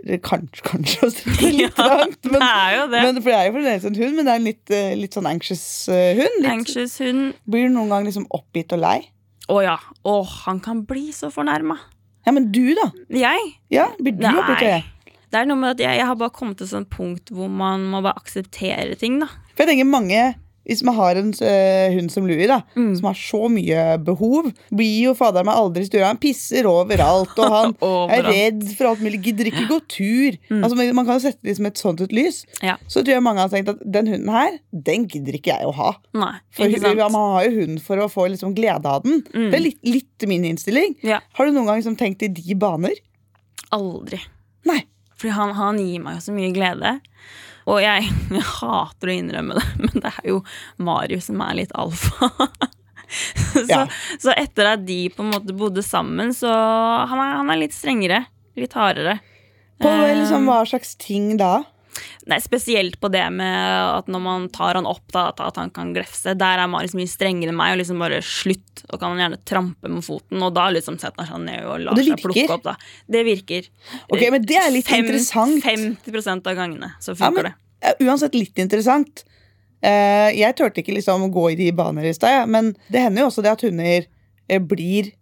er 0.09 0.19
Kanskje, 0.25 0.62
kanskje 0.65 1.01
å 1.07 1.11
strekke 1.12 1.51
litt 1.53 1.77
Ja, 1.79 1.89
langt. 2.01 2.23
Det 2.23 2.41
er 2.41 2.77
jo 2.79 2.87
det. 2.93 3.03
men, 3.03 3.21
for 3.23 3.31
det 3.31 3.39
er 3.39 3.47
jo 3.51 3.53
fremdeles 3.59 3.85
en 3.91 3.99
hund, 4.01 4.17
men 4.17 4.25
det 4.25 4.33
er 4.33 4.41
en 4.41 4.49
litt, 4.49 4.71
eh, 4.71 4.95
litt 4.97 5.12
sånn 5.19 5.29
anxious 5.29 5.67
eh, 5.93 6.15
hund. 6.17 6.39
Litt, 6.43 6.51
Anxious 6.53 6.99
hund. 7.05 7.35
Blir 7.47 7.69
du 7.69 7.75
noen 7.75 7.93
gang 7.93 8.05
liksom 8.09 8.27
oppgitt 8.31 8.73
og 8.73 8.81
lei? 8.81 8.99
Å 9.53 9.61
ja. 9.62 9.77
Å, 10.05 10.15
han 10.47 10.59
kan 10.65 10.81
bli 10.89 11.11
så 11.15 11.29
fornærma. 11.31 11.77
Ja, 12.27 12.33
men 12.33 12.49
du, 12.51 12.75
da? 12.75 12.89
Jeg? 13.15 13.53
Ja, 13.71 13.91
Blir 14.01 14.17
du 14.19 14.25
oppgitt 14.27 14.57
og 14.65 14.71
lei? 14.73 14.83
Det 15.31 15.41
er 15.43 15.47
noe 15.51 15.59
med 15.61 15.75
at 15.77 15.81
jeg, 15.83 15.99
jeg 15.99 16.07
har 16.07 16.17
bare 16.19 16.31
kommet 16.35 16.57
til 16.59 16.65
et 16.67 16.71
sånt 16.73 16.89
punkt 16.91 17.31
hvor 17.35 17.49
man 17.51 17.83
må 17.91 18.01
bare 18.03 18.17
akseptere 18.23 18.95
ting, 18.99 19.19
da. 19.21 19.27
For 19.55 19.65
jeg 19.67 19.75
tenker 19.75 19.89
mange 19.91 20.21
hvis 20.66 20.83
man 20.87 20.96
har 20.98 21.16
en 21.20 21.29
uh, 21.31 21.94
hund 21.94 22.11
som 22.11 22.26
Louie, 22.26 22.48
da, 22.50 22.61
Mm. 22.76 22.90
som 22.98 23.07
har 23.09 23.14
så 23.18 23.40
mye 23.52 23.83
behov, 24.02 24.48
blir 24.74 25.05
jo 25.07 25.14
fader 25.14 25.44
meg 25.46 25.55
aldri 25.57 25.85
stua. 25.87 26.09
Han 26.11 26.18
pisser 26.20 26.66
overalt, 26.66 27.33
og 27.38 27.52
han 27.55 27.74
er 28.16 28.26
redd 28.26 28.64
for 28.76 28.90
alt 28.90 29.00
mulig. 29.05 29.20
Gidder 29.24 29.50
ikke 29.52 29.66
gå 29.70 29.79
tur. 29.88 30.37
Altså, 30.59 30.74
man 30.76 31.07
kan 31.07 31.14
jo 31.20 31.24
sette 31.29 31.42
det 31.46 31.55
som 31.61 31.66
et 31.70 31.79
sånt 31.81 32.02
et 32.02 32.12
lys. 32.16 32.42
Ja. 32.66 32.76
Så 32.90 33.00
tror 33.07 33.14
jeg 33.16 33.24
mange 33.24 33.44
har 33.44 33.52
tenkt 33.55 33.70
at 33.72 33.81
den 33.87 34.11
hunden 34.11 34.33
her, 34.35 34.59
den 34.72 35.07
gidder 35.09 35.38
ikke 35.38 35.55
jeg 35.55 35.70
å 35.70 35.74
ha. 35.79 35.92
Nei, 36.18 36.33
For 36.50 36.66
ikke 36.66 36.83
hu- 36.83 36.88
sant? 36.88 37.05
Man 37.16 37.33
har 37.37 37.46
jo 37.48 37.55
hund 37.62 37.81
for 37.87 38.02
å 38.02 38.11
få 38.12 38.26
liksom 38.35 38.55
glede 38.59 38.90
av 38.90 39.02
den. 39.07 39.22
Mm. 39.33 39.48
Det 39.52 39.59
er 39.61 39.64
litt, 39.68 39.81
litt 39.87 40.26
min 40.29 40.44
innstilling. 40.50 40.96
Ja. 41.07 41.20
Har 41.38 41.46
du 41.46 41.55
noen 41.55 41.70
gang 41.70 41.79
liksom 41.81 41.96
tenkt 42.00 42.26
i 42.26 42.33
de 42.35 42.55
baner? 42.59 42.98
Aldri. 43.74 44.18
Nei. 44.66 44.83
Fordi 45.16 45.33
han, 45.33 45.55
han 45.57 45.79
gir 45.81 46.02
meg 46.05 46.18
jo 46.18 46.24
så 46.26 46.35
mye 46.37 46.50
glede. 46.52 46.96
Og 47.66 47.81
jeg, 47.83 48.07
jeg 48.37 48.46
hater 48.61 49.11
å 49.11 49.16
innrømme 49.16 49.59
det, 49.59 49.66
men 49.85 50.02
det 50.05 50.12
er 50.12 50.29
jo 50.33 50.40
Marius 50.87 51.29
som 51.31 51.40
er 51.46 51.59
litt 51.62 51.74
alfa. 51.74 52.31
så, 53.52 53.64
Ja. 53.70 53.85
så 54.22 54.35
etter 54.37 54.72
at 54.74 54.85
de 54.87 55.00
på 55.14 55.22
en 55.24 55.33
måte 55.35 55.55
bodde 55.57 55.83
sammen, 55.87 56.33
så 56.35 56.50
han 56.50 57.18
er, 57.22 57.37
han 57.40 57.50
er 57.55 57.61
litt 57.64 57.74
strengere. 57.76 58.24
Litt 58.57 58.72
hardere. 58.79 59.18
På 59.83 59.90
Eh, 59.92 60.14
liksom, 60.16 60.46
hva 60.48 60.62
slags 60.64 60.94
ting 60.96 61.35
da? 61.37 61.59
Nei, 62.26 62.38
Spesielt 62.42 62.98
på 63.00 63.11
det 63.12 63.24
med 63.32 63.56
at 64.00 64.06
når 64.11 64.20
man 64.22 64.48
tar 64.54 64.74
han 64.74 64.87
opp, 64.87 65.04
da, 65.12 65.28
at- 65.30 65.56
han 65.56 65.70
kan 65.70 65.92
glefse. 65.94 66.35
Der 66.37 66.59
er 66.59 66.66
Marius 66.68 66.94
mye 66.98 67.06
strengere 67.09 67.48
enn 67.52 67.56
meg, 67.56 67.72
og 67.74 67.78
liksom 67.82 67.98
bare 68.02 68.18
slutt. 68.22 68.82
Og 68.90 68.98
kan 69.00 69.14
han 69.14 69.22
gjerne 69.30 69.38
trampe 69.44 69.88
med 69.88 70.02
foten, 70.04 70.42
og 70.42 70.52
da 70.54 70.66
liksom 70.70 70.98
setter 70.98 71.24
han 71.24 71.46
seg 71.46 71.46
ned 71.46 71.64
og 71.64 71.80
lar 71.80 71.92
Og 71.92 71.98
seg 72.04 72.20
plukke 72.22 72.50
opp. 72.50 72.62
da 72.62 72.74
Det 73.09 73.24
virker. 73.24 73.68
Ok, 74.11 74.26
men 74.30 74.42
det 74.42 74.56
er 74.56 74.70
litt 74.74 74.90
interessant. 74.90 75.62
50% 75.64 76.46
av 76.46 76.56
gangene 76.56 76.92
så 77.00 77.14
Ja, 77.18 77.30
men, 77.30 77.44
det. 77.44 77.96
uansett 78.00 78.35
litt 78.35 78.54
interessant. 78.59 79.24
Eh, 79.82 80.32
jeg 80.37 80.56
turte 80.56 80.82
ikke 80.82 80.94
liksom 80.96 81.30
gå 81.32 81.52
i 81.52 81.54
de 81.56 81.70
baner 81.72 82.04
i 82.09 82.12
stad, 82.16 82.48
men 82.48 82.74
det 82.90 83.00
hender 83.00 83.22
jo 83.22 83.28
også 83.30 83.42
det 83.44 83.52
at 83.52 83.61
hunder 83.62 84.06
eh, 84.48 84.59
blir 84.59 85.12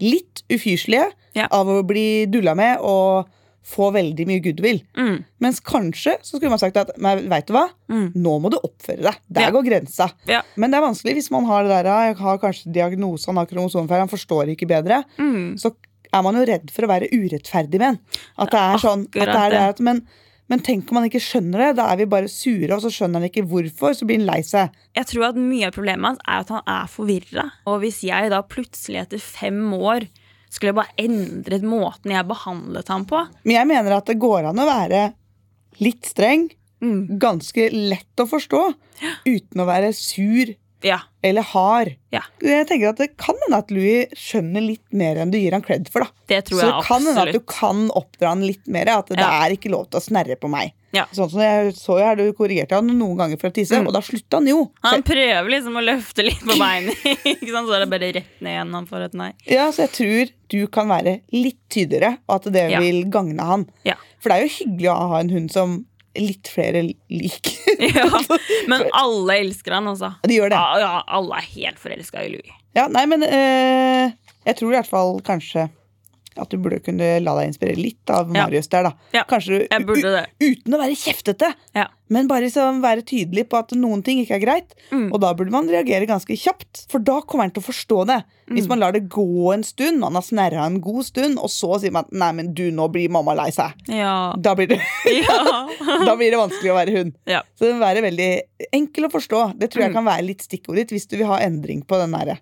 litt 0.00 0.42
ufyselige 0.50 1.12
Ja. 1.34 1.46
av 1.50 1.66
å 1.66 1.82
bli 1.86 2.26
dulla 2.26 2.54
med 2.56 2.78
og 2.80 3.28
få 3.68 3.90
veldig 3.94 4.24
mye 4.28 4.42
goodwill. 4.44 4.78
Mm, 4.96 5.18
Mens 5.44 5.58
kanskje 5.64 6.16
så 6.24 6.36
skulle 6.38 6.52
man 6.52 6.60
sagt 6.62 6.78
at 6.80 6.94
men 7.00 7.26
vet 7.28 7.48
du 7.48 7.52
hva, 7.56 7.66
mm. 7.92 8.06
nå 8.16 8.36
må 8.42 8.50
du 8.52 8.56
oppføre 8.60 9.04
deg. 9.04 9.18
Der 9.28 9.48
Ja. 9.48 9.50
går 9.54 9.66
grensa. 9.66 10.08
Ja. 10.30 10.40
Men 10.56 10.72
det 10.72 10.78
er 10.78 10.86
vanskelig 10.86 11.18
hvis 11.18 11.30
man 11.34 11.44
har 11.50 11.66
det 11.66 11.74
der, 11.76 11.90
jeg 12.08 12.16
har 12.22 12.38
kanskje 12.42 12.72
diagnose, 12.72 13.28
han 13.28 13.36
har 13.40 13.50
kromosomfeil, 13.50 14.04
han 14.06 14.12
forstår 14.12 14.54
ikke 14.54 14.68
bedre. 14.70 15.02
Mm. 15.18 15.58
Så 15.60 15.74
er 16.08 16.22
man 16.24 16.38
jo 16.40 16.46
redd 16.48 16.70
for 16.72 16.86
å 16.86 16.88
være 16.88 17.10
urettferdig 17.12 17.78
med 17.82 17.90
en. 17.92 17.98
At 18.40 18.54
det 18.54 18.62
er 18.64 18.80
sånn, 18.80 19.04
at 19.12 19.28
det 19.28 19.36
er 19.36 19.56
det 19.76 19.84
men, 19.84 20.00
men 20.48 20.62
tenk 20.64 20.88
om 20.88 20.96
han 21.02 21.08
ikke 21.10 21.20
skjønner 21.20 21.66
det. 21.66 21.72
Da 21.76 21.90
er 21.92 21.98
vi 22.00 22.06
bare 22.08 22.30
sure, 22.32 22.70
og 22.72 22.80
så 22.80 22.88
skjønner 22.94 23.20
han 23.20 23.28
ikke 23.28 23.44
hvorfor. 23.50 23.92
Så 23.92 24.08
blir 24.08 24.16
han 24.22 24.28
lei 24.30 24.40
seg. 24.46 24.72
Jeg 24.96 25.10
tror 25.10 25.26
at 25.28 25.36
mye 25.42 25.68
av 25.68 25.76
problemet 25.76 26.14
hans 26.14 26.24
er 26.24 26.46
at 26.46 26.54
han 26.56 26.64
er 26.64 26.88
forvirra. 26.88 27.44
Og 27.68 27.82
hvis 27.84 28.00
jeg 28.08 28.32
da 28.32 28.40
plutselig 28.48 29.02
etter 29.04 29.20
fem 29.20 29.60
år 29.76 30.08
skulle 30.48 30.72
jeg 30.72 30.78
bare 30.78 30.96
endret 31.00 31.64
måten 31.66 32.14
jeg 32.14 32.28
behandlet 32.28 32.92
ham 32.92 33.04
på. 33.08 33.24
Men 33.44 33.58
jeg 33.60 33.70
mener 33.70 33.98
at 33.98 34.08
det 34.08 34.18
går 34.20 34.50
an 34.50 34.62
å 34.62 34.68
være 34.68 35.02
litt 35.84 36.08
streng, 36.08 36.48
mm. 36.82 37.18
ganske 37.20 37.68
lett 37.74 38.22
å 38.22 38.26
forstå, 38.28 38.62
uten 39.28 39.62
å 39.62 39.68
være 39.68 39.92
sur 39.96 40.54
Ja. 40.82 41.00
Eller 41.26 41.42
har. 41.42 41.88
Ja. 42.14 42.20
Jeg 42.40 42.68
tenker 42.68 42.90
at 42.92 42.96
Det 43.00 43.16
kan 43.18 43.34
hende 43.42 43.58
at 43.58 43.70
Louis 43.74 44.06
skjønner 44.14 44.62
litt 44.62 44.84
mer 44.94 45.16
enn 45.18 45.32
du 45.32 45.38
gir 45.38 45.52
han 45.56 45.62
cred 45.66 45.88
for. 45.90 46.04
da 46.06 46.10
Det 46.30 46.44
tror 46.46 46.60
Så 46.60 46.66
jeg 46.68 46.74
det 46.76 46.86
kan 46.86 47.02
hende 47.08 47.22
at 47.26 47.32
du 47.34 47.40
kan 47.40 47.80
oppdra 47.98 48.28
han 48.28 48.44
litt 48.46 48.66
mer. 48.70 48.86
At 48.88 49.08
det 49.10 49.18
Ja. 49.18 49.42
er 49.44 49.50
ikke 49.56 49.70
lov 49.74 49.88
til 49.90 49.98
å 49.98 50.02
snerre 50.04 50.36
på 50.38 50.48
meg. 50.48 50.72
Ja. 50.92 51.04
Sånn 51.12 51.28
som 51.30 51.40
jeg 51.40 51.74
så 51.74 51.98
her, 51.98 52.14
Du 52.16 52.32
korrigerte 52.32 52.72
han 52.78 52.86
noen 52.86 53.16
ganger 53.18 53.36
for 53.40 53.50
å 53.50 53.52
tisse, 53.52 53.74
Mm. 53.76 53.88
og 53.88 53.92
da 53.92 54.00
slutta 54.00 54.38
han 54.38 54.46
jo. 54.46 54.70
Han 54.84 55.02
prøver 55.02 55.50
liksom 55.50 55.74
å 55.76 55.84
løfte 55.84 56.24
litt 56.24 56.40
på 56.40 56.56
beinet, 56.56 56.94
ikke 57.26 57.50
sant? 57.52 57.68
så 57.68 57.74
er 57.74 57.80
det 57.84 57.90
bare 57.90 58.12
rett 58.14 58.40
ned 58.40 58.54
igjen 58.54 58.72
han 58.72 58.86
får 58.86 59.04
et 59.04 59.14
nei. 59.14 59.32
Ja, 59.46 59.70
Så 59.70 59.84
jeg 59.84 59.92
tror 59.92 60.30
du 60.48 60.66
kan 60.68 60.88
være 60.88 61.20
litt 61.32 61.58
tydeligere, 61.68 62.18
og 62.28 62.36
at 62.46 62.52
det 62.52 62.70
vil 62.80 63.04
gagne 63.10 63.40
han. 63.44 63.66
Ja. 63.84 63.94
For 64.18 64.30
det 64.30 64.38
er 64.38 64.46
jo 64.46 64.64
hyggelig 64.64 64.88
å 64.94 65.08
ha 65.10 65.18
en 65.20 65.28
hund 65.28 65.50
som 65.52 65.84
litt 66.20 66.50
flere 66.52 66.84
lik. 66.86 67.54
Ja. 67.78 68.08
Men 68.66 68.82
alle 68.96 69.36
elsker 69.44 69.76
han, 69.76 69.86
altså. 69.86 70.08
De 70.26 70.34
gjør 70.34 70.50
det. 70.50 70.58
Ja, 70.82 70.88
alle 71.14 71.36
er 71.38 71.44
helt 71.54 71.78
forelska 71.78 72.24
i 72.26 72.32
Louis. 72.32 72.54
Ja, 72.74 72.88
nei, 72.90 73.04
men 73.06 73.22
eh, 73.22 74.10
jeg 74.48 74.58
tror 74.58 74.72
i 74.72 74.76
hvert 74.80 74.90
fall 74.90 75.20
kanskje 75.26 75.68
at 76.38 76.50
du 76.50 76.58
burde 76.62 76.80
kunne 76.82 77.06
la 77.22 77.34
deg 77.38 77.52
inspirere 77.52 77.78
litt 77.78 78.10
av. 78.14 78.28
Marius 78.34 78.68
der, 78.70 78.90
da. 78.90 79.22
Kanskje 79.30 79.64
uten 79.70 80.74
å 80.74 80.80
være 80.82 80.98
kjeftete, 80.98 81.52
Ja. 81.78 81.86
Men 82.08 82.28
bare 82.30 82.46
liksom 82.46 82.80
være 82.82 83.02
tydelig 83.08 83.48
på 83.48 83.58
at 83.58 83.72
noen 83.76 84.02
ting 84.04 84.18
ikke 84.22 84.36
er 84.38 84.44
greit. 84.44 84.74
Mm. 84.90 85.08
Og 85.12 85.20
da 85.20 85.34
burde 85.34 85.50
man 85.52 85.68
reagere 85.68 86.06
ganske 86.08 86.36
kjapt, 86.38 86.86
for 86.90 86.98
da 87.04 87.20
kommer 87.20 87.44
han 87.48 87.52
til 87.52 87.62
å 87.62 87.66
forstå 87.68 88.06
det. 88.08 88.22
Hvis 88.48 88.64
Mm. 88.64 88.68
man 88.68 88.80
lar 88.80 88.92
det 88.92 89.08
gå 89.12 89.52
en 89.52 89.62
stund, 89.62 89.98
man 90.00 90.14
har 90.14 90.22
snerra 90.24 90.64
en 90.64 90.80
god 90.80 91.04
stund, 91.04 91.38
og 91.38 91.50
så 91.52 91.78
sier 91.80 91.92
man 91.92 92.06
nei, 92.10 92.30
men 92.32 92.54
du, 92.54 92.70
nå 92.72 92.86
blir 92.90 93.10
mamma 93.12 93.34
lei 93.36 93.50
seg. 93.52 93.72
Ja. 93.92 94.32
Da 94.38 94.54
blir 94.54 94.68
det, 94.68 94.80
da 96.08 96.16
blir 96.16 96.30
det 96.32 96.40
vanskelig 96.40 96.72
å 96.72 96.78
være 96.78 96.96
hun. 96.96 97.12
Ja. 97.28 97.42
Så 97.58 97.66
den 97.68 97.76
må 97.78 97.84
være 97.84 98.02
veldig 98.06 98.30
enkel 98.72 99.04
å 99.08 99.12
forstå. 99.12 99.42
Det 99.58 99.70
tror 99.70 99.82
jeg 99.84 99.90
Mm. 99.90 99.94
kan 100.00 100.04
være 100.08 100.24
litt 100.26 100.42
stikkordet 100.42 100.88
ditt 100.88 100.96
hvis 100.96 101.08
du 101.08 101.16
vil 101.18 101.26
ha 101.26 101.38
endring 101.44 101.82
på 101.84 101.98
den 102.00 102.12
derre 102.12 102.38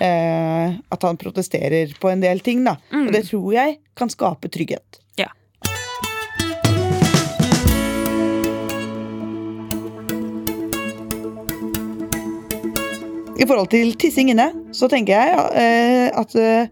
eh, 0.00 0.74
At 0.92 1.02
han 1.02 1.16
protesterer 1.20 1.92
på 2.00 2.10
en 2.12 2.20
del 2.24 2.40
ting, 2.40 2.64
da. 2.64 2.76
Mm. 2.92 3.06
Og 3.08 3.12
det 3.12 3.24
tror 3.28 3.52
jeg 3.54 3.78
kan 3.98 4.08
skape 4.12 4.48
trygghet. 4.52 5.00
Ja. 5.20 5.28
I 13.40 13.46
forhold 13.48 13.70
til 13.72 13.94
tissing 13.98 14.30
inne, 14.32 14.48
så 14.76 14.88
tenker 14.92 15.16
jeg 15.16 15.38
eh, 15.58 16.08
at 16.20 16.34
eh, 16.38 16.68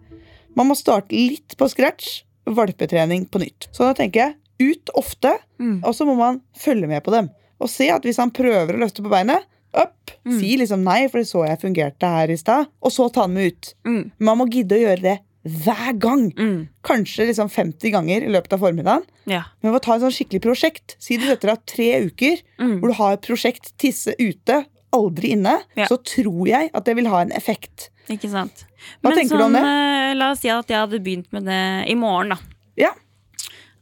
man 0.58 0.68
må 0.68 0.76
starte 0.78 1.14
litt 1.16 1.56
på 1.58 1.68
scratch. 1.72 2.20
Valpetrening 2.50 3.26
på 3.30 3.40
nytt. 3.42 3.68
Så 3.74 3.86
da 3.86 3.94
tenker 3.96 4.20
jeg 4.60 4.74
ut 4.74 4.92
ofte, 4.98 5.36
Mm. 5.60 5.82
og 5.84 5.92
så 5.92 6.06
må 6.08 6.14
man 6.16 6.38
følge 6.56 6.88
med 6.88 7.02
på 7.04 7.12
dem. 7.12 7.26
Og 7.60 7.68
se 7.68 7.90
at 7.92 8.04
hvis 8.06 8.16
han 8.16 8.30
prøver 8.32 8.72
å 8.72 8.80
løfte 8.80 9.02
på 9.04 9.10
beinet, 9.12 9.44
opp, 9.76 10.10
Mm. 10.26 10.38
si 10.40 10.56
liksom 10.56 10.82
nei, 10.84 11.06
for 11.08 11.18
det 11.20 11.28
så 11.28 11.44
jeg 11.46 11.60
fungerte 11.60 12.08
her 12.08 12.30
i 12.32 12.36
stad, 12.40 12.66
og 12.82 12.90
så 12.92 13.10
ta 13.12 13.26
den 13.26 13.34
med 13.34 13.52
ut. 13.52 13.74
Mm. 13.86 14.10
Man 14.18 14.38
må 14.38 14.46
gidde 14.50 14.76
å 14.76 14.80
gjøre 14.80 15.02
det 15.04 15.18
hver 15.64 15.92
gang. 15.98 16.30
Mm. 16.32 16.68
Kanskje 16.84 17.26
liksom 17.28 17.48
50 17.52 17.90
ganger 17.92 18.24
i 18.24 18.32
løpet 18.32 18.52
av 18.56 18.60
formiddagen. 18.60 19.04
Ja. 19.26 19.42
Men 19.62 19.70
man 19.72 19.78
må 19.78 19.82
ta 19.84 19.94
et 19.96 20.02
sånn 20.02 20.16
skikkelig 20.16 20.42
prosjekt, 20.42 20.96
si 20.98 21.16
du 21.16 21.24
setter 21.28 21.52
av 21.52 21.58
tre 21.66 22.00
uker, 22.08 22.40
Mm. 22.58 22.80
hvor 22.80 22.88
du 22.88 22.94
har 22.94 23.12
et 23.14 23.22
prosjekt 23.22 23.72
tisse 23.78 24.14
ute, 24.18 24.64
aldri 24.92 25.32
inne, 25.36 25.58
Ja. 25.76 25.86
så 25.86 25.96
tror 26.02 26.46
jeg 26.48 26.70
at 26.74 26.84
det 26.84 26.96
vil 26.96 27.06
ha 27.12 27.20
en 27.22 27.32
effekt. 27.32 27.90
Ikke 28.10 28.28
sant. 28.30 28.64
Hva 29.04 29.12
tenker 29.14 29.38
du 29.38 29.44
om 29.44 29.52
det? 29.54 29.62
eh, 29.62 30.14
La 30.18 30.30
oss 30.32 30.40
si 30.42 30.48
at 30.50 30.66
jeg 30.68 30.76
hadde 30.80 30.98
begynt 31.04 31.30
med 31.32 31.44
det 31.46 31.60
i 31.90 31.94
morgen, 31.94 32.30
da. 32.34 32.38
Ja. 32.76 32.90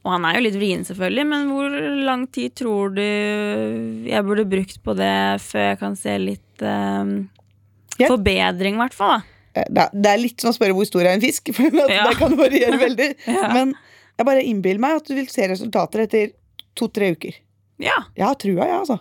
Og 0.05 0.11
han 0.13 0.25
er 0.29 0.37
jo 0.37 0.43
litt 0.45 0.55
vrien, 0.55 0.83
selvfølgelig, 0.87 1.25
men 1.27 1.49
hvor 1.51 1.73
lang 2.05 2.27
tid 2.31 2.53
tror 2.55 2.93
du 2.95 3.01
jeg 4.07 4.23
burde 4.25 4.45
brukt 4.49 4.77
på 4.85 4.95
det 4.95 5.41
før 5.43 5.65
jeg 5.73 5.79
kan 5.81 5.95
se 5.99 6.15
litt 6.21 6.63
um, 6.63 7.29
Ja. 7.99 8.07
forbedring, 8.07 8.75
i 8.77 8.83
hvert 8.83 8.93
fall? 8.95 9.19
da? 9.19 9.61
Eh, 9.61 9.89
Det 9.91 10.05
er, 10.13 10.17
litt 10.21 10.39
som 10.39 10.51
å 10.51 10.55
spørre 10.55 10.73
hvor 10.77 10.85
stor 10.87 11.01
er 11.03 11.15
en 11.17 11.21
fisk, 11.25 11.51
for 11.55 11.63
Ja. 11.73 12.05
det 12.07 12.17
kan 12.21 12.37
variere 12.37 12.77
veldig. 12.85 13.09
Ja. 13.27 13.49
Men 13.53 13.73
jeg 14.17 14.25
bare 14.29 14.43
innbiller 14.45 14.79
meg 14.79 14.95
at 15.01 15.07
du 15.09 15.15
vil 15.15 15.27
se 15.27 15.47
resultater 15.49 16.05
etter 16.05 16.31
to-tre 16.75 17.11
uker. 17.15 17.33
Ja. 17.79 17.95
Jeg 18.15 18.25
har 18.27 18.35
trua, 18.35 18.65
jeg, 18.67 18.77
altså. 18.83 18.99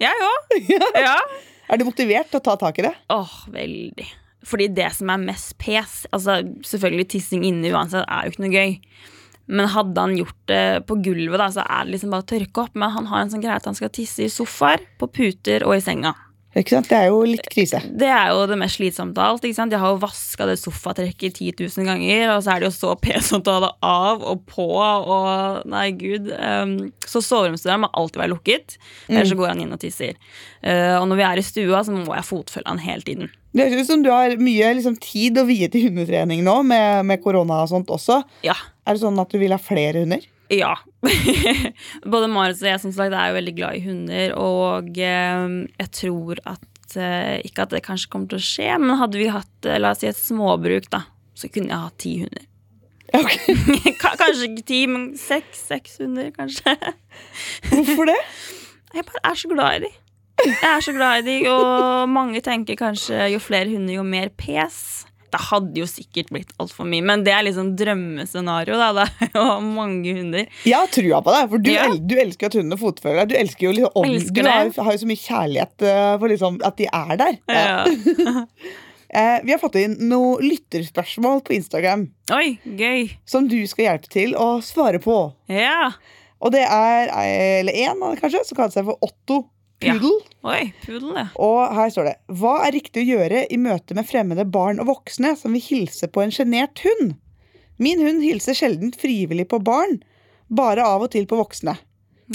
Jeg 0.00 0.26
òg. 0.26 0.58
Ja. 1.06 1.16
Er 1.70 1.78
du 1.78 1.86
motivert 1.86 2.32
til 2.32 2.40
å 2.40 2.44
ta 2.44 2.56
tak 2.58 2.80
i 2.80 2.86
det? 2.88 2.94
Åh, 3.14 3.34
veldig. 3.54 4.08
Fordi 4.48 4.66
det 4.74 4.88
som 4.96 5.10
er 5.12 5.20
mest 5.20 5.52
pes 5.60 6.06
altså 6.16 6.38
Selvfølgelig 6.64 7.10
tissing 7.12 7.42
inne 7.44 7.68
uansett 7.74 8.06
er 8.08 8.24
jo 8.24 8.32
ikke 8.32 8.44
noe 8.46 8.54
gøy. 8.54 8.72
Men 9.50 9.70
hadde 9.74 10.02
han 10.06 10.16
gjort 10.16 10.40
det 10.50 10.64
på 10.86 10.96
gulvet, 11.04 11.38
da, 11.42 11.48
så 11.52 11.62
er 11.66 11.86
det 11.86 11.96
liksom 11.96 12.12
bare 12.14 12.24
å 12.24 12.30
tørke 12.32 12.64
opp. 12.64 12.76
Men 12.78 12.92
han 12.94 13.08
har 13.10 13.22
en 13.24 13.32
sånn 13.32 13.42
greie 13.42 13.58
at 13.58 13.66
han 13.66 13.78
skal 13.78 13.90
tisse 13.94 14.22
i 14.24 14.30
sofaer, 14.32 14.84
på 14.98 15.08
puter 15.10 15.66
og 15.66 15.74
i 15.76 15.82
senga. 15.84 16.14
Ikke 16.58 16.72
sant? 16.72 16.88
Det 16.90 16.96
er 16.98 17.10
jo 17.12 17.20
litt 17.28 17.46
krise. 17.52 17.78
Det 17.86 18.08
er 18.10 18.32
jo 18.32 18.42
det 18.50 18.56
mest 18.58 18.80
slitsomme 18.80 19.14
av 19.14 19.36
alt. 19.36 19.44
ikke 19.46 19.54
sant? 19.54 19.74
Jeg 19.74 19.78
har 19.78 19.92
jo 19.94 20.00
vaska 20.02 20.48
det 20.50 20.56
sofatrekket 20.58 21.38
10 21.38 21.52
000 21.62 21.86
ganger, 21.86 22.24
og 22.34 22.42
så 22.42 22.54
er 22.54 22.62
det 22.62 22.66
jo 22.66 22.74
så 22.74 22.94
pent 23.04 23.50
å 23.50 23.54
ha 23.54 23.60
det 23.66 23.70
av 23.86 24.24
og 24.32 24.42
på 24.50 24.66
og 24.80 25.68
Nei, 25.70 25.90
gud. 25.94 26.30
Um, 26.34 26.74
så 27.06 27.22
soveromsdøra 27.22 27.78
må 27.84 27.90
alltid 27.94 28.24
være 28.24 28.32
lukket, 28.32 28.78
ellers 29.06 29.30
så 29.30 29.38
går 29.38 29.52
han 29.52 29.62
inn 29.62 29.76
og 29.76 29.82
tisser. 29.82 30.18
Uh, 30.64 30.98
og 30.98 31.06
når 31.10 31.20
vi 31.20 31.26
er 31.28 31.42
i 31.42 31.46
stua, 31.46 31.84
så 31.86 31.94
må 31.94 32.16
jeg 32.18 32.26
fotfølge 32.26 32.66
han 32.66 32.82
hele 32.82 33.06
tiden. 33.06 33.30
Det 33.54 33.66
høres 33.66 33.86
ut 33.86 33.92
som 33.94 34.02
du 34.02 34.10
har 34.10 34.34
mye 34.42 34.74
liksom, 34.78 34.98
tid 35.02 35.38
å 35.38 35.46
vie 35.46 35.70
til 35.70 35.88
hundetrening 35.88 36.42
nå, 36.46 36.60
med, 36.66 37.06
med 37.06 37.22
korona 37.22 37.62
og 37.64 37.70
sånt 37.70 37.90
også. 37.94 38.20
Ja. 38.46 38.58
Er 38.86 38.98
det 38.98 39.02
sånn 39.02 39.18
at 39.22 39.30
du 39.30 39.38
vil 39.42 39.54
ha 39.54 39.58
flere 39.62 40.02
hunder? 40.02 40.26
Ja. 40.50 40.74
Både 42.12 42.28
Marit 42.28 42.60
og 42.60 42.68
jeg 42.68 42.82
som 42.82 42.92
sagt, 42.92 43.14
er 43.16 43.30
jo 43.30 43.38
veldig 43.38 43.54
glad 43.56 43.78
i 43.78 43.84
hunder, 43.86 44.34
og 44.36 45.00
eh, 45.00 45.46
jeg 45.80 45.90
tror 45.96 46.42
at 46.44 46.96
eh, 47.00 47.40
Ikke 47.48 47.64
at 47.64 47.72
det 47.72 47.84
kanskje 47.86 48.10
kommer 48.12 48.30
til 48.32 48.40
å 48.40 48.44
skje, 48.44 48.68
men 48.82 49.00
hadde 49.00 49.20
vi 49.20 49.30
hatt 49.32 49.68
eh, 49.68 49.80
la 49.80 49.94
oss 49.94 50.02
si 50.04 50.10
et 50.10 50.18
småbruk, 50.18 50.90
da, 50.92 51.06
så 51.38 51.48
kunne 51.52 51.72
jeg 51.72 51.86
hatt 51.86 52.00
ti 52.02 52.14
hunder. 52.24 52.46
Okay. 53.10 53.56
Kanskje 54.20 54.50
ikke 54.52 54.66
ti, 54.68 54.84
men 54.86 55.08
seks. 55.18 55.64
Seks 55.70 55.96
hunder, 55.98 56.28
kanskje. 56.30 56.76
Hvorfor 57.72 58.06
det? 58.06 58.20
Jeg 58.94 59.06
bare 59.08 59.22
er 59.26 59.40
så 59.40 59.50
glad 59.50 59.80
i 59.80 59.80
de. 59.86 59.90
Jeg 60.46 60.68
er 60.70 60.84
så 60.84 60.92
glad 60.94 61.20
i 61.20 61.26
de, 61.26 61.50
og 61.50 62.08
mange 62.08 62.40
tenker 62.44 62.78
kanskje 62.78 63.26
jo 63.34 63.40
flere 63.42 63.68
hunder, 63.72 63.96
jo 63.98 64.04
mer 64.06 64.30
pes. 64.38 64.78
Det 65.30 65.40
hadde 65.46 65.78
jo 65.82 65.86
sikkert 65.86 66.30
blitt 66.34 66.50
altfor 66.60 66.88
mye, 66.90 67.04
men 67.06 67.22
det 67.26 67.32
er 67.36 67.44
liksom 67.46 67.72
drømmescenario. 67.78 68.74
Da. 68.80 69.06
Det 69.20 69.28
er 69.30 69.38
jo 69.38 69.60
mange 69.66 70.14
hunder. 70.16 70.46
Jeg 70.66 70.76
har 70.76 70.90
trua 70.90 71.20
på 71.22 71.34
deg, 71.36 71.48
for 71.54 71.64
du, 71.64 71.70
Ja. 71.72 71.86
el 71.88 71.98
du 72.10 72.14
elsker 72.18 72.50
at 72.50 72.58
hundene 72.58 72.78
fotfølger 72.80 73.22
deg. 73.24 73.32
Du 73.32 73.40
elsker 73.44 73.68
jo 73.68 73.72
liksom, 73.78 73.96
om, 74.02 74.10
Elsker 74.10 74.42
du 74.46 74.50
har, 74.50 74.70
har 74.90 74.92
jo 74.96 75.02
så 75.04 75.10
mye 75.10 75.22
kjærlighet 75.24 75.86
eh, 75.90 76.12
for 76.18 76.34
liksom, 76.34 76.60
at 76.66 76.78
de 76.80 76.88
er 76.92 77.20
der. 77.24 77.42
Ja. 77.50 78.44
Eh, 79.10 79.40
vi 79.42 79.50
har 79.50 79.58
fått 79.58 79.74
inn 79.74 79.96
noen 80.06 80.38
lytterspørsmål 80.46 81.40
på 81.42 81.56
Instagram 81.56 82.04
Oi, 82.30 82.60
gøy. 82.78 83.08
som 83.26 83.48
du 83.50 83.56
skal 83.66 83.88
hjelpe 83.88 84.06
til 84.12 84.36
å 84.38 84.60
svare 84.62 85.00
på. 85.02 85.16
Ja. 85.50 85.88
Og 86.38 86.52
det 86.54 86.62
er 86.62 87.10
eh, 87.10 87.56
eller 87.58 87.74
én 87.74 87.98
kanskje, 88.20 88.44
som 88.46 88.54
kaller 88.60 88.70
seg 88.76 88.86
for 88.86 89.02
Otto 89.02 89.40
Ja. 89.80 89.94
Pudel. 89.96 90.18
Oi, 90.44 90.72
pudel, 90.84 91.12
ja. 91.16 91.26
Og 91.40 91.60
her 91.76 91.92
står 91.92 92.10
det 92.10 92.14
Hva 92.40 92.58
er 92.66 92.74
riktig 92.76 93.04
å 93.04 93.08
gjøre 93.14 93.44
i 93.48 93.58
møte 93.60 93.96
med 93.96 94.08
fremmede 94.08 94.44
barn 94.44 94.80
og 94.82 94.90
voksne 94.90 95.32
som 95.40 95.56
vil 95.56 95.64
hilse 95.64 96.10
på 96.12 96.20
en 96.24 96.34
sjenert 96.34 96.82
hund? 96.84 97.14
Min 97.80 98.02
hund 98.04 98.20
hilser 98.20 98.56
sjelden 98.56 98.92
frivillig 98.92 99.46
på 99.48 99.62
barn, 99.64 100.02
bare 100.52 100.84
av 100.84 101.06
og 101.06 101.14
til 101.14 101.24
på 101.28 101.38
voksne. 101.40 101.78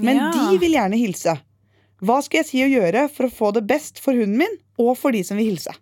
Men 0.01 0.17
ja. 0.17 0.31
de 0.33 0.57
vil 0.61 0.73
gjerne 0.73 0.97
hilse. 0.97 1.37
Hva 2.05 2.17
skal 2.25 2.41
jeg 2.41 2.49
si 2.49 2.63
å 2.65 2.71
gjøre 2.71 3.05
for 3.13 3.27
å 3.27 3.33
få 3.33 3.51
det 3.55 3.67
best 3.69 4.01
for 4.01 4.17
hunden 4.17 4.41
min, 4.41 4.57
og 4.81 4.95
for 4.97 5.15
de 5.15 5.21
som 5.23 5.37
vil 5.37 5.53
hilse? 5.53 5.73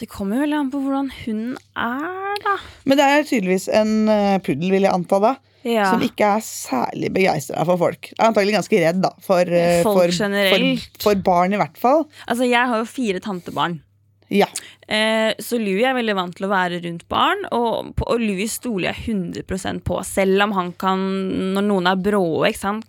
Det 0.00 0.08
kommer 0.10 0.40
vel 0.42 0.56
an 0.56 0.72
på 0.72 0.80
hvordan 0.82 1.12
hunden 1.20 1.52
er, 1.78 2.38
da. 2.42 2.56
Men 2.88 2.98
det 2.98 3.04
er 3.06 3.28
tydeligvis 3.28 3.68
en 3.70 3.92
pudel, 4.08 4.40
puddel, 4.48 4.72
vil 4.72 4.88
jeg 4.88 4.96
anta 4.96 5.20
da, 5.22 5.34
Ja. 5.64 5.88
som 5.90 6.02
ikke 6.04 6.28
er 6.36 6.44
særlig 6.44 7.08
begeistra 7.14 7.64
for 7.64 7.80
folk. 7.80 8.10
Er 8.18 8.28
antagelig 8.28 8.58
ganske 8.58 8.82
redd 8.84 9.00
da, 9.04 9.14
for, 9.24 9.48
eh, 9.48 9.80
Folk 9.86 10.12
for. 10.12 10.12
For, 10.20 10.68
for 11.06 11.24
barn, 11.24 11.56
i 11.56 11.60
hvert 11.60 11.80
fall. 11.80 12.04
Altså, 12.28 12.44
jeg 12.44 12.68
har 12.68 12.82
jo 12.82 12.88
fire 12.88 13.22
tantebarn. 13.24 13.80
Ja. 14.28 14.46
Eh, 14.88 15.32
så 15.38 15.58
Louis 15.60 15.84
er 15.86 15.96
veldig 15.96 16.14
vant 16.16 16.36
til 16.36 16.46
å 16.46 16.52
være 16.52 16.80
rundt 16.84 17.04
barn, 17.12 17.44
og, 17.54 17.92
og 18.04 18.20
Louis 18.20 18.52
stoler 18.52 18.90
jeg 18.92 19.14
100% 19.14 19.84
på. 19.86 20.00
Selv 20.06 20.46
om 20.46 20.54
han 20.56 20.72
kan, 20.80 21.04
når 21.56 21.68
noen 21.68 21.90
er 21.90 22.00
brå, 22.00 22.24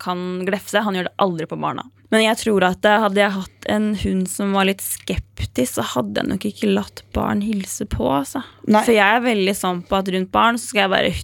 kan 0.02 0.24
glefse. 0.46 0.82
Han 0.84 0.98
gjør 0.98 1.10
det 1.10 1.16
aldri 1.22 1.48
på 1.48 1.60
barna. 1.60 1.86
Men 2.12 2.22
jeg 2.22 2.38
tror 2.44 2.68
at 2.68 2.86
eh, 2.86 3.00
hadde 3.02 3.22
jeg 3.22 3.34
hatt 3.34 3.68
en 3.72 3.90
hund 4.04 4.30
som 4.30 4.54
var 4.54 4.68
litt 4.68 4.84
skeptisk, 4.84 5.78
så 5.78 5.86
hadde 5.96 6.22
jeg 6.22 6.30
nok 6.30 6.46
ikke 6.50 6.70
latt 6.70 7.02
barn 7.16 7.42
hilse 7.44 7.88
på. 7.90 8.06
Altså. 8.20 8.44
For 8.68 8.94
jeg 8.94 9.06
er 9.06 9.24
veldig 9.24 9.56
sånn 9.58 9.82
på 9.86 9.98
at 9.98 10.10
rundt 10.14 10.32
barn 10.34 10.60
så 10.60 10.70
skal 10.70 10.86
jeg 10.86 10.94
være 10.94 11.14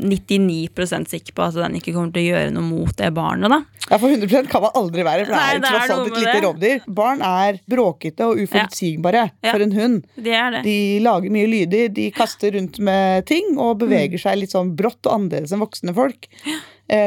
99 0.00 1.06
sikker 1.10 1.32
på 1.36 1.42
at 1.46 1.54
den 1.54 1.76
ikke 1.78 1.92
kommer 1.94 2.12
til 2.14 2.22
å 2.24 2.30
gjøre 2.34 2.52
noe 2.54 2.62
mot 2.66 2.96
det 2.96 3.10
barnet. 3.14 3.50
da 3.50 3.60
Ja, 3.90 3.98
For 3.98 4.08
100 4.08 4.46
kan 4.48 4.62
man 4.62 4.70
aldri 4.74 5.02
være, 5.04 5.26
for 5.26 5.32
det 5.34 5.40
Nei, 5.40 5.58
det 5.58 5.68
tross 5.70 5.90
alt 5.90 6.06
et 6.10 6.18
lite 6.20 6.40
rovdyr. 6.44 6.80
Barn 6.88 7.22
er 7.22 7.58
bråkete 7.68 8.26
og 8.28 8.38
uforutsigbare 8.44 9.30
Ja. 9.42 9.50
for 9.52 9.60
en 9.62 9.72
hund. 9.72 10.04
Det 10.16 10.32
er 10.34 10.50
det. 10.50 10.62
De 10.64 11.00
lager 11.00 11.30
mye 11.30 11.48
lyder, 11.50 11.88
de 11.92 12.10
kaster 12.10 12.52
rundt 12.52 12.78
med 12.78 13.26
ting 13.26 13.58
og 13.58 13.78
beveger 13.78 14.18
Mm. 14.18 14.22
seg 14.22 14.38
litt 14.38 14.50
sånn 14.52 14.74
brått 14.76 15.04
og 15.06 15.12
annerledes 15.18 15.52
enn 15.52 15.60
voksne 15.60 15.94
folk. 15.94 16.28
Ja. 16.46 16.58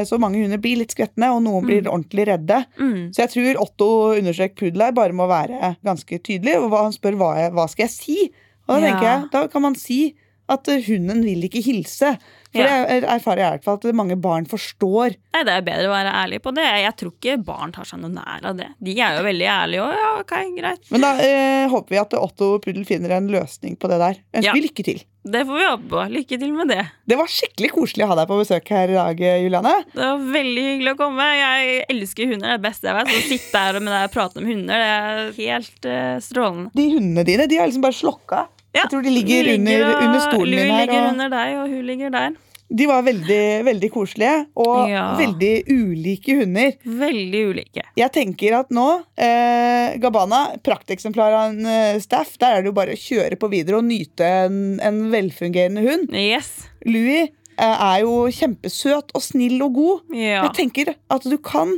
Så 0.05 0.17
mange 0.17 0.39
hunder 0.41 0.57
blir 0.63 0.77
litt 0.77 0.93
skvettende, 0.95 1.27
og 1.35 1.41
noen 1.43 1.65
blir 1.65 1.83
ordentlig 1.83 2.25
redde. 2.27 2.65
Mm. 2.79 3.11
Så 3.13 3.27
jeg 3.27 3.29
tror 3.33 3.61
Otto 3.61 3.87
understrek 4.15 4.55
pudel 4.55 4.79
her 4.81 4.91
bare 4.93 5.11
må 5.11 5.27
være 5.27 5.75
ganske 5.83 6.19
tydelig. 6.23 6.55
Og 6.63 6.71
han 6.71 6.93
spør 6.95 7.17
hva, 7.19 7.35
jeg, 7.37 7.51
hva 7.51 7.67
skal 7.69 7.83
jeg 7.83 7.91
si. 7.91 8.31
Og 8.69 8.79
da 8.79 8.79
Ja. 8.79 8.93
tenker 8.93 9.03
jeg, 9.03 9.31
da 9.31 9.47
kan 9.47 9.61
man 9.61 9.75
si 9.75 10.15
at 10.49 10.67
hunden 10.87 11.21
vil 11.23 11.45
ikke 11.47 11.61
hilse. 11.63 12.17
For 12.53 12.61
Ja. 12.61 12.85
det 12.85 13.03
er- 13.03 13.07
erfarer 13.15 13.37
jeg 13.39 13.47
i 13.47 13.51
hvert 13.57 13.63
fall 13.63 13.79
at 13.81 13.95
mange 13.95 14.15
barn 14.21 14.45
forstår. 14.45 15.15
Nei, 15.33 15.43
Det 15.43 15.53
er 15.53 15.61
bedre 15.61 15.87
å 15.89 15.93
være 15.95 16.11
ærlig 16.13 16.39
på 16.43 16.53
det. 16.53 16.63
Jeg 16.63 16.95
tror 16.97 17.11
ikke 17.13 17.43
barn 17.43 17.71
tar 17.71 17.83
seg 17.85 17.99
noe 17.99 18.11
nær 18.13 18.43
av 18.45 18.57
det. 18.57 18.67
De 18.83 18.91
er 19.01 19.17
jo 19.17 19.23
veldig 19.23 19.47
ærlige 19.47 19.81
og 19.81 19.93
ja, 19.97 20.19
ok, 20.19 20.33
greit. 20.59 20.91
Men 20.91 21.01
da 21.01 21.13
eh, 21.17 21.67
håper 21.67 21.89
vi 21.89 21.97
at 21.97 22.13
Otto 22.13 22.59
Puddel 22.59 22.85
finner 22.85 23.09
en 23.17 23.27
løsning 23.27 23.75
på 23.77 23.89
det 23.89 23.97
der. 24.03 24.15
Ønsker 24.35 24.43
Ja. 24.43 24.53
vi 24.53 24.61
lykke 24.67 24.83
til. 24.83 25.03
Det 25.25 25.47
får 25.47 25.57
vi 25.57 25.65
håpe 25.65 25.89
på. 25.89 26.03
Lykke 26.13 26.37
til 26.39 26.51
med 26.53 26.67
det. 26.67 26.85
Det 27.07 27.17
var 27.17 27.25
skikkelig 27.31 27.71
koselig 27.71 28.03
å 28.05 28.07
ha 28.09 28.15
deg 28.15 28.27
på 28.27 28.39
besøk 28.43 28.67
her 28.69 28.89
i 28.89 28.93
dag, 28.93 29.17
Juliane. 29.17 29.85
Det 29.95 30.03
var 30.03 30.19
veldig 30.19 30.63
hyggelig 30.67 30.93
å 30.93 30.97
komme. 30.99 31.23
Jeg 31.39 31.85
elsker 31.89 32.27
hunder. 32.27 32.43
Det 32.43 32.53
er 32.53 32.57
det 32.57 32.67
beste 32.69 32.83
jeg 32.83 32.95
vet. 32.99 33.07
Så 33.07 33.17
å 33.17 33.29
sitte 33.31 33.57
her 33.57 33.79
med 33.79 33.93
deg 33.93 34.03
og 34.03 34.11
prate 34.11 34.37
om 34.37 34.45
hunder, 34.45 34.77
det 34.77 34.91
er 34.93 35.31
helt 35.39 35.85
uh, 35.85 36.19
strålende. 36.19 36.71
De 36.75 36.89
hundene 36.91 37.23
dine 37.25 37.47
de 37.47 37.55
har 37.57 37.67
liksom 37.67 37.81
bare 37.81 37.97
slokka. 37.97 38.47
Ja, 38.73 38.81
Jeg 38.83 38.89
tror 38.91 39.03
de 39.05 39.11
ligger, 39.13 39.43
ligger 39.43 39.59
under, 39.59 40.07
under 40.07 40.19
stolen 40.29 40.55
min 40.57 40.71
her. 40.73 40.81
ligger 40.87 41.03
Og 41.05 41.11
under 41.13 41.29
deg, 41.29 41.53
og 41.61 41.69
hun 41.69 41.85
ligger 41.85 42.09
der. 42.15 42.31
de 42.73 42.85
var 42.89 43.03
veldig, 43.05 43.41
veldig 43.67 43.89
koselige. 43.93 44.47
Og 44.57 44.89
Ja. 44.89 45.03
veldig 45.19 45.51
ulike 45.69 46.37
hunder. 46.39 46.71
Veldig 46.83 47.41
ulike. 47.51 47.83
Jeg 47.95 48.11
tenker 48.15 48.55
at 48.59 48.71
nå, 48.73 48.87
eh, 49.17 49.97
Gabbana, 50.01 50.57
prakteksemplar 50.63 51.31
av 51.37 51.51
en 51.51 51.65
uh, 51.69 51.99
staff, 52.01 52.35
der 52.41 52.55
er 52.57 52.61
det 52.63 52.71
jo 52.71 52.77
bare 52.79 52.95
å 52.95 52.97
kjøre 52.97 53.37
på 53.37 53.49
videre 53.51 53.77
og 53.77 53.85
nyte 53.85 54.25
en, 54.47 54.79
en 54.81 55.03
velfungerende 55.13 55.85
hund. 55.85 56.09
Yes. 56.17 56.65
Louis 56.85 57.29
eh, 57.29 57.77
er 57.93 58.01
jo 58.01 58.25
kjempesøt 58.33 59.13
og 59.13 59.21
snill 59.21 59.61
og 59.61 59.73
god. 59.77 60.01
Ja. 60.17 60.47
Jeg 60.47 60.55
tenker 60.63 60.95
at 61.13 61.21
du 61.29 61.37
kan 61.37 61.77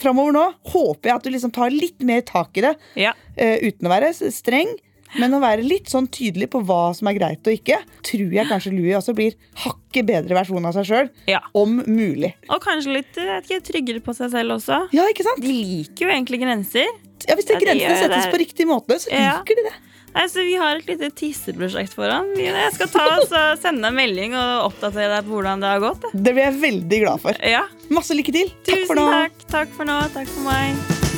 framover 0.00 0.32
nå, 0.32 0.46
håper 0.72 1.10
jeg 1.10 1.16
at 1.18 1.26
du 1.26 1.30
liksom 1.34 1.52
tar 1.52 1.68
litt 1.68 2.00
mer 2.08 2.22
tak 2.24 2.56
i 2.56 2.62
det. 2.64 2.76
ja. 2.96 3.12
eh, 3.36 3.58
uten 3.68 3.84
å 3.84 3.92
være 3.92 4.14
streng, 4.32 4.70
men 5.18 5.32
å 5.34 5.40
være 5.42 5.64
litt 5.66 5.90
sånn 5.90 6.06
tydelig 6.08 6.50
på 6.52 6.60
hva 6.64 6.94
som 6.94 7.08
er 7.10 7.14
greit 7.18 7.46
og 7.46 7.52
ikke. 7.56 7.80
Tror 8.06 8.30
jeg 8.32 8.46
kanskje 8.46 8.72
Louis 8.76 8.94
også 8.96 9.14
blir 9.16 9.34
hakket 9.64 10.06
bedre 10.06 10.34
versjon 10.38 10.64
av 10.66 10.72
seg 10.76 10.84
sjøl. 10.86 11.10
Ja. 11.26 11.40
Om 11.54 11.82
mulig. 11.86 12.34
Og 12.48 12.60
kanskje 12.62 12.92
litt 13.00 13.14
vet 13.16 13.48
ikke, 13.50 13.60
tryggere 13.72 14.00
på 14.04 14.14
seg 14.14 14.30
selv 14.30 14.58
også. 14.58 14.84
Ja, 14.94 15.08
ikke 15.10 15.24
sant? 15.26 15.40
De 15.42 15.48
liker 15.52 16.06
jo 16.06 16.12
egentlig 16.14 16.40
grenser. 16.44 16.86
Ja, 17.28 17.34
Hvis 17.36 17.46
det 17.50 17.58
de 17.58 17.64
grensene 17.66 17.90
gjør 17.96 18.02
settes 18.06 18.24
det. 18.24 18.32
på 18.32 18.38
riktig 18.40 18.66
måte, 18.66 18.96
så 19.02 19.10
Ja. 19.12 19.38
liker 19.40 19.56
de 19.56 19.62
det. 19.68 19.74
Nei, 20.12 20.24
så 20.26 20.42
Vi 20.42 20.54
har 20.58 20.76
et 20.76 20.86
lite 20.88 21.10
tisseprosjekt 21.14 21.92
foran. 21.94 22.34
Jeg 22.36 22.72
skal 22.74 22.88
ta 22.88 23.04
oss 23.20 23.30
og 23.30 23.58
sende 23.62 23.84
en 23.86 23.94
melding 23.94 24.34
og 24.34 24.72
oppdatere 24.72 25.20
deg 25.20 25.24
på 25.28 25.36
hvordan 25.38 25.60
det 25.60 25.68
har 25.68 25.78
gått. 25.80 26.02
Det 26.12 26.34
blir 26.34 26.50
jeg 26.50 26.60
veldig 26.60 27.00
glad 27.04 27.20
for. 27.20 27.32
Ja, 27.46 27.62
Masse 27.90 28.10
lykke 28.14 28.32
til. 28.32 28.48
Takk 28.64 28.74
Tusen 28.74 28.86
for 28.86 28.94
nå. 28.96 29.06
takk. 29.10 29.46
Takk 29.48 29.68
for 29.76 29.84
nå. 29.84 30.00
Takk 30.12 30.26
for 30.26 30.40
meg. 30.50 31.09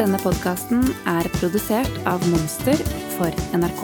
Denne 0.00 0.16
podkasten 0.16 0.80
er 1.04 1.26
produsert 1.34 1.96
av 2.08 2.22
Monster 2.32 2.78
for 3.18 3.34
NRK. 3.52 3.82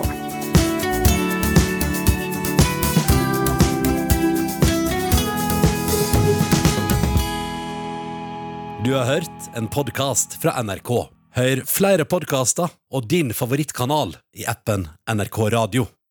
Du 8.80 8.94
har 8.94 9.04
hørt 9.10 9.50
en 9.52 9.68
podkast 9.68 10.38
fra 10.40 10.56
NRK. 10.64 10.94
Hør 11.36 11.62
flere 11.68 12.08
podkaster 12.08 12.72
og 12.88 13.12
din 13.12 13.36
favorittkanal 13.36 14.16
i 14.40 14.48
appen 14.48 14.88
NRK 15.12 15.42
Radio. 15.52 15.84